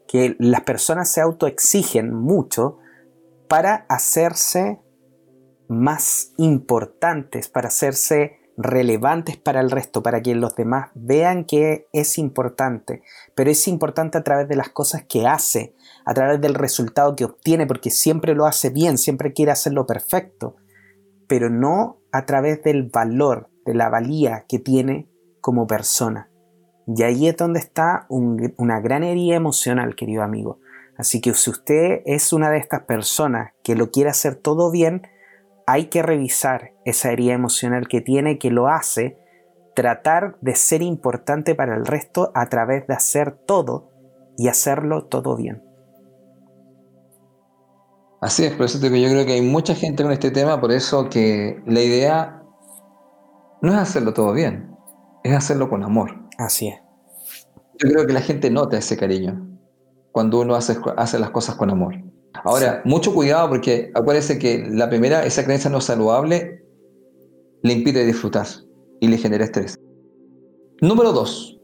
que 0.07 0.35
las 0.39 0.61
personas 0.61 1.09
se 1.11 1.21
autoexigen 1.21 2.13
mucho 2.13 2.79
para 3.47 3.85
hacerse 3.89 4.79
más 5.67 6.33
importantes, 6.37 7.47
para 7.47 7.69
hacerse 7.69 8.41
relevantes 8.57 9.37
para 9.37 9.61
el 9.61 9.71
resto, 9.71 10.03
para 10.03 10.21
que 10.21 10.35
los 10.35 10.55
demás 10.55 10.89
vean 10.93 11.45
que 11.45 11.87
es 11.93 12.17
importante, 12.17 13.01
pero 13.35 13.49
es 13.49 13.67
importante 13.67 14.17
a 14.17 14.23
través 14.23 14.47
de 14.47 14.55
las 14.55 14.69
cosas 14.69 15.03
que 15.07 15.27
hace, 15.27 15.73
a 16.05 16.13
través 16.13 16.41
del 16.41 16.55
resultado 16.55 17.15
que 17.15 17.25
obtiene, 17.25 17.67
porque 17.67 17.89
siempre 17.89 18.35
lo 18.35 18.45
hace 18.45 18.69
bien, 18.69 18.97
siempre 18.97 19.33
quiere 19.33 19.51
hacerlo 19.51 19.85
perfecto, 19.85 20.55
pero 21.27 21.49
no 21.49 22.01
a 22.11 22.25
través 22.25 22.63
del 22.63 22.89
valor, 22.89 23.49
de 23.65 23.73
la 23.73 23.89
valía 23.89 24.45
que 24.47 24.59
tiene 24.59 25.09
como 25.39 25.67
persona. 25.67 26.29
Y 26.87 27.03
ahí 27.03 27.27
es 27.27 27.37
donde 27.37 27.59
está 27.59 28.07
una 28.09 28.79
gran 28.81 29.03
herida 29.03 29.35
emocional, 29.35 29.95
querido 29.95 30.23
amigo, 30.23 30.59
Así 31.01 31.19
que 31.19 31.33
si 31.33 31.49
usted 31.49 32.03
es 32.05 32.31
una 32.31 32.51
de 32.51 32.59
estas 32.59 32.83
personas 32.83 33.53
que 33.63 33.75
lo 33.75 33.89
quiere 33.89 34.11
hacer 34.11 34.35
todo 34.35 34.69
bien, 34.69 35.01
hay 35.65 35.85
que 35.85 36.03
revisar 36.03 36.73
esa 36.85 37.11
herida 37.11 37.33
emocional 37.33 37.87
que 37.87 38.01
tiene, 38.01 38.37
que 38.37 38.51
lo 38.51 38.67
hace 38.67 39.17
tratar 39.75 40.37
de 40.41 40.53
ser 40.53 40.83
importante 40.83 41.55
para 41.55 41.75
el 41.75 41.87
resto 41.87 42.31
a 42.35 42.45
través 42.49 42.85
de 42.85 42.93
hacer 42.93 43.31
todo 43.31 43.89
y 44.37 44.47
hacerlo 44.47 45.05
todo 45.05 45.35
bien. 45.35 45.63
Así 48.21 48.45
es, 48.45 48.53
por 48.53 48.67
eso 48.67 48.79
que 48.79 49.01
yo 49.01 49.09
creo 49.09 49.25
que 49.25 49.33
hay 49.33 49.41
mucha 49.41 49.73
gente 49.73 50.03
con 50.03 50.11
este 50.11 50.29
tema, 50.29 50.61
por 50.61 50.71
eso 50.71 51.09
que 51.09 51.59
la 51.65 51.81
idea 51.81 52.43
no 53.63 53.71
es 53.73 53.79
hacerlo 53.79 54.13
todo 54.13 54.31
bien, 54.31 54.75
es 55.23 55.33
hacerlo 55.33 55.69
con 55.69 55.83
amor. 55.83 56.11
Así 56.37 56.67
es. 56.67 56.79
Yo 57.83 57.89
creo 57.89 58.05
que 58.05 58.13
la 58.13 58.21
gente 58.21 58.51
nota 58.51 58.77
ese 58.77 58.95
cariño 58.95 59.47
cuando 60.11 60.39
uno 60.39 60.53
hace, 60.53 60.77
hace 60.97 61.17
las 61.17 61.31
cosas 61.31 61.55
con 61.55 61.71
amor. 61.71 61.95
Ahora, 62.43 62.83
mucho 62.85 63.11
cuidado 63.13 63.49
porque 63.49 63.91
acuérdese 63.95 64.37
que 64.37 64.67
la 64.69 64.87
primera, 64.87 65.25
esa 65.25 65.43
creencia 65.43 65.71
no 65.71 65.81
saludable, 65.81 66.63
le 67.63 67.73
impide 67.73 68.05
disfrutar 68.05 68.45
y 68.99 69.07
le 69.07 69.17
genera 69.17 69.45
estrés. 69.45 69.79
Número 70.79 71.11
dos, 71.11 71.59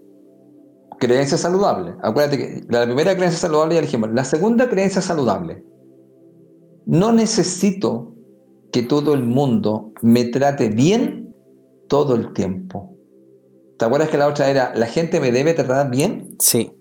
creencia 0.99 1.37
saludable. 1.37 1.95
Acuérdate 2.01 2.37
que 2.37 2.61
la 2.69 2.85
primera 2.85 3.15
creencia 3.15 3.39
saludable 3.39 3.75
ya 3.75 3.81
dijimos. 3.81 4.09
La 4.11 4.23
segunda 4.23 4.67
creencia 4.69 5.01
saludable. 5.03 5.63
No 6.87 7.11
necesito 7.11 8.15
que 8.71 8.81
todo 8.81 9.13
el 9.13 9.23
mundo 9.23 9.91
me 10.01 10.23
trate 10.23 10.69
bien 10.69 11.35
todo 11.89 12.15
el 12.15 12.31
tiempo. 12.31 12.95
¿Te 13.77 13.83
acuerdas 13.83 14.09
que 14.09 14.17
la 14.17 14.27
otra 14.27 14.49
era, 14.49 14.73
la 14.73 14.85
gente 14.85 15.19
me 15.19 15.33
debe 15.33 15.53
tratar 15.53 15.91
bien? 15.91 16.37
Sí. 16.39 16.71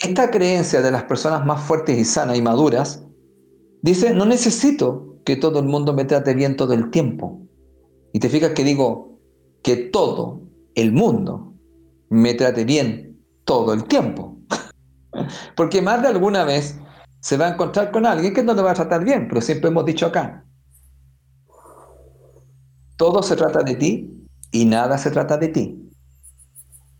Esta 0.00 0.30
creencia 0.30 0.82
de 0.82 0.90
las 0.90 1.04
personas 1.04 1.46
más 1.46 1.62
fuertes 1.62 1.98
y 1.98 2.04
sanas 2.04 2.36
y 2.36 2.42
maduras 2.42 3.06
dice, 3.80 4.12
no 4.12 4.26
necesito 4.26 5.16
que 5.24 5.36
todo 5.36 5.60
el 5.60 5.64
mundo 5.64 5.94
me 5.94 6.04
trate 6.04 6.34
bien 6.34 6.54
todo 6.54 6.74
el 6.74 6.90
tiempo. 6.90 7.40
Y 8.12 8.20
te 8.20 8.28
fijas 8.28 8.50
que 8.50 8.64
digo 8.64 9.18
que 9.62 9.76
todo 9.76 10.42
el 10.74 10.92
mundo 10.92 11.54
me 12.10 12.34
trate 12.34 12.66
bien 12.66 13.18
todo 13.44 13.72
el 13.72 13.84
tiempo. 13.84 14.36
Porque 15.56 15.80
más 15.80 16.02
de 16.02 16.08
alguna 16.08 16.44
vez 16.44 16.78
se 17.24 17.38
va 17.38 17.46
a 17.46 17.52
encontrar 17.54 17.90
con 17.90 18.04
alguien 18.04 18.34
que 18.34 18.42
no 18.42 18.52
le 18.52 18.60
va 18.60 18.72
a 18.72 18.74
tratar 18.74 19.02
bien, 19.02 19.28
pero 19.28 19.40
siempre 19.40 19.70
hemos 19.70 19.86
dicho 19.86 20.04
acá, 20.04 20.44
todo 22.98 23.22
se 23.22 23.34
trata 23.34 23.62
de 23.62 23.76
ti 23.76 24.26
y 24.50 24.66
nada 24.66 24.98
se 24.98 25.10
trata 25.10 25.38
de 25.38 25.48
ti. 25.48 25.90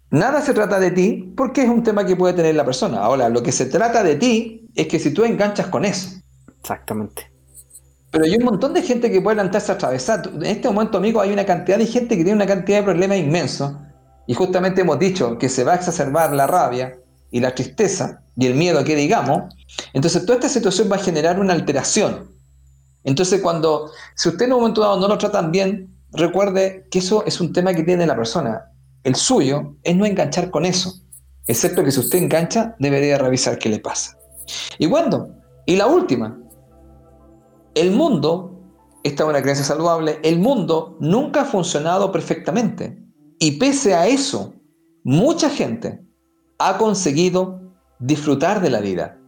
Nada 0.08 0.40
se 0.40 0.54
trata 0.54 0.80
de 0.80 0.92
ti 0.92 1.34
porque 1.36 1.64
es 1.64 1.68
un 1.68 1.82
tema 1.82 2.06
que 2.06 2.16
puede 2.16 2.32
tener 2.32 2.54
la 2.54 2.64
persona. 2.64 3.00
Ahora, 3.00 3.28
lo 3.28 3.42
que 3.42 3.52
se 3.52 3.66
trata 3.66 4.02
de 4.02 4.16
ti 4.16 4.70
es 4.74 4.86
que 4.86 4.98
si 4.98 5.12
tú 5.12 5.24
enganchas 5.24 5.66
con 5.66 5.84
eso. 5.84 6.18
Exactamente. 6.58 7.30
Pero 8.10 8.24
hay 8.24 8.34
un 8.36 8.44
montón 8.44 8.72
de 8.72 8.80
gente 8.80 9.10
que 9.10 9.20
puede 9.20 9.36
lanzarse 9.36 9.72
a 9.72 9.74
atravesar. 9.74 10.30
En 10.36 10.46
este 10.46 10.68
momento, 10.68 10.96
amigo, 10.96 11.20
hay 11.20 11.34
una 11.34 11.44
cantidad 11.44 11.76
de 11.76 11.86
gente 11.86 12.16
que 12.16 12.24
tiene 12.24 12.36
una 12.36 12.46
cantidad 12.46 12.78
de 12.78 12.84
problemas 12.84 13.18
inmensos. 13.18 13.74
Y 14.26 14.32
justamente 14.32 14.80
hemos 14.80 14.98
dicho 14.98 15.36
que 15.36 15.50
se 15.50 15.64
va 15.64 15.72
a 15.72 15.76
exacerbar 15.76 16.32
la 16.32 16.46
rabia 16.46 16.96
y 17.30 17.40
la 17.40 17.54
tristeza 17.54 18.22
y 18.38 18.46
el 18.46 18.54
miedo 18.54 18.82
que 18.84 18.96
digamos. 18.96 19.54
Entonces, 19.92 20.24
toda 20.24 20.38
esta 20.38 20.48
situación 20.48 20.88
va 20.90 20.96
a 20.96 21.00
generar 21.00 21.38
una 21.38 21.52
alteración. 21.52 22.30
Entonces, 23.04 23.40
cuando, 23.40 23.90
si 24.16 24.28
usted 24.28 24.46
en 24.46 24.54
un 24.54 24.60
momento 24.60 24.80
dado 24.80 24.98
no 24.98 25.08
lo 25.08 25.18
tratan 25.18 25.52
bien, 25.52 25.94
recuerde 26.12 26.86
que 26.90 27.00
eso 27.00 27.24
es 27.26 27.40
un 27.40 27.52
tema 27.52 27.74
que 27.74 27.82
tiene 27.82 28.06
la 28.06 28.16
persona. 28.16 28.72
El 29.02 29.14
suyo 29.14 29.76
es 29.82 29.94
no 29.94 30.06
enganchar 30.06 30.50
con 30.50 30.64
eso, 30.64 30.94
excepto 31.46 31.84
que 31.84 31.92
si 31.92 32.00
usted 32.00 32.18
engancha, 32.18 32.74
debería 32.78 33.18
revisar 33.18 33.58
qué 33.58 33.68
le 33.68 33.78
pasa. 33.78 34.16
Y 34.78 34.86
bueno, 34.86 35.28
y 35.66 35.76
la 35.76 35.86
última, 35.86 36.38
el 37.74 37.90
mundo, 37.90 38.60
esta 39.02 39.24
es 39.24 39.28
una 39.28 39.42
creencia 39.42 39.64
saludable, 39.64 40.20
el 40.22 40.38
mundo 40.38 40.96
nunca 41.00 41.42
ha 41.42 41.44
funcionado 41.44 42.10
perfectamente. 42.12 42.98
Y 43.38 43.52
pese 43.58 43.94
a 43.94 44.06
eso, 44.06 44.54
mucha 45.02 45.50
gente 45.50 46.02
ha 46.58 46.78
conseguido 46.78 47.60
disfrutar 47.98 48.62
de 48.62 48.70
la 48.70 48.80
vida. 48.80 49.18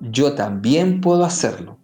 Yo 0.00 0.34
también 0.34 1.00
puedo 1.00 1.24
hacerlo. 1.24 1.78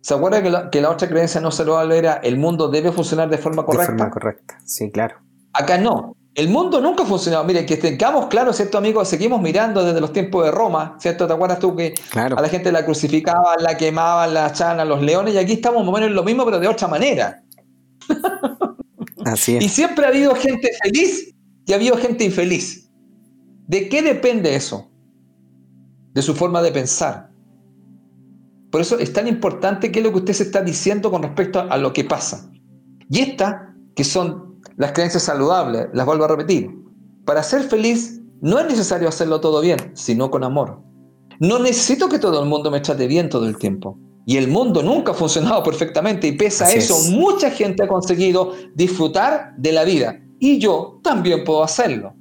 ¿Se 0.00 0.14
acuerda 0.14 0.42
que 0.42 0.50
la, 0.50 0.70
que 0.70 0.80
la 0.80 0.90
otra 0.90 1.08
creencia 1.08 1.40
no 1.40 1.50
saludable 1.50 1.96
era 1.96 2.14
el 2.14 2.36
mundo 2.36 2.68
debe 2.68 2.92
funcionar 2.92 3.30
de 3.30 3.38
forma 3.38 3.64
correcta? 3.64 3.92
De 3.92 3.98
forma 3.98 4.10
correcta, 4.10 4.58
sí, 4.64 4.90
claro. 4.90 5.16
Acá 5.54 5.78
no. 5.78 6.16
El 6.34 6.48
mundo 6.48 6.80
nunca 6.80 7.04
ha 7.04 7.06
funcionado. 7.06 7.44
Mire, 7.44 7.64
que 7.64 7.76
tengamos 7.76 8.26
claro, 8.26 8.52
¿cierto, 8.52 8.76
amigos? 8.76 9.08
Seguimos 9.08 9.40
mirando 9.40 9.84
desde 9.84 10.00
los 10.00 10.12
tiempos 10.12 10.44
de 10.44 10.50
Roma, 10.50 10.96
¿cierto? 10.98 11.26
¿Te 11.26 11.32
acuerdas 11.32 11.60
tú 11.60 11.76
que 11.76 11.94
a 12.14 12.28
la 12.28 12.48
gente 12.48 12.72
la 12.72 12.84
crucificaban, 12.84 13.62
la 13.62 13.76
quemaban, 13.76 14.34
la 14.34 14.48
echaban 14.48 14.80
a 14.80 14.84
los 14.84 15.00
leones? 15.00 15.34
Y 15.34 15.38
aquí 15.38 15.52
estamos 15.52 15.82
más 15.82 15.88
o 15.88 15.92
menos 15.92 16.08
en 16.08 16.16
lo 16.16 16.24
mismo, 16.24 16.44
pero 16.44 16.58
de 16.58 16.66
otra 16.66 16.88
manera. 16.88 17.40
Así 19.24 19.56
es. 19.56 19.64
Y 19.64 19.68
siempre 19.68 20.04
ha 20.04 20.08
habido 20.08 20.34
gente 20.34 20.70
feliz 20.82 21.34
y 21.66 21.72
ha 21.72 21.76
habido 21.76 21.96
gente 21.96 22.24
infeliz. 22.24 22.90
¿De 23.68 23.88
qué 23.88 24.02
depende 24.02 24.56
eso? 24.56 24.90
De 26.14 26.22
su 26.22 26.34
forma 26.34 26.62
de 26.62 26.72
pensar. 26.72 27.30
Por 28.70 28.80
eso 28.80 28.98
es 28.98 29.12
tan 29.12 29.28
importante 29.28 29.92
qué 29.92 30.00
es 30.00 30.04
lo 30.04 30.12
que 30.12 30.18
usted 30.18 30.32
se 30.32 30.44
está 30.44 30.62
diciendo 30.62 31.10
con 31.10 31.22
respecto 31.22 31.60
a 31.60 31.76
lo 31.76 31.92
que 31.92 32.04
pasa. 32.04 32.50
Y 33.10 33.20
estas, 33.20 33.56
que 33.94 34.04
son 34.04 34.60
las 34.76 34.92
creencias 34.92 35.24
saludables, 35.24 35.88
las 35.92 36.06
vuelvo 36.06 36.24
a 36.24 36.28
repetir. 36.28 36.70
Para 37.24 37.42
ser 37.42 37.62
feliz 37.62 38.20
no 38.40 38.58
es 38.58 38.66
necesario 38.66 39.08
hacerlo 39.08 39.40
todo 39.40 39.60
bien, 39.60 39.78
sino 39.94 40.30
con 40.30 40.44
amor. 40.44 40.80
No 41.40 41.58
necesito 41.58 42.08
que 42.08 42.18
todo 42.18 42.42
el 42.42 42.48
mundo 42.48 42.70
me 42.70 42.80
trate 42.80 43.06
bien 43.06 43.28
todo 43.28 43.46
el 43.46 43.56
tiempo. 43.56 43.98
Y 44.26 44.36
el 44.36 44.48
mundo 44.48 44.82
nunca 44.82 45.12
ha 45.12 45.14
funcionado 45.14 45.62
perfectamente 45.62 46.26
y 46.26 46.32
pese 46.32 46.64
a 46.64 46.72
eso, 46.72 46.98
mucha 47.10 47.50
gente 47.50 47.82
ha 47.82 47.88
conseguido 47.88 48.52
disfrutar 48.74 49.54
de 49.56 49.72
la 49.72 49.84
vida. 49.84 50.20
Y 50.38 50.58
yo 50.58 51.00
también 51.02 51.44
puedo 51.44 51.62
hacerlo. 51.62 52.14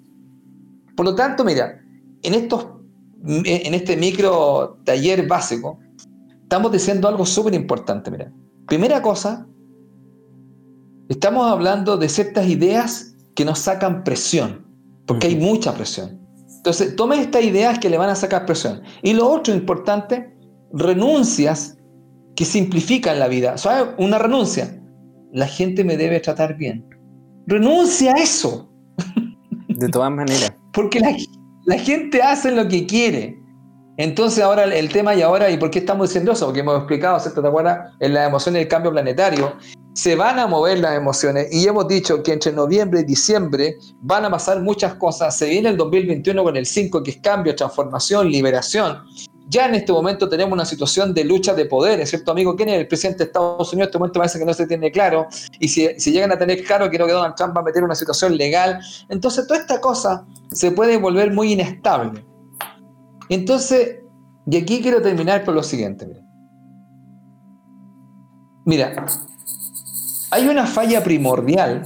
Por 0.95 1.05
lo 1.05 1.15
tanto, 1.15 1.43
mira, 1.43 1.81
en, 2.21 2.33
estos, 2.33 2.67
en 3.25 3.73
este 3.73 3.97
micro 3.97 4.79
taller 4.83 5.27
básico, 5.27 5.79
estamos 6.41 6.71
diciendo 6.71 7.07
algo 7.07 7.25
súper 7.25 7.53
importante. 7.53 8.11
Mira, 8.11 8.31
primera 8.67 9.01
cosa, 9.01 9.47
Estamos 11.09 11.51
hablando 11.51 11.97
de 11.97 12.07
ciertas 12.07 12.47
ideas 12.47 13.15
que 13.35 13.43
nos 13.43 13.59
sacan 13.59 14.03
presión, 14.03 14.65
porque 15.05 15.27
hay 15.27 15.35
mucha 15.35 15.73
presión. 15.73 16.19
Entonces, 16.57 16.95
tome 16.95 17.19
estas 17.19 17.43
ideas 17.43 17.77
que 17.77 17.89
le 17.89 17.97
van 17.97 18.09
a 18.09 18.15
sacar 18.15 18.45
presión. 18.45 18.81
Y 19.01 19.13
lo 19.13 19.29
otro 19.29 19.53
importante, 19.53 20.33
renuncias 20.71 21.77
que 22.35 22.45
simplifican 22.45 23.19
la 23.19 23.27
vida. 23.27 23.57
¿Sabes? 23.57 23.93
Una 23.97 24.17
renuncia. 24.17 24.81
La 25.33 25.45
gente 25.45 25.83
me 25.83 25.97
debe 25.97 26.19
tratar 26.21 26.55
bien. 26.57 26.87
Renuncia 27.47 28.13
a 28.13 28.21
eso. 28.21 28.71
De 29.67 29.89
todas 29.89 30.11
maneras. 30.11 30.53
porque 30.73 31.01
la, 31.01 31.11
gente 31.11 31.42
hace 32.23 32.51
lo 32.51 32.67
que 32.67 32.85
quiere. 32.85 33.39
Entonces 33.97 34.43
ahora 34.43 34.63
el, 34.63 34.89
tema 34.89 35.13
y 35.13 35.21
ahora, 35.21 35.51
¿y 35.51 35.57
por 35.57 35.69
qué 35.69 35.79
estamos 35.79 36.09
diciendo 36.09 36.31
eso? 36.31 36.45
Porque 36.45 36.61
hemos 36.61 36.77
explicado, 36.77 37.19
¿cierto? 37.19 37.41
¿Te 37.41 37.47
acuerdas? 37.47 37.91
En 37.99 38.13
la 38.13 38.25
emoción 38.25 38.55
del 38.55 38.67
cambio 38.67 38.91
planetario, 38.91 39.53
se 39.93 40.15
van 40.15 40.39
a 40.39 40.47
mover 40.47 40.79
las 40.79 40.97
emociones 40.97 41.53
y 41.53 41.67
hemos 41.67 41.87
dicho 41.87 42.23
que 42.23 42.33
entre 42.33 42.51
noviembre 42.51 43.01
y 43.01 43.03
diciembre 43.03 43.75
van 44.01 44.25
a 44.25 44.31
pasar 44.31 44.61
muchas 44.61 44.95
cosas. 44.95 45.37
Se 45.37 45.47
viene 45.47 45.69
el 45.69 45.77
2021 45.77 46.43
con 46.43 46.57
el 46.57 46.65
5, 46.65 47.03
que 47.03 47.11
es 47.11 47.17
cambio, 47.17 47.55
transformación, 47.55 48.29
liberación. 48.31 49.03
Ya 49.53 49.67
en 49.67 49.75
este 49.75 49.91
momento 49.91 50.27
tenemos 50.27 50.53
una 50.53 50.65
situación 50.65 51.13
de 51.13 51.23
lucha 51.23 51.53
de 51.53 51.65
poderes, 51.65 52.09
¿cierto, 52.09 52.31
amigo? 52.31 52.55
¿Quién 52.55 52.69
es 52.69 52.79
el 52.79 52.87
presidente 52.87 53.19
de 53.19 53.23
Estados 53.25 53.71
Unidos? 53.71 53.87
En 53.87 53.89
este 53.89 53.99
momento 53.99 54.19
parece 54.19 54.39
que 54.39 54.45
no 54.45 54.53
se 54.53 54.65
tiene 54.65 54.91
claro. 54.91 55.27
Y 55.59 55.67
si, 55.67 55.87
si 55.99 56.11
llegan 56.11 56.31
a 56.31 56.37
tener 56.39 56.63
claro, 56.63 56.89
creo 56.89 57.05
que 57.05 57.13
Donald 57.13 57.35
Trump 57.35 57.55
va 57.55 57.61
a 57.61 57.63
meter 57.63 57.83
una 57.83 57.93
situación 57.93 58.35
legal. 58.35 58.79
Entonces, 59.09 59.45
toda 59.45 59.59
esta 59.59 59.79
cosa 59.79 60.25
se 60.51 60.71
puede 60.71 60.97
volver 60.97 61.31
muy 61.31 61.53
inestable. 61.53 62.25
Entonces, 63.29 63.99
y 64.47 64.57
aquí 64.57 64.81
quiero 64.81 65.01
terminar 65.01 65.45
con 65.45 65.53
lo 65.53 65.61
siguiente. 65.61 66.07
Mira 68.65 69.05
hay 70.33 70.47
una 70.47 70.65
falla 70.65 71.03
primordial, 71.03 71.83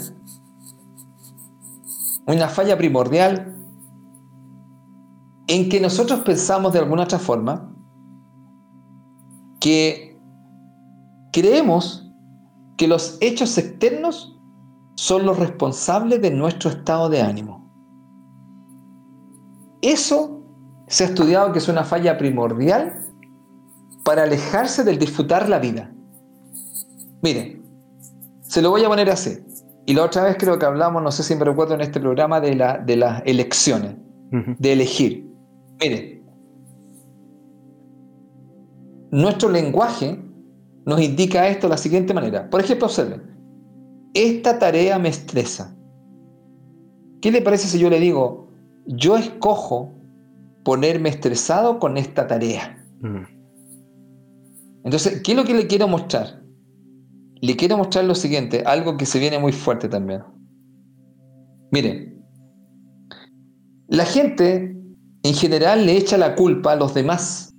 una 2.28 2.48
falla 2.48 2.78
primordial 2.78 3.57
en 5.48 5.70
que 5.70 5.80
nosotros 5.80 6.20
pensamos 6.22 6.74
de 6.74 6.80
alguna 6.80 7.04
otra 7.04 7.20
forma 7.20 7.74
que 9.60 10.20
creemos 11.32 12.12
que 12.78 12.88
los 12.88 13.18
hechos 13.22 13.58
externos 13.58 14.38
son 14.96 15.26
los 15.26 15.40
responsables 15.40 16.22
de 16.22 16.32
nuestro 16.32 16.70
estado 16.70 17.10
de 17.10 17.22
ánimo. 17.22 17.68
Eso 19.82 20.44
se 20.88 21.04
ha 21.04 21.08
estudiado 21.08 21.52
que 21.52 21.60
es 21.60 21.68
una 21.68 21.84
falla 21.84 22.18
primordial 22.18 23.06
para 24.04 24.24
alejarse 24.24 24.84
del 24.84 24.98
disfrutar 24.98 25.50
la 25.50 25.60
vida. 25.60 25.92
Miren, 27.22 27.64
se 28.42 28.62
lo 28.62 28.70
voy 28.70 28.84
a 28.84 28.88
poner 28.88 29.10
así. 29.10 29.38
Y 29.86 29.94
la 29.94 30.04
otra 30.04 30.24
vez 30.24 30.38
creo 30.38 30.60
que 30.60 30.66
hablamos, 30.66 31.02
no 31.02 31.12
sé 31.12 31.24
si 31.24 31.36
me 31.36 31.46
recuerdo 31.46 31.74
en 31.74 31.82
este 31.82 32.00
programa, 32.00 32.42
de, 32.42 32.56
la, 32.56 32.78
de 32.78 32.98
las 32.98 33.22
elecciones, 33.26 33.96
de 34.32 34.74
elegir. 34.74 35.27
Mire, 35.80 36.24
nuestro 39.12 39.50
lenguaje 39.50 40.20
nos 40.86 41.02
indica 41.02 41.48
esto 41.48 41.68
de 41.68 41.72
la 41.72 41.78
siguiente 41.78 42.14
manera. 42.14 42.50
Por 42.50 42.62
ejemplo, 42.62 42.88
observen, 42.88 43.22
esta 44.14 44.58
tarea 44.58 44.98
me 44.98 45.10
estresa. 45.10 45.76
¿Qué 47.22 47.32
le 47.32 47.42
parece 47.42 47.68
si 47.68 47.80
yo 47.80 47.90
le 47.90 48.00
digo, 48.00 48.50
yo 48.86 49.18
escojo 49.18 49.92
ponerme 50.64 51.10
estresado 51.10 51.80
con 51.80 51.98
esta 51.98 52.28
tarea? 52.28 52.86
Mm. 53.02 53.24
Entonces, 54.86 55.22
¿qué 55.22 55.34
es 55.34 55.38
lo 55.38 55.44
que 55.44 55.54
le 55.54 55.68
quiero 55.68 55.88
mostrar? 55.88 56.42
Le 57.42 57.56
quiero 57.56 57.78
mostrar 57.78 58.06
lo 58.06 58.16
siguiente, 58.16 58.64
algo 58.66 58.98
que 58.98 59.06
se 59.06 59.20
viene 59.20 59.38
muy 59.38 59.52
fuerte 59.52 59.90
también. 59.90 60.24
Miren, 61.72 62.26
la 63.88 64.06
gente 64.06 64.77
en 65.28 65.34
general 65.34 65.86
le 65.86 65.98
echa 65.98 66.18
la 66.18 66.36
culpa 66.36 66.74
a 66.74 66.76
los 66.76 66.94
demás 66.94 67.54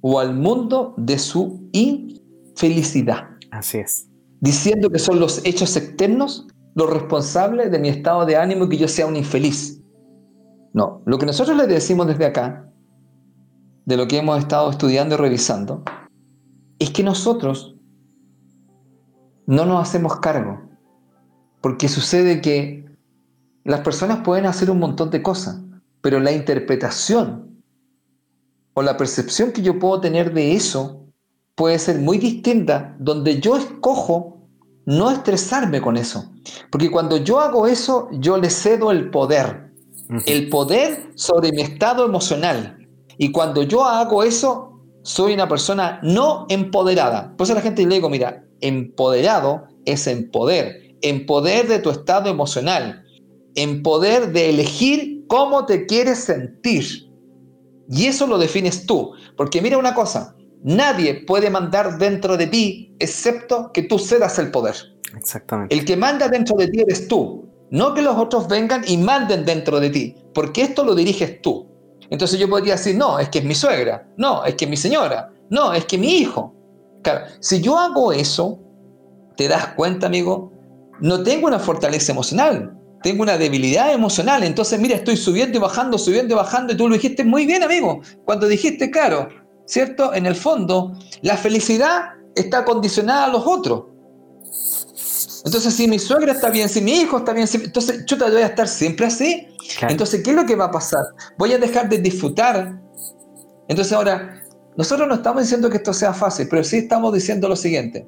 o 0.00 0.18
al 0.18 0.34
mundo 0.34 0.94
de 0.96 1.18
su 1.18 1.68
infelicidad. 1.72 3.28
Así 3.50 3.78
es. 3.78 4.08
Diciendo 4.40 4.88
que 4.88 4.98
son 4.98 5.20
los 5.20 5.44
hechos 5.44 5.76
externos 5.76 6.46
los 6.74 6.90
responsables 6.90 7.70
de 7.70 7.78
mi 7.78 7.88
estado 7.88 8.24
de 8.24 8.36
ánimo 8.36 8.64
y 8.64 8.70
que 8.70 8.78
yo 8.78 8.88
sea 8.88 9.06
un 9.06 9.16
infeliz. 9.16 9.82
No, 10.72 11.02
lo 11.04 11.18
que 11.18 11.26
nosotros 11.26 11.56
le 11.56 11.66
decimos 11.66 12.06
desde 12.06 12.24
acá, 12.24 12.72
de 13.84 13.96
lo 13.96 14.08
que 14.08 14.18
hemos 14.18 14.38
estado 14.38 14.70
estudiando 14.70 15.16
y 15.16 15.18
revisando, 15.18 15.82
es 16.78 16.90
que 16.90 17.02
nosotros 17.02 17.76
no 19.46 19.66
nos 19.66 19.82
hacemos 19.82 20.18
cargo. 20.20 20.62
Porque 21.60 21.88
sucede 21.88 22.40
que 22.40 22.86
las 23.64 23.80
personas 23.80 24.20
pueden 24.24 24.46
hacer 24.46 24.70
un 24.70 24.78
montón 24.78 25.10
de 25.10 25.22
cosas, 25.22 25.60
pero 26.02 26.20
la 26.20 26.32
interpretación 26.32 27.62
o 28.74 28.82
la 28.82 28.96
percepción 28.96 29.52
que 29.52 29.62
yo 29.62 29.78
puedo 29.78 30.00
tener 30.00 30.34
de 30.34 30.54
eso 30.54 31.06
puede 31.54 31.78
ser 31.78 31.98
muy 31.98 32.18
distinta, 32.18 32.96
donde 32.98 33.40
yo 33.40 33.56
escojo 33.56 34.48
no 34.84 35.10
estresarme 35.10 35.80
con 35.80 35.96
eso. 35.96 36.32
Porque 36.70 36.90
cuando 36.90 37.18
yo 37.18 37.40
hago 37.40 37.66
eso, 37.66 38.08
yo 38.12 38.36
le 38.36 38.50
cedo 38.50 38.90
el 38.90 39.10
poder, 39.10 39.72
el 40.26 40.48
poder 40.48 41.12
sobre 41.14 41.52
mi 41.52 41.62
estado 41.62 42.04
emocional. 42.04 42.78
Y 43.18 43.30
cuando 43.30 43.62
yo 43.62 43.86
hago 43.86 44.22
eso, 44.22 44.80
soy 45.02 45.34
una 45.34 45.48
persona 45.48 46.00
no 46.02 46.46
empoderada. 46.48 47.36
Por 47.36 47.44
eso 47.44 47.54
la 47.54 47.60
gente 47.60 47.86
le 47.86 47.96
digo, 47.96 48.08
mira, 48.08 48.44
empoderado 48.60 49.66
es 49.84 50.06
en 50.06 50.30
poder, 50.30 50.96
en 51.02 51.26
poder 51.26 51.68
de 51.68 51.78
tu 51.78 51.90
estado 51.90 52.30
emocional, 52.30 53.01
en 53.54 53.82
poder 53.82 54.32
de 54.32 54.50
elegir 54.50 55.24
cómo 55.26 55.66
te 55.66 55.86
quieres 55.86 56.24
sentir. 56.24 57.10
Y 57.88 58.06
eso 58.06 58.26
lo 58.26 58.38
defines 58.38 58.86
tú. 58.86 59.12
Porque 59.36 59.60
mira 59.60 59.78
una 59.78 59.94
cosa, 59.94 60.36
nadie 60.62 61.24
puede 61.26 61.50
mandar 61.50 61.98
dentro 61.98 62.36
de 62.36 62.46
ti 62.46 62.94
excepto 62.98 63.70
que 63.72 63.82
tú 63.82 63.98
cedas 63.98 64.38
el 64.38 64.50
poder. 64.50 64.76
Exactamente. 65.16 65.74
El 65.74 65.84
que 65.84 65.96
manda 65.96 66.28
dentro 66.28 66.56
de 66.56 66.68
ti 66.68 66.80
eres 66.80 67.08
tú. 67.08 67.48
No 67.70 67.94
que 67.94 68.02
los 68.02 68.18
otros 68.18 68.48
vengan 68.48 68.84
y 68.86 68.98
manden 68.98 69.46
dentro 69.46 69.80
de 69.80 69.88
ti, 69.88 70.14
porque 70.34 70.60
esto 70.60 70.84
lo 70.84 70.94
diriges 70.94 71.40
tú. 71.40 71.66
Entonces 72.10 72.38
yo 72.38 72.46
podría 72.46 72.74
decir, 72.74 72.94
no, 72.94 73.18
es 73.18 73.30
que 73.30 73.38
es 73.38 73.44
mi 73.46 73.54
suegra, 73.54 74.06
no, 74.18 74.44
es 74.44 74.56
que 74.56 74.66
es 74.66 74.70
mi 74.70 74.76
señora, 74.76 75.32
no, 75.48 75.72
es 75.72 75.86
que 75.86 75.96
mi 75.96 76.18
hijo. 76.18 76.54
Claro, 77.02 77.24
si 77.40 77.62
yo 77.62 77.78
hago 77.78 78.12
eso, 78.12 78.58
te 79.38 79.48
das 79.48 79.68
cuenta, 79.68 80.06
amigo, 80.06 80.52
no 81.00 81.22
tengo 81.22 81.46
una 81.46 81.58
fortaleza 81.58 82.12
emocional, 82.12 82.78
tengo 83.02 83.22
una 83.22 83.36
debilidad 83.36 83.92
emocional. 83.92 84.42
Entonces, 84.44 84.78
mira, 84.78 84.96
estoy 84.96 85.16
subiendo 85.16 85.58
y 85.58 85.60
bajando, 85.60 85.98
subiendo 85.98 86.34
y 86.34 86.36
bajando, 86.36 86.72
y 86.72 86.76
tú 86.76 86.88
lo 86.88 86.94
dijiste 86.94 87.24
muy 87.24 87.46
bien, 87.46 87.62
amigo, 87.62 88.00
cuando 88.24 88.46
dijiste, 88.46 88.90
claro, 88.90 89.28
¿cierto? 89.66 90.14
En 90.14 90.26
el 90.26 90.34
fondo, 90.34 90.92
la 91.22 91.36
felicidad 91.36 92.10
está 92.34 92.64
condicionada 92.64 93.26
a 93.26 93.28
los 93.28 93.46
otros. 93.46 93.84
Entonces, 95.44 95.74
si 95.74 95.88
mi 95.88 95.98
suegra 95.98 96.32
está 96.32 96.50
bien, 96.50 96.68
si 96.68 96.80
mi 96.80 96.92
hijo 96.92 97.18
está 97.18 97.32
bien, 97.32 97.48
entonces 97.52 98.04
yo 98.06 98.16
te 98.16 98.24
voy 98.30 98.42
a 98.42 98.46
estar 98.46 98.68
siempre 98.68 99.06
así. 99.06 99.48
Entonces, 99.88 100.22
¿qué 100.22 100.30
es 100.30 100.36
lo 100.36 100.46
que 100.46 100.54
va 100.54 100.66
a 100.66 100.70
pasar? 100.70 101.02
Voy 101.36 101.52
a 101.52 101.58
dejar 101.58 101.88
de 101.88 101.98
disfrutar. 101.98 102.80
Entonces, 103.68 103.92
ahora, 103.92 104.40
nosotros 104.76 105.08
no 105.08 105.14
estamos 105.14 105.42
diciendo 105.42 105.68
que 105.68 105.78
esto 105.78 105.92
sea 105.92 106.14
fácil, 106.14 106.46
pero 106.48 106.62
sí 106.62 106.78
estamos 106.78 107.12
diciendo 107.12 107.48
lo 107.48 107.56
siguiente. 107.56 108.06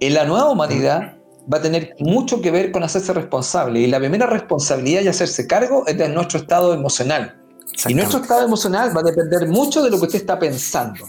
En 0.00 0.14
la 0.14 0.24
nueva 0.24 0.50
humanidad 0.50 1.16
va 1.52 1.58
a 1.58 1.62
tener 1.62 1.94
mucho 2.00 2.40
que 2.40 2.50
ver 2.50 2.72
con 2.72 2.82
hacerse 2.82 3.12
responsable. 3.12 3.80
Y 3.80 3.86
la 3.86 3.98
primera 3.98 4.26
responsabilidad 4.26 5.02
y 5.02 5.08
hacerse 5.08 5.46
cargo 5.46 5.86
es 5.86 5.96
de 5.96 6.08
nuestro 6.08 6.40
estado 6.40 6.74
emocional. 6.74 7.38
Y 7.88 7.94
nuestro 7.94 8.20
estado 8.20 8.44
emocional 8.44 8.96
va 8.96 9.00
a 9.00 9.04
depender 9.04 9.48
mucho 9.48 9.82
de 9.82 9.90
lo 9.90 9.98
que 9.98 10.06
usted 10.06 10.20
está 10.20 10.38
pensando. 10.38 11.04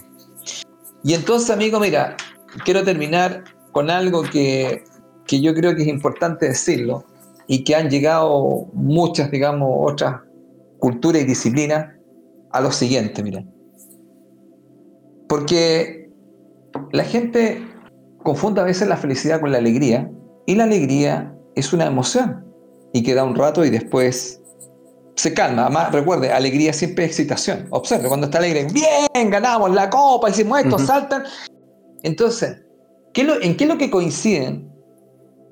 Y 1.02 1.14
entonces, 1.14 1.50
amigo, 1.50 1.78
mira, 1.78 2.16
quiero 2.64 2.82
terminar 2.82 3.44
con 3.72 3.90
algo 3.90 4.22
que 4.22 4.82
que 5.26 5.40
yo 5.40 5.54
creo 5.54 5.74
que 5.74 5.82
es 5.82 5.88
importante 5.88 6.46
decirlo 6.46 7.04
y 7.46 7.64
que 7.64 7.74
han 7.74 7.90
llegado 7.90 8.66
muchas, 8.72 9.30
digamos, 9.30 9.70
otras 9.92 10.20
culturas 10.78 11.22
y 11.22 11.26
disciplinas 11.26 11.94
a 12.50 12.60
lo 12.60 12.72
siguiente, 12.72 13.22
mira. 13.22 13.44
Porque 15.28 16.10
la 16.92 17.04
gente 17.04 17.66
confunde 18.22 18.60
a 18.60 18.64
veces 18.64 18.88
la 18.88 18.96
felicidad 18.96 19.40
con 19.40 19.52
la 19.52 19.58
alegría 19.58 20.10
y 20.46 20.54
la 20.54 20.64
alegría 20.64 21.34
es 21.54 21.72
una 21.72 21.86
emoción 21.86 22.44
y 22.92 23.02
queda 23.02 23.24
un 23.24 23.34
rato 23.34 23.64
y 23.64 23.70
después 23.70 24.42
se 25.16 25.34
calma. 25.34 25.66
Además, 25.66 25.92
recuerde, 25.92 26.32
alegría 26.32 26.72
siempre 26.72 27.04
es 27.04 27.12
excitación. 27.12 27.66
Observe, 27.70 28.08
cuando 28.08 28.26
está 28.26 28.38
alegre, 28.38 28.66
bien, 28.72 29.30
ganamos 29.30 29.72
la 29.74 29.90
copa, 29.90 30.30
hicimos 30.30 30.60
esto, 30.60 30.78
saltan. 30.78 31.24
Entonces, 32.02 32.62
¿en 33.14 33.56
qué 33.56 33.64
es 33.64 33.70
lo 33.70 33.78
que 33.78 33.90
coinciden 33.90 34.70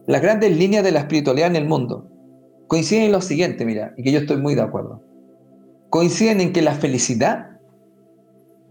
las 0.07 0.20
grandes 0.20 0.57
líneas 0.57 0.82
de 0.84 0.93
la 0.93 1.01
espiritualidad 1.01 1.49
en 1.49 1.57
el 1.57 1.66
mundo 1.66 2.09
coinciden 2.72 3.05
en 3.05 3.12
lo 3.12 3.20
siguiente, 3.20 3.66
mira, 3.66 3.93
y 3.99 4.03
que 4.03 4.12
yo 4.12 4.20
estoy 4.20 4.38
muy 4.38 4.55
de 4.55 4.62
acuerdo. 4.62 5.03
Coinciden 5.90 6.40
en 6.40 6.55
que 6.55 6.62
la 6.62 6.72
felicidad 6.74 7.61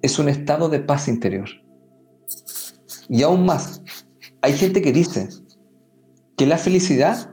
es 0.01 0.17
un 0.17 0.27
estado 0.27 0.69
de 0.69 0.79
paz 0.79 1.07
interior. 1.07 1.47
Y 3.07 3.21
aún 3.21 3.45
más, 3.45 3.83
hay 4.41 4.53
gente 4.53 4.81
que 4.81 4.91
dice 4.91 5.29
que 6.41 6.47
la 6.47 6.57
felicidad 6.57 7.29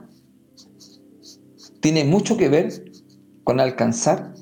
tiene 1.81 2.03
mucho 2.05 2.37
que 2.37 2.47
ver 2.47 2.91
con 3.43 3.59
alcanzar 3.59 4.35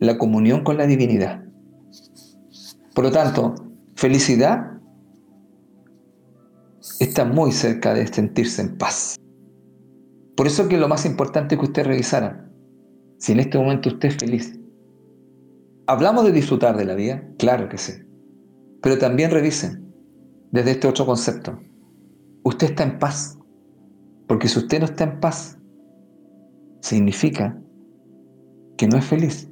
la 0.00 0.16
comunión 0.16 0.64
con 0.64 0.78
la 0.78 0.86
divinidad. 0.86 1.44
Por 2.94 3.04
lo 3.04 3.12
tanto, 3.12 3.54
felicidad 3.96 4.80
está 7.00 7.26
muy 7.26 7.52
cerca 7.52 7.92
de 7.92 8.06
sentirse 8.06 8.62
en 8.62 8.78
paz. 8.78 9.16
Por 10.38 10.46
eso 10.46 10.68
que 10.68 10.78
lo 10.78 10.88
más 10.88 11.04
importante 11.04 11.58
que 11.58 11.64
usted 11.66 11.84
revisara 11.84 12.50
si 13.18 13.32
en 13.32 13.40
este 13.40 13.58
momento 13.58 13.90
usted 13.90 14.08
es 14.08 14.16
feliz. 14.16 14.58
¿Hablamos 15.86 16.24
de 16.24 16.32
disfrutar 16.32 16.78
de 16.78 16.86
la 16.86 16.94
vida? 16.94 17.28
Claro 17.38 17.68
que 17.68 17.76
sí. 17.76 17.92
Pero 18.80 18.96
también 18.96 19.30
revisen 19.30 19.92
desde 20.50 20.70
este 20.70 20.88
otro 20.88 21.04
concepto. 21.04 21.60
Usted 22.42 22.70
está 22.70 22.84
en 22.84 22.98
paz. 22.98 23.38
Porque 24.26 24.48
si 24.48 24.58
usted 24.58 24.80
no 24.80 24.86
está 24.86 25.04
en 25.04 25.20
paz, 25.20 25.58
significa 26.80 27.58
que 28.76 28.86
no 28.88 28.98
es 28.98 29.04
feliz. 29.04 29.48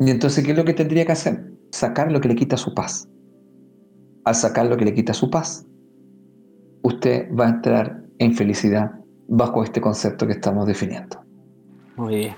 Y 0.00 0.10
entonces, 0.10 0.44
¿qué 0.44 0.52
es 0.52 0.56
lo 0.56 0.64
que 0.64 0.74
tendría 0.74 1.04
que 1.04 1.12
hacer? 1.12 1.52
Sacar 1.72 2.12
lo 2.12 2.20
que 2.20 2.28
le 2.28 2.36
quita 2.36 2.56
su 2.56 2.74
paz. 2.74 3.08
Al 4.24 4.34
sacar 4.34 4.66
lo 4.66 4.76
que 4.76 4.84
le 4.84 4.94
quita 4.94 5.14
su 5.14 5.30
paz, 5.30 5.66
usted 6.82 7.28
va 7.34 7.46
a 7.46 7.50
entrar 7.50 8.02
en 8.18 8.34
felicidad 8.34 8.92
bajo 9.28 9.62
este 9.62 9.80
concepto 9.80 10.26
que 10.26 10.34
estamos 10.34 10.66
definiendo. 10.66 11.22
Muy 11.96 12.16
bien. 12.16 12.34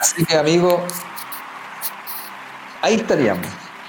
Así 0.00 0.24
que, 0.24 0.36
amigo, 0.36 0.80
ahí 2.82 2.94
estaríamos, 2.94 3.46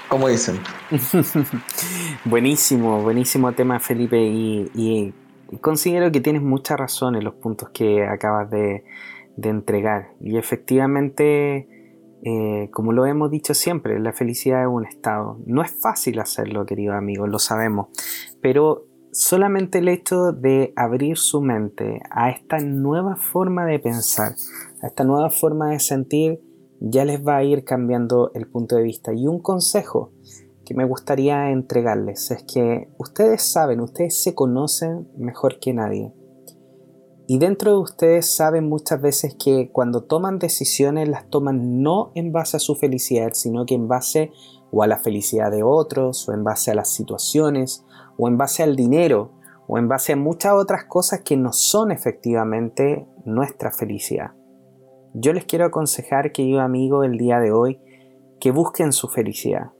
como 0.08 0.28
dicen. 0.28 0.58
buenísimo, 2.24 3.02
buenísimo 3.02 3.52
tema, 3.52 3.78
Felipe, 3.78 4.18
y, 4.18 5.12
considero 5.60 6.10
que 6.12 6.20
tienes 6.20 6.42
mucha 6.42 6.76
razón 6.76 7.16
en 7.16 7.24
los 7.24 7.34
puntos 7.34 7.70
que 7.70 8.04
acabas 8.04 8.50
de, 8.50 8.84
entregar. 9.42 10.12
Y 10.20 10.38
efectivamente, 10.38 11.68
eh, 12.22 12.70
como 12.72 12.92
lo 12.92 13.06
hemos 13.06 13.30
dicho 13.30 13.54
siempre, 13.54 14.00
la 14.00 14.12
felicidad 14.12 14.62
es 14.62 14.68
un 14.68 14.86
estado. 14.86 15.38
No 15.46 15.62
es 15.62 15.70
fácil 15.70 16.18
hacerlo, 16.20 16.64
querido 16.64 16.94
amigo, 16.94 17.26
lo 17.26 17.38
sabemos, 17.38 17.88
pero 18.40 18.86
solamente 19.12 19.78
el 19.78 19.88
hecho 19.88 20.32
de 20.32 20.72
abrir 20.74 21.18
su 21.18 21.40
mente 21.40 22.00
a 22.10 22.30
esta 22.30 22.58
nueva 22.60 23.16
forma 23.16 23.66
de 23.66 23.78
pensar, 23.78 24.32
a 24.82 24.86
esta 24.86 25.04
nueva 25.04 25.30
forma 25.30 25.70
de 25.70 25.80
sentir, 25.80 26.40
ya 26.80 27.04
les 27.04 27.26
va 27.26 27.36
a 27.36 27.44
ir 27.44 27.64
cambiando 27.64 28.30
el 28.34 28.46
punto 28.46 28.76
de 28.76 28.82
vista. 28.82 29.12
Y 29.14 29.26
un 29.26 29.40
consejo 29.40 30.12
que 30.66 30.74
me 30.74 30.84
gustaría 30.84 31.50
entregarles 31.52 32.30
es 32.32 32.42
que 32.42 32.88
ustedes 32.98 33.42
saben, 33.42 33.80
ustedes 33.80 34.20
se 34.20 34.34
conocen 34.34 35.08
mejor 35.16 35.60
que 35.60 35.72
nadie. 35.72 36.12
Y 37.28 37.38
dentro 37.38 37.70
de 37.70 37.78
ustedes 37.78 38.34
saben 38.34 38.68
muchas 38.68 39.00
veces 39.00 39.36
que 39.42 39.70
cuando 39.72 40.02
toman 40.02 40.40
decisiones 40.40 41.08
las 41.08 41.30
toman 41.30 41.82
no 41.82 42.10
en 42.16 42.32
base 42.32 42.56
a 42.56 42.60
su 42.60 42.74
felicidad, 42.74 43.30
sino 43.32 43.64
que 43.64 43.74
en 43.74 43.86
base 43.86 44.32
o 44.72 44.82
a 44.82 44.88
la 44.88 44.98
felicidad 44.98 45.52
de 45.52 45.62
otros, 45.62 46.28
o 46.28 46.34
en 46.34 46.42
base 46.42 46.72
a 46.72 46.74
las 46.74 46.92
situaciones, 46.92 47.84
o 48.18 48.26
en 48.26 48.36
base 48.36 48.64
al 48.64 48.74
dinero, 48.74 49.32
o 49.68 49.78
en 49.78 49.88
base 49.88 50.14
a 50.14 50.16
muchas 50.16 50.54
otras 50.54 50.84
cosas 50.84 51.20
que 51.24 51.36
no 51.36 51.52
son 51.52 51.92
efectivamente 51.92 53.06
nuestra 53.24 53.70
felicidad. 53.70 54.32
Yo 55.14 55.32
les 55.32 55.44
quiero 55.44 55.64
aconsejar, 55.64 56.32
querido 56.32 56.60
amigo, 56.60 57.04
el 57.04 57.18
día 57.18 57.38
de 57.38 57.52
hoy, 57.52 57.80
que 58.40 58.50
busquen 58.50 58.92
su 58.92 59.08
felicidad. 59.08 59.70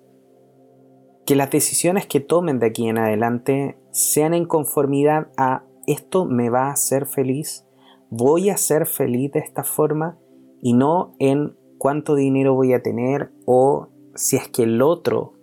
Que 1.27 1.37
las 1.37 1.51
decisiones 1.51 2.07
que 2.07 2.21
tomen 2.21 2.59
de 2.59 2.69
aquí 2.69 2.89
en 2.89 2.99
adelante 2.99 3.79
sean 3.91 4.33
en 4.33 4.47
conformidad 4.47 5.29
a 5.37 5.65
esto 5.87 6.25
me 6.25 6.51
va 6.51 6.69
a 6.69 6.73
hacer 6.73 7.07
feliz, 7.07 7.67
voy 8.11 8.51
a 8.51 8.57
ser 8.57 8.87
feliz 8.87 9.33
de 9.33 9.41
esta 9.41 9.65
forma 9.65 10.19
y 10.63 10.73
no 10.73 11.15
en 11.19 11.57
cuánto 11.79 12.15
dinero 12.15 12.55
voy 12.55 12.73
a 12.73 12.83
tener 12.83 13.33
o 13.45 13.89
si 14.15 14.37
es 14.37 14.49
que 14.49 14.63
el 14.63 14.81
otro 14.83 15.35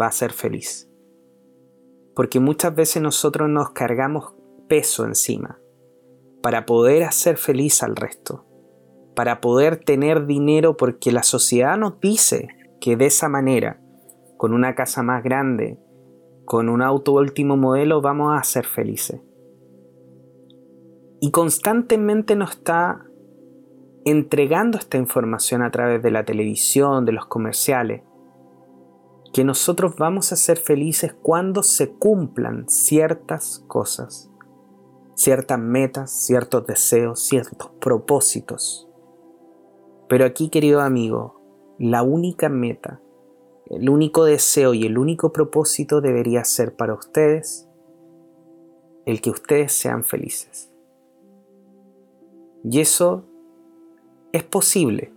va 0.00 0.06
a 0.06 0.12
ser 0.12 0.32
feliz. 0.32 0.90
Porque 2.14 2.40
muchas 2.40 2.74
veces 2.74 3.02
nosotros 3.02 3.48
nos 3.48 3.70
cargamos 3.70 4.34
peso 4.68 5.04
encima 5.04 5.60
para 6.42 6.66
poder 6.66 7.04
hacer 7.04 7.36
feliz 7.36 7.82
al 7.82 7.96
resto, 7.96 8.44
para 9.14 9.40
poder 9.40 9.76
tener 9.76 10.26
dinero 10.26 10.76
porque 10.76 11.12
la 11.12 11.22
sociedad 11.22 11.76
nos 11.76 12.00
dice 12.00 12.48
que 12.80 12.96
de 12.96 13.06
esa 13.06 13.28
manera, 13.28 13.80
con 14.38 14.54
una 14.54 14.74
casa 14.74 15.02
más 15.02 15.22
grande, 15.22 15.78
con 16.46 16.70
un 16.70 16.80
auto 16.80 17.12
último 17.12 17.56
modelo, 17.58 18.00
vamos 18.00 18.38
a 18.38 18.42
ser 18.44 18.64
felices. 18.64 19.20
Y 21.20 21.32
constantemente 21.32 22.36
nos 22.36 22.52
está 22.52 23.04
entregando 24.04 24.78
esta 24.78 24.96
información 24.96 25.62
a 25.62 25.70
través 25.72 26.02
de 26.02 26.12
la 26.12 26.24
televisión, 26.24 27.04
de 27.04 27.12
los 27.12 27.26
comerciales, 27.26 28.02
que 29.32 29.44
nosotros 29.44 29.96
vamos 29.98 30.32
a 30.32 30.36
ser 30.36 30.56
felices 30.56 31.14
cuando 31.20 31.64
se 31.64 31.90
cumplan 31.90 32.68
ciertas 32.68 33.64
cosas, 33.66 34.30
ciertas 35.16 35.58
metas, 35.58 36.12
ciertos 36.12 36.64
deseos, 36.64 37.20
ciertos 37.20 37.70
propósitos. 37.80 38.88
Pero 40.08 40.24
aquí, 40.24 40.48
querido 40.48 40.80
amigo, 40.80 41.42
la 41.78 42.02
única 42.02 42.48
meta, 42.48 43.02
el 43.70 43.90
único 43.90 44.24
deseo 44.24 44.74
y 44.74 44.86
el 44.86 44.98
único 44.98 45.32
propósito 45.32 46.00
debería 46.00 46.44
ser 46.44 46.74
para 46.74 46.94
ustedes 46.94 47.68
el 49.04 49.20
que 49.20 49.30
ustedes 49.30 49.72
sean 49.72 50.04
felices. 50.04 50.72
Y 52.64 52.80
eso 52.80 53.24
es 54.32 54.44
posible 54.44 55.12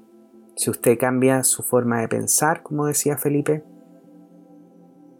si 0.55 0.69
usted 0.69 0.97
cambia 0.97 1.43
su 1.43 1.63
forma 1.63 2.01
de 2.01 2.07
pensar, 2.07 2.61
como 2.63 2.85
decía 2.85 3.17
Felipe, 3.17 3.63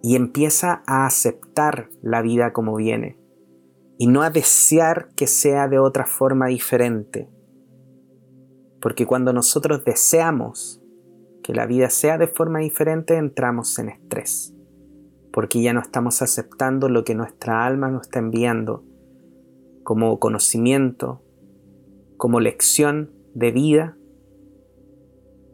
y 0.03 0.15
empieza 0.15 0.83
a 0.85 1.05
aceptar 1.05 1.89
la 2.01 2.21
vida 2.21 2.53
como 2.53 2.75
viene 2.75 3.17
y 3.97 4.07
no 4.07 4.23
a 4.23 4.29
desear 4.29 5.09
que 5.15 5.27
sea 5.27 5.67
de 5.67 5.77
otra 5.77 6.05
forma 6.05 6.47
diferente. 6.47 7.29
Porque 8.81 9.05
cuando 9.05 9.31
nosotros 9.31 9.85
deseamos 9.85 10.80
que 11.51 11.55
la 11.57 11.65
vida 11.65 11.89
sea 11.89 12.17
de 12.17 12.27
forma 12.27 12.59
diferente, 12.59 13.17
entramos 13.17 13.77
en 13.77 13.89
estrés, 13.89 14.55
porque 15.33 15.61
ya 15.61 15.73
no 15.73 15.81
estamos 15.81 16.21
aceptando 16.21 16.87
lo 16.87 17.03
que 17.03 17.13
nuestra 17.13 17.65
alma 17.65 17.89
nos 17.89 18.03
está 18.03 18.19
enviando 18.19 18.85
como 19.83 20.17
conocimiento, 20.17 21.21
como 22.15 22.39
lección 22.39 23.11
de 23.33 23.51
vida. 23.51 23.97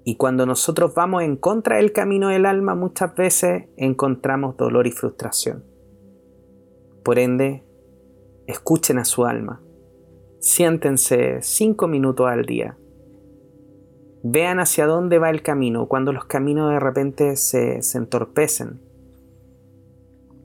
Y 0.03 0.17
cuando 0.17 0.45
nosotros 0.45 0.93
vamos 0.93 1.23
en 1.23 1.35
contra 1.35 1.77
del 1.77 1.93
camino 1.93 2.29
del 2.29 2.45
alma, 2.45 2.75
muchas 2.75 3.15
veces 3.15 3.63
encontramos 3.75 4.55
dolor 4.55 4.85
y 4.85 4.91
frustración. 4.91 5.65
Por 7.03 7.17
ende, 7.17 7.65
escuchen 8.45 8.99
a 8.99 9.05
su 9.05 9.25
alma. 9.25 9.63
Siéntense 10.41 11.39
cinco 11.41 11.87
minutos 11.87 12.27
al 12.27 12.45
día. 12.45 12.77
Vean 14.24 14.59
hacia 14.59 14.86
dónde 14.86 15.20
va 15.20 15.30
el 15.30 15.41
camino 15.41 15.88
cuando 15.88 16.11
los 16.11 16.26
caminos 16.26 16.72
de 16.72 16.80
repente 16.80 17.36
se, 17.36 17.82
se 17.82 17.97
entorpecen. 17.97 18.82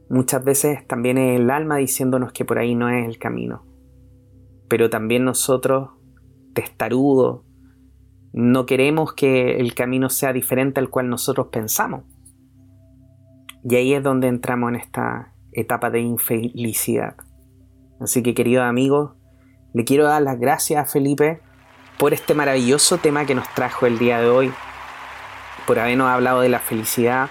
Muchas 0.09 0.45
veces 0.45 0.87
también 0.87 1.17
es 1.19 1.41
el 1.41 1.51
alma 1.51 1.77
diciéndonos 1.77 2.33
que 2.33 2.45
por 2.45 2.59
ahí 2.59 2.75
no 2.75 2.89
es 2.91 3.07
el 3.07 3.19
camino. 3.19 3.65
Pero 4.69 4.91
también 4.91 5.25
nosotros 5.25 5.91
testarudo, 6.53 7.45
no 8.33 8.67
queremos 8.67 9.15
que 9.15 9.57
el 9.59 9.75
camino 9.75 10.09
sea 10.09 10.33
diferente 10.33 10.81
al 10.81 10.91
cual 10.91 11.09
nosotros 11.09 11.49
pensamos. 11.49 12.05
Y 13.65 13.77
ahí 13.77 13.95
es 13.95 14.03
donde 14.03 14.29
entramos 14.29 14.71
en 14.71 14.77
esta 14.77 15.35
etapa 15.53 15.91
de 15.91 16.01
infelicidad. 16.01 17.17
Así 18.01 18.23
que 18.23 18.35
queridos 18.35 18.65
amigos, 18.65 19.13
le 19.75 19.85
quiero 19.85 20.05
dar 20.05 20.23
las 20.23 20.39
gracias 20.39 20.83
a 20.83 20.91
Felipe 20.91 21.41
por 22.03 22.15
este 22.15 22.35
maravilloso 22.35 22.99
tema 22.99 23.27
que 23.27 23.37
nos 23.37 23.49
trajo 23.55 23.87
el 23.87 23.97
día 23.97 24.21
de 24.21 24.29
hoy, 24.29 24.53
por 25.69 25.79
habernos 25.79 26.09
hablado 26.09 26.41
de 26.41 26.49
la 26.49 26.59
felicidad. 26.59 27.31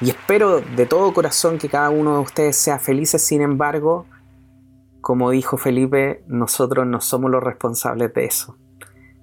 Y 0.00 0.10
espero 0.10 0.60
de 0.60 0.86
todo 0.86 1.12
corazón 1.12 1.58
que 1.58 1.68
cada 1.68 1.90
uno 1.90 2.14
de 2.14 2.20
ustedes 2.20 2.54
sea 2.54 2.78
felices, 2.78 3.26
sin 3.26 3.42
embargo, 3.42 4.06
como 5.00 5.32
dijo 5.32 5.56
Felipe, 5.56 6.22
nosotros 6.28 6.86
no 6.86 7.00
somos 7.00 7.32
los 7.32 7.42
responsables 7.42 8.14
de 8.14 8.26
eso. 8.26 8.56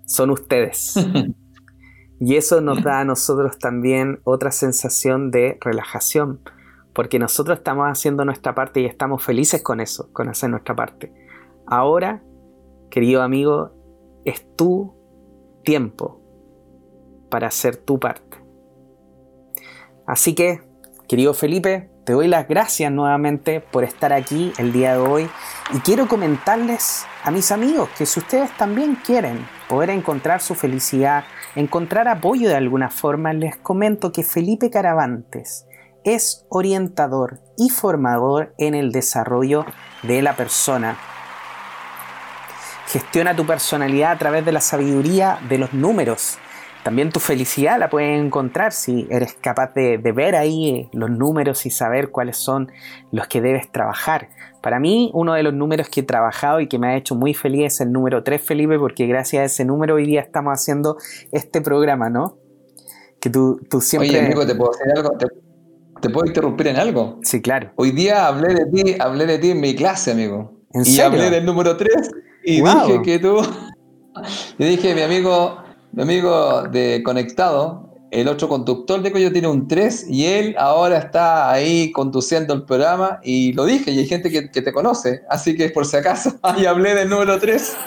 Son 0.05 0.29
ustedes. 0.31 0.95
y 2.19 2.35
eso 2.35 2.59
nos 2.59 2.83
da 2.83 2.99
a 2.99 3.05
nosotros 3.05 3.59
también 3.59 4.19
otra 4.25 4.51
sensación 4.51 5.31
de 5.31 5.59
relajación, 5.61 6.41
porque 6.91 7.19
nosotros 7.19 7.59
estamos 7.59 7.85
haciendo 7.87 8.25
nuestra 8.25 8.53
parte 8.53 8.81
y 8.81 8.85
estamos 8.85 9.23
felices 9.23 9.63
con 9.63 9.79
eso, 9.79 10.11
con 10.11 10.27
hacer 10.27 10.49
nuestra 10.49 10.75
parte. 10.75 11.13
Ahora, 11.67 12.21
querido 12.91 13.21
amigo, 13.21 13.81
es 14.25 14.55
tu 14.55 14.93
tiempo 15.63 16.21
para 17.29 17.47
hacer 17.47 17.77
tu 17.77 17.99
parte. 17.99 18.37
Así 20.05 20.35
que, 20.35 20.61
querido 21.07 21.33
Felipe, 21.33 21.89
te 22.05 22.13
doy 22.13 22.27
las 22.27 22.47
gracias 22.47 22.91
nuevamente 22.91 23.61
por 23.61 23.85
estar 23.85 24.11
aquí 24.11 24.51
el 24.57 24.73
día 24.73 24.93
de 24.93 24.99
hoy 24.99 25.29
y 25.73 25.79
quiero 25.79 26.07
comentarles 26.07 27.05
a 27.23 27.31
mis 27.31 27.51
amigos 27.51 27.89
que 27.97 28.05
si 28.05 28.19
ustedes 28.19 28.51
también 28.57 28.95
quieren 28.95 29.47
poder 29.69 29.89
encontrar 29.89 30.41
su 30.41 30.53
felicidad, 30.53 31.23
encontrar 31.55 32.09
apoyo 32.09 32.49
de 32.49 32.55
alguna 32.55 32.89
forma, 32.89 33.31
les 33.31 33.55
comento 33.55 34.11
que 34.11 34.23
Felipe 34.23 34.69
Caravantes 34.69 35.65
es 36.03 36.45
orientador 36.49 37.39
y 37.57 37.69
formador 37.69 38.53
en 38.57 38.75
el 38.75 38.91
desarrollo 38.91 39.65
de 40.03 40.21
la 40.21 40.35
persona. 40.35 40.97
Gestiona 42.93 43.35
tu 43.35 43.45
personalidad 43.45 44.11
a 44.11 44.17
través 44.17 44.45
de 44.45 44.53
la 44.53 44.61
sabiduría 44.61 45.39
de 45.49 45.57
los 45.57 45.73
números 45.73 46.37
también 46.83 47.11
tu 47.11 47.21
felicidad 47.21 47.79
la 47.79 47.89
puedes 47.89 48.19
encontrar 48.19 48.73
si 48.73 49.07
eres 49.09 49.33
capaz 49.39 49.73
de, 49.73 49.97
ver 49.97 50.35
ahí 50.35 50.89
los 50.91 51.09
números 51.09 51.65
y 51.65 51.71
saber 51.71 52.11
cuáles 52.11 52.35
son 52.35 52.71
los 53.11 53.27
que 53.27 53.41
debes 53.41 53.71
trabajar. 53.71 54.27
Para 54.61 54.81
mí, 54.81 55.09
uno 55.13 55.33
de 55.33 55.43
los 55.43 55.53
números 55.53 55.87
que 55.87 56.01
he 56.01 56.03
trabajado 56.03 56.59
y 56.59 56.67
que 56.67 56.77
me 56.77 56.87
ha 56.87 56.97
hecho 56.97 57.15
muy 57.15 57.33
feliz 57.33 57.73
es 57.73 57.81
el 57.81 57.91
número 57.93 58.21
3, 58.21 58.41
Felipe, 58.41 58.77
porque 58.77 59.07
gracias 59.07 59.41
a 59.41 59.45
ese 59.45 59.65
número 59.65 59.95
hoy 59.95 60.05
día 60.05 60.19
estamos 60.19 60.53
haciendo 60.53 60.97
este 61.31 61.61
programa, 61.61 62.09
¿no? 62.09 62.37
Que 63.21 63.29
tú, 63.29 63.61
tú 63.69 63.79
siempre... 63.79 64.09
Oye, 64.09 64.19
amigo, 64.19 64.45
¿te 64.45 64.53
puedo 64.53 64.71
hacer 64.71 64.87
algo? 64.97 65.17
¿Te, 66.01 66.09
puedo 66.09 66.27
interrumpir 66.27 66.67
en 66.67 66.75
algo? 66.75 67.19
Sí, 67.23 67.41
claro. 67.41 67.71
Hoy 67.77 67.91
día 67.91 68.27
hablé 68.27 68.53
de 68.53 68.65
ti, 68.65 68.95
hablé 68.99 69.25
de 69.25 69.39
ti 69.39 69.51
en 69.51 69.61
mi 69.61 69.73
clase, 69.73 70.11
amigo. 70.11 70.51
¿En 70.73 70.85
y 70.85 70.99
hablé 70.99 71.29
del 71.29 71.45
número 71.45 71.77
3 71.77 72.11
y 72.43 72.61
dije 72.61 73.01
que 73.03 73.19
tú... 73.19 73.41
y 74.57 74.63
dije, 74.63 74.93
mi 74.93 75.01
amigo 75.01 75.63
mi 75.93 76.01
amigo 76.01 76.63
de 76.63 77.03
Conectado, 77.03 77.82
el 78.13 78.27
otro 78.27 78.47
conductor 78.47 79.01
de 79.01 79.11
Coyo 79.11 79.31
tiene 79.31 79.47
un 79.47 79.67
3 79.67 80.07
y 80.07 80.27
él 80.27 80.55
ahora 80.59 80.99
está 80.99 81.51
ahí 81.51 81.91
conduciendo 81.91 82.53
el 82.53 82.63
programa 82.63 83.19
y 83.23 83.53
lo 83.53 83.65
dije 83.65 83.91
y 83.91 83.99
hay 83.99 84.07
gente 84.07 84.29
que, 84.29 84.43
te 84.61 84.71
conoce, 84.71 85.23
así 85.29 85.57
que 85.57 85.69
por 85.69 85.85
si 85.85 85.97
acaso, 85.97 86.37
ahí 86.43 86.65
hablé 86.65 86.93
del 86.93 87.09
número 87.09 87.39
3. 87.39 87.77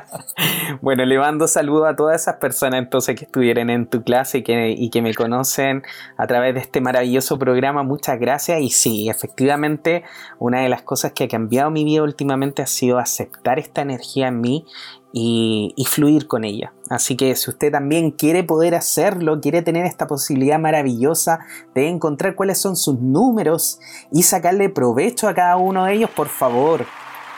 bueno, 0.82 1.04
le 1.06 1.18
mando 1.18 1.48
saludos 1.48 1.88
a 1.88 1.96
todas 1.96 2.20
esas 2.20 2.36
personas 2.36 2.82
entonces 2.82 3.16
que 3.16 3.24
estuvieron 3.24 3.70
en 3.70 3.88
tu 3.88 4.02
clase 4.02 4.38
y 4.38 4.42
que, 4.42 4.74
y 4.76 4.90
que 4.90 5.00
me 5.00 5.14
conocen 5.14 5.82
a 6.18 6.26
través 6.26 6.54
de 6.54 6.60
este 6.60 6.82
maravilloso 6.82 7.38
programa, 7.38 7.82
muchas 7.82 8.20
gracias 8.20 8.60
y 8.60 8.68
sí, 8.68 9.08
efectivamente 9.08 10.04
una 10.38 10.60
de 10.60 10.68
las 10.68 10.82
cosas 10.82 11.12
que 11.12 11.24
ha 11.24 11.28
cambiado 11.28 11.70
mi 11.70 11.84
vida 11.84 12.02
últimamente 12.02 12.60
ha 12.60 12.66
sido 12.66 12.98
aceptar 12.98 13.58
esta 13.58 13.80
energía 13.80 14.28
en 14.28 14.40
mí 14.42 14.66
y, 15.12 15.74
fluir 15.88 16.26
con 16.26 16.44
ella. 16.44 16.72
Así 16.90 17.16
que 17.16 17.34
si 17.36 17.50
usted 17.50 17.72
también 17.72 18.10
quiere 18.10 18.44
poder 18.44 18.74
hacerlo, 18.74 19.40
quiere 19.40 19.62
tener 19.62 19.86
esta 19.86 20.06
posibilidad 20.06 20.58
maravillosa 20.58 21.38
de 21.74 21.88
encontrar 21.88 22.34
cuáles 22.34 22.58
son 22.58 22.76
sus 22.76 23.00
números 23.00 23.80
y 24.12 24.24
sacarle 24.24 24.68
provecho 24.68 25.26
a 25.28 25.34
cada 25.34 25.56
uno 25.56 25.86
de 25.86 25.94
ellos, 25.94 26.10
por 26.10 26.28
favor, 26.28 26.84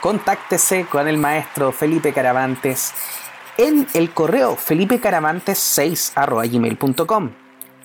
contáctese 0.02 0.86
con 0.86 1.06
el 1.06 1.18
maestro 1.18 1.70
Felipe 1.72 2.12
Caravantes 2.12 2.92
en 3.58 3.86
el 3.94 4.12
correo 4.14 4.56
felipecaravantes6.gmail.com 4.56 7.30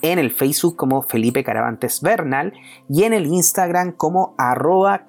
en 0.03 0.19
el 0.19 0.31
Facebook 0.31 0.75
como 0.75 1.01
Felipe 1.01 1.43
Caravantes 1.43 2.01
Bernal 2.01 2.53
y 2.89 3.05
en 3.05 3.13
el 3.13 3.25
Instagram 3.25 3.93
como 3.93 4.35
arroba 4.37 5.05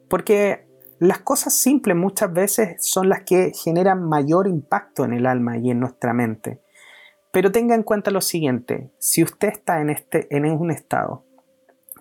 porque 0.09 0.70
las 1.01 1.21
cosas 1.21 1.55
simples 1.55 1.97
muchas 1.97 2.31
veces 2.31 2.87
son 2.87 3.09
las 3.09 3.23
que 3.23 3.53
generan 3.55 4.07
mayor 4.07 4.47
impacto 4.47 5.03
en 5.07 5.15
el 5.15 5.25
alma 5.25 5.57
y 5.57 5.71
en 5.71 5.81
nuestra 5.81 6.13
mente. 6.13 6.61
Pero 7.33 7.51
tenga 7.51 7.75
en 7.75 7.85
cuenta 7.85 8.11
lo 8.11 8.21
siguiente, 8.21 8.93
si 8.99 9.23
usted 9.23 9.49
está 9.49 9.81
en, 9.81 9.89
este, 9.89 10.29
en 10.37 10.45
un 10.45 10.71
estado 10.71 11.25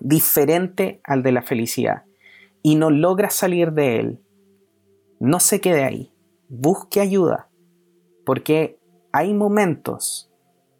diferente 0.00 1.00
al 1.02 1.22
de 1.22 1.32
la 1.32 1.40
felicidad 1.40 2.04
y 2.62 2.74
no 2.74 2.90
logra 2.90 3.30
salir 3.30 3.72
de 3.72 4.00
él, 4.00 4.20
no 5.18 5.40
se 5.40 5.62
quede 5.62 5.84
ahí, 5.84 6.12
busque 6.50 7.00
ayuda, 7.00 7.48
porque 8.26 8.78
hay 9.12 9.32
momentos 9.32 10.30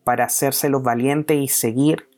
para 0.05 0.25
hacerse 0.25 0.69
los 0.69 0.83
valientes 0.83 1.39
y 1.39 1.49
seguir, 1.49 2.11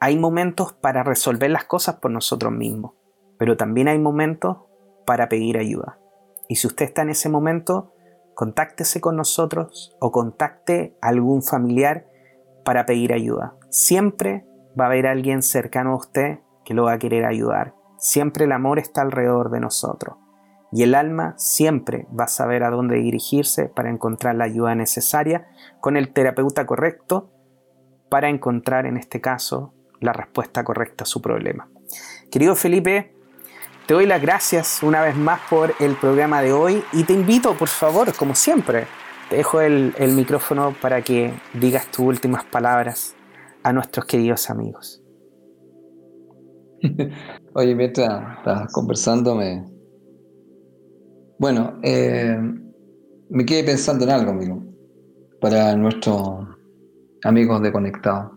hay 0.00 0.16
momentos 0.16 0.72
para 0.72 1.02
resolver 1.02 1.50
las 1.50 1.64
cosas 1.64 1.96
por 1.96 2.10
nosotros 2.10 2.52
mismos, 2.52 2.92
pero 3.36 3.58
también 3.58 3.88
hay 3.88 3.98
momentos 3.98 4.65
para 5.06 5.28
pedir 5.28 5.56
ayuda. 5.56 5.98
Y 6.48 6.56
si 6.56 6.66
usted 6.66 6.84
está 6.84 7.02
en 7.02 7.10
ese 7.10 7.28
momento, 7.28 7.94
contáctese 8.34 9.00
con 9.00 9.16
nosotros 9.16 9.96
o 10.00 10.12
contacte 10.12 10.96
a 11.00 11.08
algún 11.08 11.42
familiar 11.42 12.06
para 12.64 12.84
pedir 12.84 13.12
ayuda. 13.12 13.54
Siempre 13.70 14.44
va 14.78 14.84
a 14.84 14.88
haber 14.88 15.06
alguien 15.06 15.42
cercano 15.42 15.92
a 15.92 15.96
usted 15.96 16.40
que 16.64 16.74
lo 16.74 16.84
va 16.84 16.92
a 16.92 16.98
querer 16.98 17.24
ayudar. 17.24 17.74
Siempre 17.98 18.44
el 18.44 18.52
amor 18.52 18.78
está 18.78 19.00
alrededor 19.00 19.50
de 19.50 19.60
nosotros. 19.60 20.16
Y 20.72 20.82
el 20.82 20.94
alma 20.94 21.34
siempre 21.38 22.06
va 22.18 22.24
a 22.24 22.28
saber 22.28 22.64
a 22.64 22.70
dónde 22.70 22.96
dirigirse 22.96 23.68
para 23.68 23.88
encontrar 23.88 24.34
la 24.34 24.44
ayuda 24.44 24.74
necesaria 24.74 25.46
con 25.80 25.96
el 25.96 26.12
terapeuta 26.12 26.66
correcto 26.66 27.30
para 28.10 28.28
encontrar 28.28 28.84
en 28.86 28.96
este 28.96 29.20
caso 29.20 29.72
la 30.00 30.12
respuesta 30.12 30.64
correcta 30.64 31.04
a 31.04 31.06
su 31.06 31.22
problema. 31.22 31.70
Querido 32.30 32.54
Felipe, 32.54 33.15
te 33.86 33.94
doy 33.94 34.06
las 34.06 34.20
gracias 34.20 34.82
una 34.82 35.00
vez 35.00 35.16
más 35.16 35.40
por 35.48 35.72
el 35.78 35.94
programa 35.94 36.42
de 36.42 36.52
hoy 36.52 36.82
y 36.92 37.04
te 37.04 37.12
invito, 37.12 37.54
por 37.56 37.68
favor, 37.68 38.12
como 38.16 38.34
siempre, 38.34 38.86
te 39.30 39.36
dejo 39.36 39.60
el, 39.60 39.94
micrófono 40.14 40.74
para 40.82 41.02
que 41.02 41.32
digas 41.54 41.86
tus 41.90 42.06
últimas 42.06 42.44
palabras 42.44 43.14
a 43.62 43.72
nuestros 43.72 44.06
queridos 44.06 44.50
amigos. 44.50 45.02
Oye, 47.54 47.74
mientras 47.74 48.38
estás 48.38 48.72
conversándome, 48.72 49.64
bueno, 51.38 51.78
eh, 51.82 52.36
me 53.28 53.46
quedé 53.46 53.62
pensando 53.62 54.04
en 54.04 54.10
algo, 54.10 54.32
amigo, 54.32 54.64
para 55.40 55.76
nuestros 55.76 56.44
amigos 57.22 57.62
de 57.62 57.72
Conectado. 57.72 58.36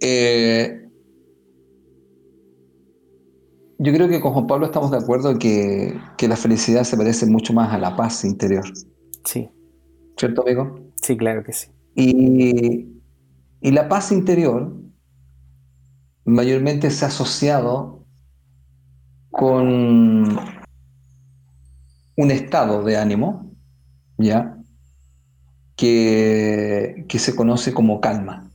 Eh, 0.00 0.79
yo 3.82 3.94
creo 3.94 4.08
que 4.10 4.20
con 4.20 4.34
Juan 4.34 4.46
Pablo 4.46 4.66
estamos 4.66 4.90
de 4.90 4.98
acuerdo 4.98 5.38
que, 5.38 5.98
que 6.18 6.28
la 6.28 6.36
felicidad 6.36 6.84
se 6.84 6.98
parece 6.98 7.24
mucho 7.24 7.54
más 7.54 7.72
a 7.72 7.78
la 7.78 7.96
paz 7.96 8.26
interior. 8.26 8.64
Sí. 9.24 9.48
¿Cierto, 10.18 10.42
amigo? 10.42 10.92
Sí, 11.00 11.16
claro 11.16 11.42
que 11.42 11.54
sí. 11.54 11.68
Y, 11.94 13.00
y 13.62 13.70
la 13.70 13.88
paz 13.88 14.12
interior 14.12 14.76
mayormente 16.26 16.90
se 16.90 17.06
ha 17.06 17.08
asociado 17.08 18.04
con 19.30 20.38
un 22.16 22.30
estado 22.30 22.82
de 22.84 22.98
ánimo, 22.98 23.50
¿ya? 24.18 24.58
Que, 25.74 27.06
que 27.08 27.18
se 27.18 27.34
conoce 27.34 27.72
como 27.72 28.02
calma. 28.02 28.50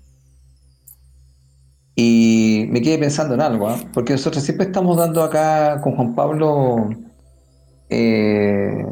Y 1.96 2.55
me 2.68 2.82
quedé 2.82 2.98
pensando 2.98 3.34
en 3.34 3.42
algo, 3.42 3.68
¿ah? 3.68 3.78
porque 3.94 4.14
nosotros 4.14 4.44
siempre 4.44 4.68
estamos 4.68 4.98
dando 4.98 5.24
acá 5.24 5.80
con 5.82 5.96
Juan 5.96 6.16
Pablo 6.16 6.90
eh, 7.90 8.86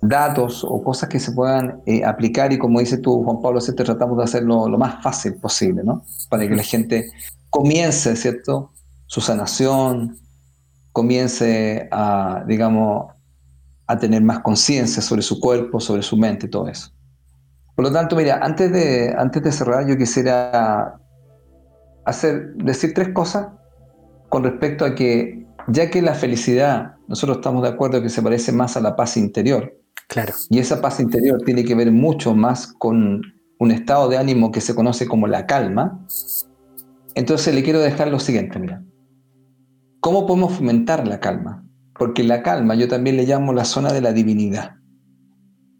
datos 0.00 0.64
o 0.64 0.82
cosas 0.82 1.08
que 1.08 1.18
se 1.18 1.32
puedan 1.32 1.82
eh, 1.86 2.04
aplicar 2.04 2.52
y 2.52 2.58
como 2.58 2.80
dice 2.80 2.98
tú, 2.98 3.22
Juan 3.24 3.40
Pablo, 3.40 3.60
siempre 3.60 3.84
tratamos 3.84 4.18
de 4.18 4.24
hacerlo 4.24 4.68
lo 4.68 4.78
más 4.78 5.02
fácil 5.02 5.34
posible, 5.34 5.82
¿no? 5.84 6.04
Para 6.28 6.46
que 6.46 6.54
la 6.54 6.62
gente 6.62 7.10
comience, 7.50 8.14
¿cierto? 8.16 8.72
Su 9.06 9.20
sanación, 9.20 10.18
comience 10.92 11.88
a, 11.90 12.44
digamos, 12.46 13.12
a 13.86 13.98
tener 13.98 14.22
más 14.22 14.40
conciencia 14.40 15.02
sobre 15.02 15.22
su 15.22 15.40
cuerpo, 15.40 15.80
sobre 15.80 16.02
su 16.02 16.16
mente 16.16 16.48
todo 16.48 16.68
eso. 16.68 16.90
Por 17.74 17.84
lo 17.84 17.92
tanto, 17.92 18.16
mira, 18.16 18.38
antes 18.42 18.72
de, 18.72 19.14
antes 19.16 19.42
de 19.42 19.52
cerrar, 19.52 19.86
yo 19.86 19.96
quisiera 19.96 21.00
hacer, 22.04 22.54
decir 22.54 22.94
tres 22.94 23.10
cosas 23.10 23.48
con 24.28 24.44
respecto 24.44 24.84
a 24.84 24.94
que, 24.94 25.46
ya 25.68 25.90
que 25.90 26.02
la 26.02 26.14
felicidad, 26.14 26.96
nosotros 27.08 27.38
estamos 27.38 27.62
de 27.62 27.68
acuerdo 27.68 28.02
que 28.02 28.08
se 28.08 28.22
parece 28.22 28.52
más 28.52 28.76
a 28.76 28.80
la 28.80 28.96
paz 28.96 29.16
interior. 29.16 29.78
Claro. 30.08 30.34
Y 30.50 30.58
esa 30.58 30.80
paz 30.80 31.00
interior 31.00 31.40
tiene 31.44 31.64
que 31.64 31.74
ver 31.74 31.90
mucho 31.90 32.34
más 32.34 32.66
con 32.66 33.22
un 33.58 33.70
estado 33.70 34.08
de 34.08 34.18
ánimo 34.18 34.50
que 34.50 34.60
se 34.60 34.74
conoce 34.74 35.06
como 35.06 35.26
la 35.26 35.46
calma. 35.46 36.04
Entonces 37.14 37.54
le 37.54 37.62
quiero 37.62 37.80
dejar 37.80 38.08
lo 38.08 38.18
siguiente, 38.18 38.58
mira. 38.58 38.82
¿Cómo 40.00 40.26
podemos 40.26 40.52
fomentar 40.52 41.06
la 41.06 41.20
calma? 41.20 41.64
Porque 41.98 42.24
la 42.24 42.42
calma 42.42 42.74
yo 42.74 42.88
también 42.88 43.16
le 43.16 43.24
llamo 43.24 43.52
la 43.52 43.64
zona 43.64 43.92
de 43.92 44.00
la 44.00 44.12
divinidad. 44.12 44.76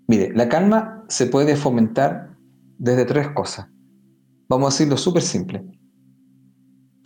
Mire, 0.07 0.33
la 0.35 0.49
calma 0.49 1.05
se 1.09 1.27
puede 1.27 1.57
fomentar 1.57 2.37
desde 2.79 3.05
tres 3.05 3.29
cosas. 3.29 3.67
Vamos 4.49 4.73
a 4.73 4.75
decirlo 4.75 4.97
súper 4.97 5.23
simple 5.23 5.65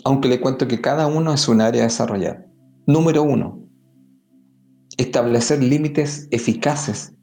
aunque 0.05 0.29
le 0.29 0.41
cuento 0.41 0.69
que 0.69 0.81
cada 0.81 1.07
uno 1.07 1.33
es 1.33 1.49
un 1.49 1.61
área 1.61 1.83
a 1.83 1.87
desarrollar. 1.87 2.47
Número 2.87 3.23
uno, 3.23 3.69
establecer 4.97 5.63
límites 5.63 6.29
eficaces 6.31 7.15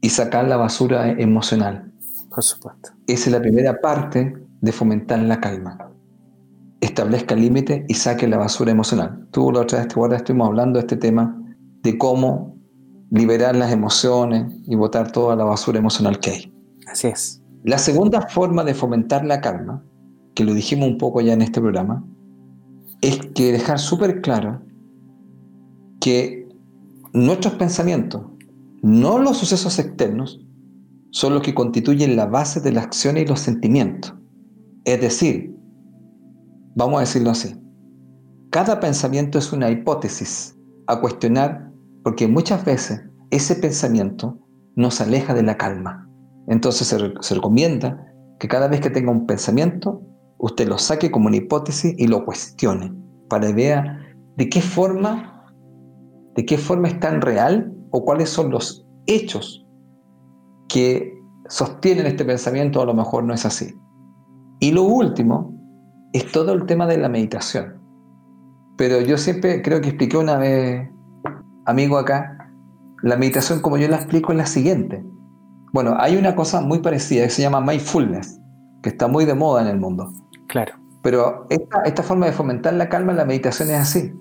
y 0.00 0.10
sacar 0.10 0.48
la 0.48 0.56
basura 0.56 1.10
emocional. 1.10 1.92
Por 2.30 2.42
supuesto. 2.42 2.90
Esa 3.06 3.26
es 3.26 3.32
la 3.32 3.40
primera 3.40 3.80
parte 3.80 4.36
de 4.60 4.72
fomentar 4.72 5.18
la 5.20 5.40
calma. 5.40 5.90
Establezca 6.80 7.34
límites 7.34 7.84
y 7.88 7.94
saque 7.94 8.26
la 8.26 8.38
basura 8.38 8.70
emocional. 8.70 9.26
Tú 9.30 9.50
la 9.52 9.60
otra 9.60 9.80
vez, 9.80 9.88
te 9.88 10.16
estuvimos 10.16 10.48
hablando 10.48 10.78
de 10.78 10.86
este 10.86 10.96
tema 10.96 11.36
de 11.82 11.98
cómo 11.98 12.56
liberar 13.10 13.56
las 13.56 13.72
emociones 13.72 14.52
y 14.66 14.76
botar 14.76 15.10
toda 15.10 15.36
la 15.36 15.44
basura 15.44 15.78
emocional 15.78 16.20
que 16.20 16.30
hay. 16.30 16.54
Así 16.86 17.08
es. 17.08 17.42
La 17.64 17.78
segunda 17.78 18.22
forma 18.22 18.64
de 18.64 18.74
fomentar 18.74 19.24
la 19.24 19.40
calma, 19.40 19.84
que 20.40 20.46
lo 20.46 20.54
dijimos 20.54 20.88
un 20.88 20.96
poco 20.96 21.20
ya 21.20 21.34
en 21.34 21.42
este 21.42 21.60
programa, 21.60 22.02
es 23.02 23.18
que 23.34 23.52
dejar 23.52 23.78
súper 23.78 24.22
claro 24.22 24.62
que 26.00 26.48
nuestros 27.12 27.56
pensamientos, 27.56 28.22
no 28.80 29.18
los 29.18 29.36
sucesos 29.36 29.78
externos, 29.78 30.40
son 31.10 31.34
los 31.34 31.42
que 31.42 31.52
constituyen 31.52 32.16
la 32.16 32.24
base 32.24 32.62
de 32.62 32.72
las 32.72 32.84
acciones 32.84 33.24
y 33.24 33.26
los 33.26 33.40
sentimientos. 33.40 34.14
Es 34.86 34.98
decir, 35.02 35.54
vamos 36.74 36.96
a 36.96 37.00
decirlo 37.00 37.32
así, 37.32 37.54
cada 38.48 38.80
pensamiento 38.80 39.38
es 39.38 39.52
una 39.52 39.70
hipótesis 39.70 40.56
a 40.86 41.02
cuestionar 41.02 41.70
porque 42.02 42.26
muchas 42.26 42.64
veces 42.64 43.02
ese 43.30 43.56
pensamiento 43.56 44.38
nos 44.74 45.02
aleja 45.02 45.34
de 45.34 45.42
la 45.42 45.58
calma. 45.58 46.08
Entonces 46.48 46.86
se, 46.86 47.34
recomienda 47.34 48.06
que 48.38 48.48
cada 48.48 48.68
vez 48.68 48.80
que 48.80 48.88
tenga 48.88 49.10
un 49.10 49.26
pensamiento, 49.26 50.06
usted 50.40 50.68
lo 50.68 50.78
saque 50.78 51.10
como 51.10 51.28
una 51.28 51.36
hipótesis 51.36 51.94
y 51.98 52.06
lo 52.06 52.24
cuestione 52.24 52.92
para 53.28 53.54
que 53.54 53.82
de 54.36 54.48
qué 54.48 54.60
forma, 54.60 55.46
de 56.34 56.44
qué 56.44 56.58
forma 56.58 56.88
es 56.88 56.98
tan 56.98 57.20
real 57.20 57.72
o 57.90 58.04
cuáles 58.04 58.30
son 58.30 58.50
los 58.50 58.86
hechos 59.06 59.66
que 60.68 61.12
sostienen 61.48 62.06
este 62.06 62.24
pensamiento, 62.24 62.80
a 62.80 62.86
lo 62.86 62.94
mejor 62.94 63.24
no 63.24 63.34
es 63.34 63.44
así. 63.44 63.74
Y 64.60 64.72
lo 64.72 64.84
último 64.84 65.54
es 66.12 66.30
todo 66.32 66.52
el 66.52 66.66
tema 66.66 66.86
de 66.86 66.98
la 66.98 67.08
meditación. 67.08 67.80
Pero 68.76 69.00
yo 69.00 69.18
siempre 69.18 69.62
creo 69.62 69.80
que 69.80 69.88
expliqué 69.88 70.16
una 70.16 70.38
vez, 70.38 70.88
amigo 71.66 71.98
acá, 71.98 72.52
la 73.02 73.16
meditación 73.16 73.60
como 73.60 73.76
yo 73.78 73.88
la 73.88 73.96
explico 73.96 74.32
es 74.32 74.38
la 74.38 74.46
siguiente. 74.46 75.04
Bueno, 75.72 75.94
hay 75.98 76.16
una 76.16 76.34
cosa 76.34 76.60
muy 76.60 76.78
parecida 76.78 77.24
que 77.24 77.30
se 77.30 77.42
llama 77.42 77.60
mindfulness, 77.60 78.40
que 78.82 78.90
está 78.90 79.06
muy 79.06 79.24
de 79.24 79.34
moda 79.34 79.62
en 79.62 79.68
el 79.68 79.78
mundo. 79.78 80.12
Claro. 80.50 80.74
Pero 81.02 81.46
esta, 81.48 82.02
forma 82.02 82.26
de 82.26 82.32
fomentar 82.32 82.74
la 82.74 82.88
calma 82.88 83.12
en 83.12 83.18
la 83.18 83.24
meditación 83.24 83.70
es 83.70 83.76
así. 83.76 84.12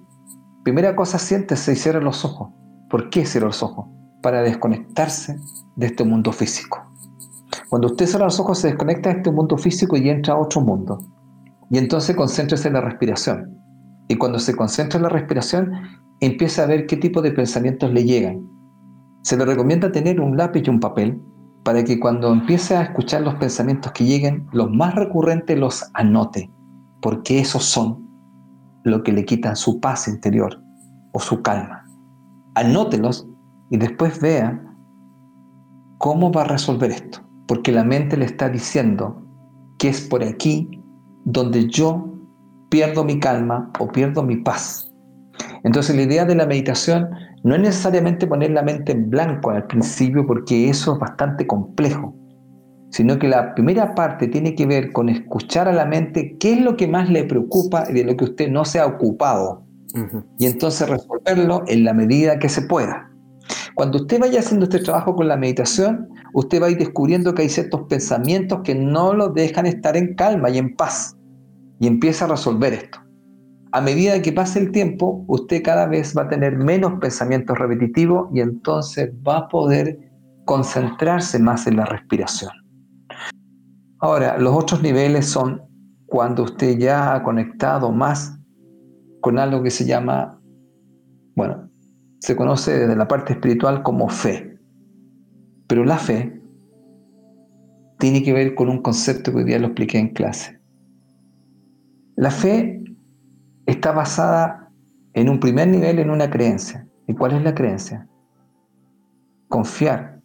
Primera 0.64 0.96
cosa, 0.96 1.18
siéntese 1.18 1.74
y 1.74 1.76
cierra 1.76 2.00
los 2.00 2.24
ojos. 2.24 2.50
¿Por 2.90 3.10
qué 3.10 3.26
cierra 3.26 3.48
los 3.48 3.64
ojos? 3.64 3.88
Para 4.22 4.44
desconectarse 4.44 5.38
de 5.76 5.88
este 5.88 6.04
mundo 6.04 6.32
físico. 6.32 6.86
Cuando 7.70 7.88
usted 7.88 8.06
cierra 8.06 8.26
los 8.26 8.40
ojos, 8.40 8.60
se 8.60 8.68
desconecta 8.68 9.10
de 9.10 9.18
este 9.18 9.32
mundo 9.32 9.58
físico 9.58 9.98
y 9.98 10.08
entra 10.08 10.36
a 10.36 10.38
otro 10.38 10.62
mundo. 10.62 11.00
Y 11.72 11.80
entonces 11.80 12.16
concéntrese 12.16 12.68
en 12.68 12.76
la 12.76 12.82
respiración. 12.82 13.58
Y 14.08 14.16
cuando 14.16 14.38
se 14.38 14.56
concentra 14.56 14.98
en 14.98 15.04
la 15.04 15.10
respiración, 15.10 15.72
empieza 16.20 16.64
a 16.64 16.68
ver 16.68 16.86
qué 16.86 16.98
tipo 16.98 17.24
de 17.24 17.32
pensamientos 17.32 17.92
le 17.92 18.04
llegan. 18.04 18.48
Se 19.24 19.36
le 19.36 19.46
recomienda 19.46 19.92
tener 19.92 20.22
un 20.22 20.38
lápiz 20.38 20.62
y 20.66 20.70
un 20.70 20.80
papel 20.80 21.20
para 21.64 21.84
que 21.84 22.00
cuando 22.00 22.32
empiece 22.32 22.76
a 22.76 22.84
escuchar 22.84 23.22
los 23.22 23.36
pensamientos 23.36 23.92
que 23.92 24.06
lleguen, 24.06 24.48
los 24.52 24.72
más 24.72 24.96
recurrentes 24.96 25.58
los 25.58 25.90
anote, 25.94 26.50
porque 27.02 27.40
esos 27.40 27.64
son 27.64 28.08
lo 28.84 29.04
que 29.04 29.12
le 29.12 29.26
quitan 29.26 29.56
su 29.56 29.80
paz 29.80 30.08
interior 30.08 30.62
o 31.12 31.20
su 31.20 31.42
calma. 31.42 31.86
Anótelos 32.56 33.28
y 33.70 33.78
después 33.78 34.20
vea 34.22 34.64
cómo 35.98 36.32
va 36.32 36.42
a 36.42 36.48
resolver 36.48 36.92
esto, 36.92 37.20
porque 37.48 37.72
la 37.72 37.84
mente 37.84 38.18
le 38.18 38.26
está 38.26 38.50
diciendo 38.50 39.22
que 39.78 39.90
es 39.90 40.02
por 40.02 40.24
aquí 40.24 40.82
donde 41.26 41.68
yo 41.68 42.14
pierdo 42.70 43.04
mi 43.04 43.20
calma 43.20 43.72
o 43.80 43.88
pierdo 43.88 44.24
mi 44.24 44.38
paz. 44.38 44.92
Entonces 45.64 45.96
la 45.96 46.04
idea 46.04 46.26
de 46.26 46.36
la 46.36 46.46
meditación 46.46 47.10
no 47.44 47.56
es 47.56 47.62
necesariamente 47.62 48.28
poner 48.28 48.52
la 48.52 48.64
mente 48.64 48.92
en 48.92 49.10
blanco 49.10 49.52
al 49.52 49.66
principio 49.68 50.26
porque 50.26 50.70
eso 50.70 50.94
es 50.94 51.00
bastante 51.00 51.48
complejo, 51.48 52.14
sino 52.92 53.18
que 53.18 53.28
la 53.28 53.54
primera 53.56 53.96
parte 53.96 54.28
tiene 54.28 54.56
que 54.56 54.66
ver 54.66 54.92
con 54.92 55.10
escuchar 55.10 55.68
a 55.68 55.74
la 55.74 55.86
mente 55.86 56.38
qué 56.40 56.54
es 56.54 56.62
lo 56.62 56.76
que 56.76 56.88
más 56.88 57.10
le 57.10 57.24
preocupa 57.24 57.86
y 57.90 57.94
de 57.94 58.04
lo 58.04 58.18
que 58.18 58.26
usted 58.26 58.50
no 58.50 58.66
se 58.66 58.80
ha 58.80 58.86
ocupado. 58.86 59.66
Y 60.38 60.46
entonces 60.46 60.88
resolverlo 60.88 61.64
en 61.68 61.84
la 61.84 61.94
medida 61.94 62.38
que 62.38 62.50
se 62.50 62.62
pueda. 62.62 63.10
Cuando 63.74 64.00
usted 64.00 64.20
vaya 64.20 64.40
haciendo 64.40 64.66
este 64.66 64.80
trabajo 64.80 65.16
con 65.16 65.28
la 65.28 65.38
meditación, 65.38 66.10
usted 66.34 66.62
va 66.62 66.68
a 66.68 66.72
ir 66.72 66.78
descubriendo 66.78 67.34
que 67.34 67.44
hay 67.44 67.50
ciertos 67.50 67.84
pensamientos 67.88 68.60
que 68.64 68.76
no 68.76 69.14
lo 69.14 69.30
dejan 69.30 69.66
estar 69.66 69.96
en 69.98 70.14
calma 70.16 70.50
y 70.50 70.58
en 70.58 70.76
paz. 70.76 71.16
Y 71.80 71.88
empieza 71.88 72.26
a 72.26 72.28
resolver 72.28 72.74
esto 72.74 73.09
a 73.72 73.82
medida 73.82 74.22
que 74.22 74.32
pase 74.32 74.60
el 74.60 74.72
tiempo, 74.72 75.24
usted 75.28 75.62
cada 75.64 75.86
vez 75.86 76.18
va 76.18 76.24
a 76.24 76.28
tener 76.28 76.58
menos 76.58 77.00
pensamientos 77.00 77.58
repetitivos 77.58 78.30
y 78.34 78.40
entonces 78.40 79.12
va 79.28 79.38
a 79.38 79.48
poder 79.48 80.00
concentrarse 80.46 81.38
más 81.38 81.68
en 81.68 81.78
la 81.78 81.86
respiración. 81.86 82.52
Ahora, 84.00 84.38
los 84.38 84.56
otros 84.56 84.82
niveles 84.82 85.28
son 85.28 85.62
cuando 86.08 86.44
usted 86.44 86.80
ya 86.80 87.14
ha 87.14 87.22
conectado 87.22 87.92
más 87.92 88.40
con 89.22 89.38
algo 89.38 89.62
que 89.62 89.70
se 89.70 89.86
llama, 89.86 90.42
bueno, 91.36 91.70
se 92.20 92.36
conoce 92.36 92.80
desde 92.80 92.96
la 92.96 93.08
parte 93.08 93.34
espiritual 93.34 93.84
como 93.84 94.10
fe. 94.10 94.58
Pero 95.68 95.86
la 95.86 95.98
fe 95.98 96.42
tiene 98.00 98.24
que 98.24 98.34
ver 98.34 98.56
con 98.56 98.70
un 98.70 98.82
concepto 98.82 99.32
que 99.32 99.40
hoy 99.40 99.44
día 99.44 99.60
lo 99.60 99.68
expliqué 99.68 100.00
en 100.00 100.14
clase. 100.14 100.60
La 102.16 102.32
fe 102.32 102.79
está 103.72 103.92
basada 103.92 104.72
en 105.14 105.30
un 105.30 105.40
primer 105.40 105.68
nivel 105.68 106.00
en 106.00 106.10
una 106.10 106.30
creencia. 106.30 106.88
¿Y 107.08 107.14
cuál 107.14 107.34
es 107.34 107.44
la 107.44 107.56
creencia? 107.56 108.08
Confiar 109.48 110.22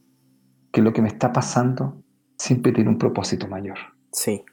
que 0.72 0.82
lo 0.82 0.92
que 0.92 1.03
me 1.03 1.09
está 1.09 1.32
pasando 1.32 2.03
siempre 2.36 2.72
tiene 2.72 2.90
un 2.90 2.99
propósito 2.99 3.49
mayor. 3.49 3.78
Sí, 4.12 4.45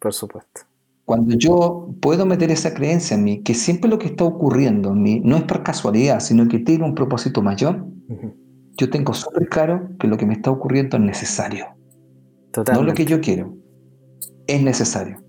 por 0.00 0.12
supuesto. 0.12 0.62
Cuando 1.04 1.34
yo 1.36 1.94
puedo 2.02 2.26
meter 2.26 2.50
esa 2.50 2.74
creencia 2.74 3.16
en 3.16 3.24
mí, 3.24 3.42
que 3.42 3.54
siempre 3.54 3.88
lo 3.88 3.98
que 3.98 4.08
está 4.08 4.24
ocurriendo 4.24 4.92
en 4.92 5.02
mí 5.02 5.20
no 5.24 5.36
es 5.36 5.44
por 5.44 5.62
casualidad, 5.62 6.20
sino 6.20 6.46
que 6.48 6.58
tiene 6.58 6.84
un 6.84 6.94
propósito 6.94 7.40
mayor, 7.40 7.86
yo 8.76 8.90
tengo 8.90 9.14
súper 9.14 9.48
claro 9.48 9.88
que 9.98 10.06
lo 10.06 10.18
que 10.18 10.26
me 10.26 10.34
está 10.34 10.50
ocurriendo 10.50 10.96
es 10.98 11.02
necesario. 11.02 11.66
No 12.74 12.82
lo 12.82 12.92
que 12.92 13.06
yo 13.06 13.20
quiero, 13.20 13.54
es 14.46 14.62
necesario. 14.62 15.27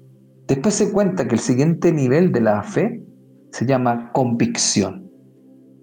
Después 0.49 0.73
se 0.73 0.91
cuenta 0.91 1.27
que 1.27 1.35
el 1.35 1.41
siguiente 1.41 1.91
nivel 1.91 2.31
de 2.31 2.41
la 2.41 2.63
fe 2.63 3.03
se 3.51 3.67
llama 3.67 4.11
convicción. 4.13 5.07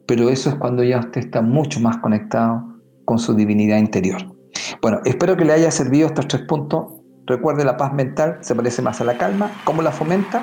Pero 0.08 0.28
eso 0.28 0.50
es 0.50 0.56
cuando 0.56 0.82
ya 0.82 0.98
usted 0.98 1.20
está 1.20 1.40
mucho 1.40 1.78
más 1.78 1.98
conectado 1.98 2.64
con 3.04 3.20
su 3.20 3.34
divinidad 3.34 3.78
interior. 3.78 4.22
Bueno, 4.82 5.00
espero 5.04 5.36
que 5.36 5.44
le 5.44 5.52
haya 5.52 5.70
servido 5.70 6.08
estos 6.08 6.26
tres 6.26 6.42
puntos. 6.42 6.84
Recuerde, 7.26 7.64
la 7.64 7.76
paz 7.76 7.92
mental 7.92 8.38
se 8.40 8.56
parece 8.56 8.82
más 8.82 9.00
a 9.00 9.04
la 9.04 9.16
calma. 9.16 9.52
¿Cómo 9.64 9.82
la 9.82 9.92
fomenta? 9.92 10.42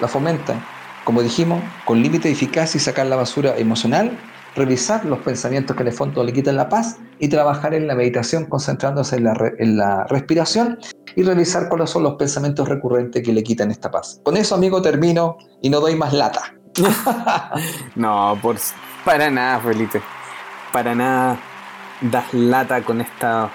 La 0.00 0.06
fomenta, 0.06 0.54
como 1.02 1.20
dijimos, 1.20 1.60
con 1.84 2.00
límite 2.00 2.28
de 2.28 2.34
eficacia 2.34 2.78
y 2.78 2.80
sacar 2.80 3.06
la 3.06 3.16
basura 3.16 3.58
emocional 3.58 4.16
revisar 4.54 5.04
los 5.04 5.20
pensamientos 5.20 5.76
que 5.76 5.82
en 5.82 5.88
el 5.88 5.94
fondo 5.94 6.24
le 6.24 6.32
quitan 6.32 6.56
la 6.56 6.68
paz 6.68 6.98
y 7.18 7.28
trabajar 7.28 7.74
en 7.74 7.86
la 7.86 7.94
meditación 7.94 8.46
concentrándose 8.46 9.16
en 9.16 9.76
la, 9.76 10.04
respiración 10.08 10.78
y 11.16 11.22
revisar 11.22 11.68
cuáles 11.68 11.90
son 11.90 12.02
los 12.02 12.14
pensamientos 12.14 12.68
recurrentes 12.68 13.22
que 13.22 13.32
le 13.32 13.42
quitan 13.42 13.70
esta 13.70 13.90
paz. 13.90 14.20
Con 14.24 14.36
eso, 14.36 14.54
amigo, 14.54 14.82
termino 14.82 15.38
y 15.62 15.70
no 15.70 15.80
doy 15.80 15.96
más 15.96 16.12
lata. 16.12 16.54
no, 17.96 18.38
por, 18.40 18.56
para 19.04 19.30
nada, 19.30 19.60
Felipe. 19.60 20.00
Para 20.72 20.94
nada 20.94 21.38
das 22.00 22.32
lata 22.32 22.82
con 22.82 23.00
esta 23.00 23.50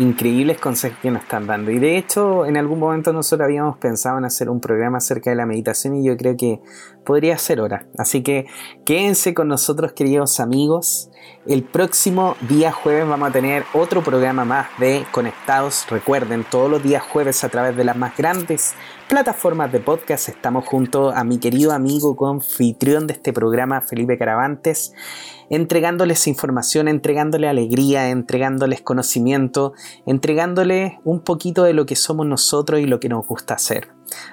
increíbles 0.00 0.58
consejos 0.58 0.98
que 1.02 1.10
nos 1.10 1.22
están 1.22 1.46
dando. 1.46 1.70
Y 1.70 1.78
de 1.78 1.98
hecho, 1.98 2.46
en 2.46 2.56
algún 2.56 2.78
momento 2.78 3.12
nosotros 3.12 3.44
habíamos 3.44 3.76
pensado 3.76 4.16
en 4.16 4.24
hacer 4.24 4.48
un 4.48 4.58
programa 4.58 4.98
acerca 4.98 5.28
de 5.28 5.36
la 5.36 5.44
meditación 5.44 5.94
y 5.96 6.06
yo 6.06 6.16
creo 6.16 6.36
que 6.38 6.60
podría 7.04 7.36
ser 7.36 7.60
hora. 7.60 7.86
Así 7.98 8.22
que 8.22 8.46
quédense 8.86 9.34
con 9.34 9.48
nosotros, 9.48 9.92
queridos 9.92 10.40
amigos. 10.40 11.10
El 11.46 11.64
próximo 11.64 12.34
día 12.48 12.72
jueves 12.72 13.06
vamos 13.06 13.28
a 13.28 13.32
tener 13.32 13.64
otro 13.74 14.02
programa 14.02 14.46
más 14.46 14.68
de 14.78 15.04
Conectados. 15.12 15.86
Recuerden, 15.90 16.44
todos 16.50 16.70
los 16.70 16.82
días 16.82 17.02
jueves 17.02 17.44
a 17.44 17.50
través 17.50 17.76
de 17.76 17.84
las 17.84 17.96
más 17.96 18.16
grandes 18.16 18.74
plataformas 19.10 19.72
de 19.72 19.80
podcast 19.80 20.28
estamos 20.28 20.64
junto 20.64 21.10
a 21.10 21.24
mi 21.24 21.40
querido 21.40 21.72
amigo 21.72 22.14
confitrión 22.14 23.08
de 23.08 23.14
este 23.14 23.32
programa, 23.32 23.80
Felipe 23.80 24.16
Caravantes 24.16 24.94
entregándoles 25.50 26.28
información, 26.28 26.86
entregándoles 26.86 27.50
alegría, 27.50 28.10
entregándoles 28.10 28.82
conocimiento, 28.82 29.74
entregándoles 30.06 30.92
un 31.02 31.22
poquito 31.22 31.64
de 31.64 31.74
lo 31.74 31.86
que 31.86 31.96
somos 31.96 32.24
nosotros 32.24 32.80
y 32.80 32.86
lo 32.86 33.00
que 33.00 33.08
nos 33.08 33.26
gusta 33.26 33.54
hacer. 33.54 33.88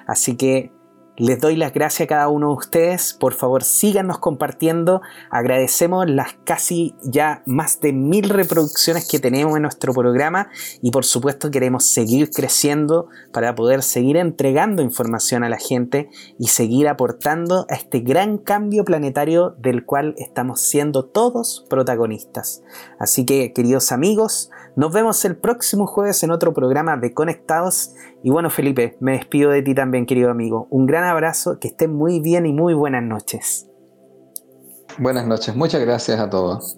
Así 0.06 0.36
que 0.36 0.72
les 1.18 1.40
doy 1.40 1.56
las 1.56 1.72
gracias 1.72 2.06
a 2.06 2.08
cada 2.08 2.28
uno 2.28 2.48
de 2.48 2.54
ustedes. 2.54 3.12
Por 3.12 3.34
favor, 3.34 3.64
síganos 3.64 4.18
compartiendo. 4.18 5.02
Agradecemos 5.30 6.08
las 6.08 6.34
casi 6.44 6.94
ya 7.02 7.42
más 7.44 7.80
de 7.80 7.92
mil 7.92 8.28
reproducciones 8.28 9.08
que 9.08 9.18
tenemos 9.18 9.56
en 9.56 9.62
nuestro 9.62 9.92
programa 9.92 10.48
y 10.80 10.92
por 10.92 11.04
supuesto 11.04 11.50
queremos 11.50 11.84
seguir 11.84 12.30
creciendo 12.30 13.08
para 13.32 13.54
poder 13.56 13.82
seguir 13.82 14.16
entregando 14.16 14.80
información 14.80 15.42
a 15.42 15.48
la 15.48 15.58
gente 15.58 16.08
y 16.38 16.48
seguir 16.48 16.86
aportando 16.86 17.66
a 17.68 17.74
este 17.74 18.00
gran 18.00 18.38
cambio 18.38 18.84
planetario 18.84 19.56
del 19.58 19.84
cual 19.84 20.14
estamos 20.18 20.60
siendo 20.60 21.04
todos 21.04 21.66
protagonistas. 21.68 22.62
Así 23.00 23.24
que, 23.24 23.52
queridos 23.52 23.90
amigos, 23.90 24.50
Nos 24.78 24.92
vemos 24.92 25.24
el 25.24 25.36
próximo 25.36 25.88
jueves 25.88 26.22
en 26.22 26.30
otro 26.30 26.54
programa 26.54 26.96
de 26.96 27.12
Conectados. 27.12 27.94
Y 28.22 28.30
bueno, 28.30 28.48
Felipe, 28.48 28.96
me 29.00 29.14
despido 29.14 29.50
de 29.50 29.60
ti 29.60 29.74
también, 29.74 30.06
querido 30.06 30.30
amigo. 30.30 30.68
Un 30.70 30.86
gran 30.86 31.02
abrazo, 31.02 31.58
que 31.58 31.66
estén 31.66 31.92
muy 31.92 32.20
bien 32.20 32.46
y 32.46 32.52
muy 32.52 32.74
buenas 32.74 33.02
noches. 33.02 33.66
Buenas 34.96 35.26
noches, 35.26 35.56
muchas 35.56 35.80
gracias 35.80 36.20
a 36.20 36.30
todos. 36.30 36.77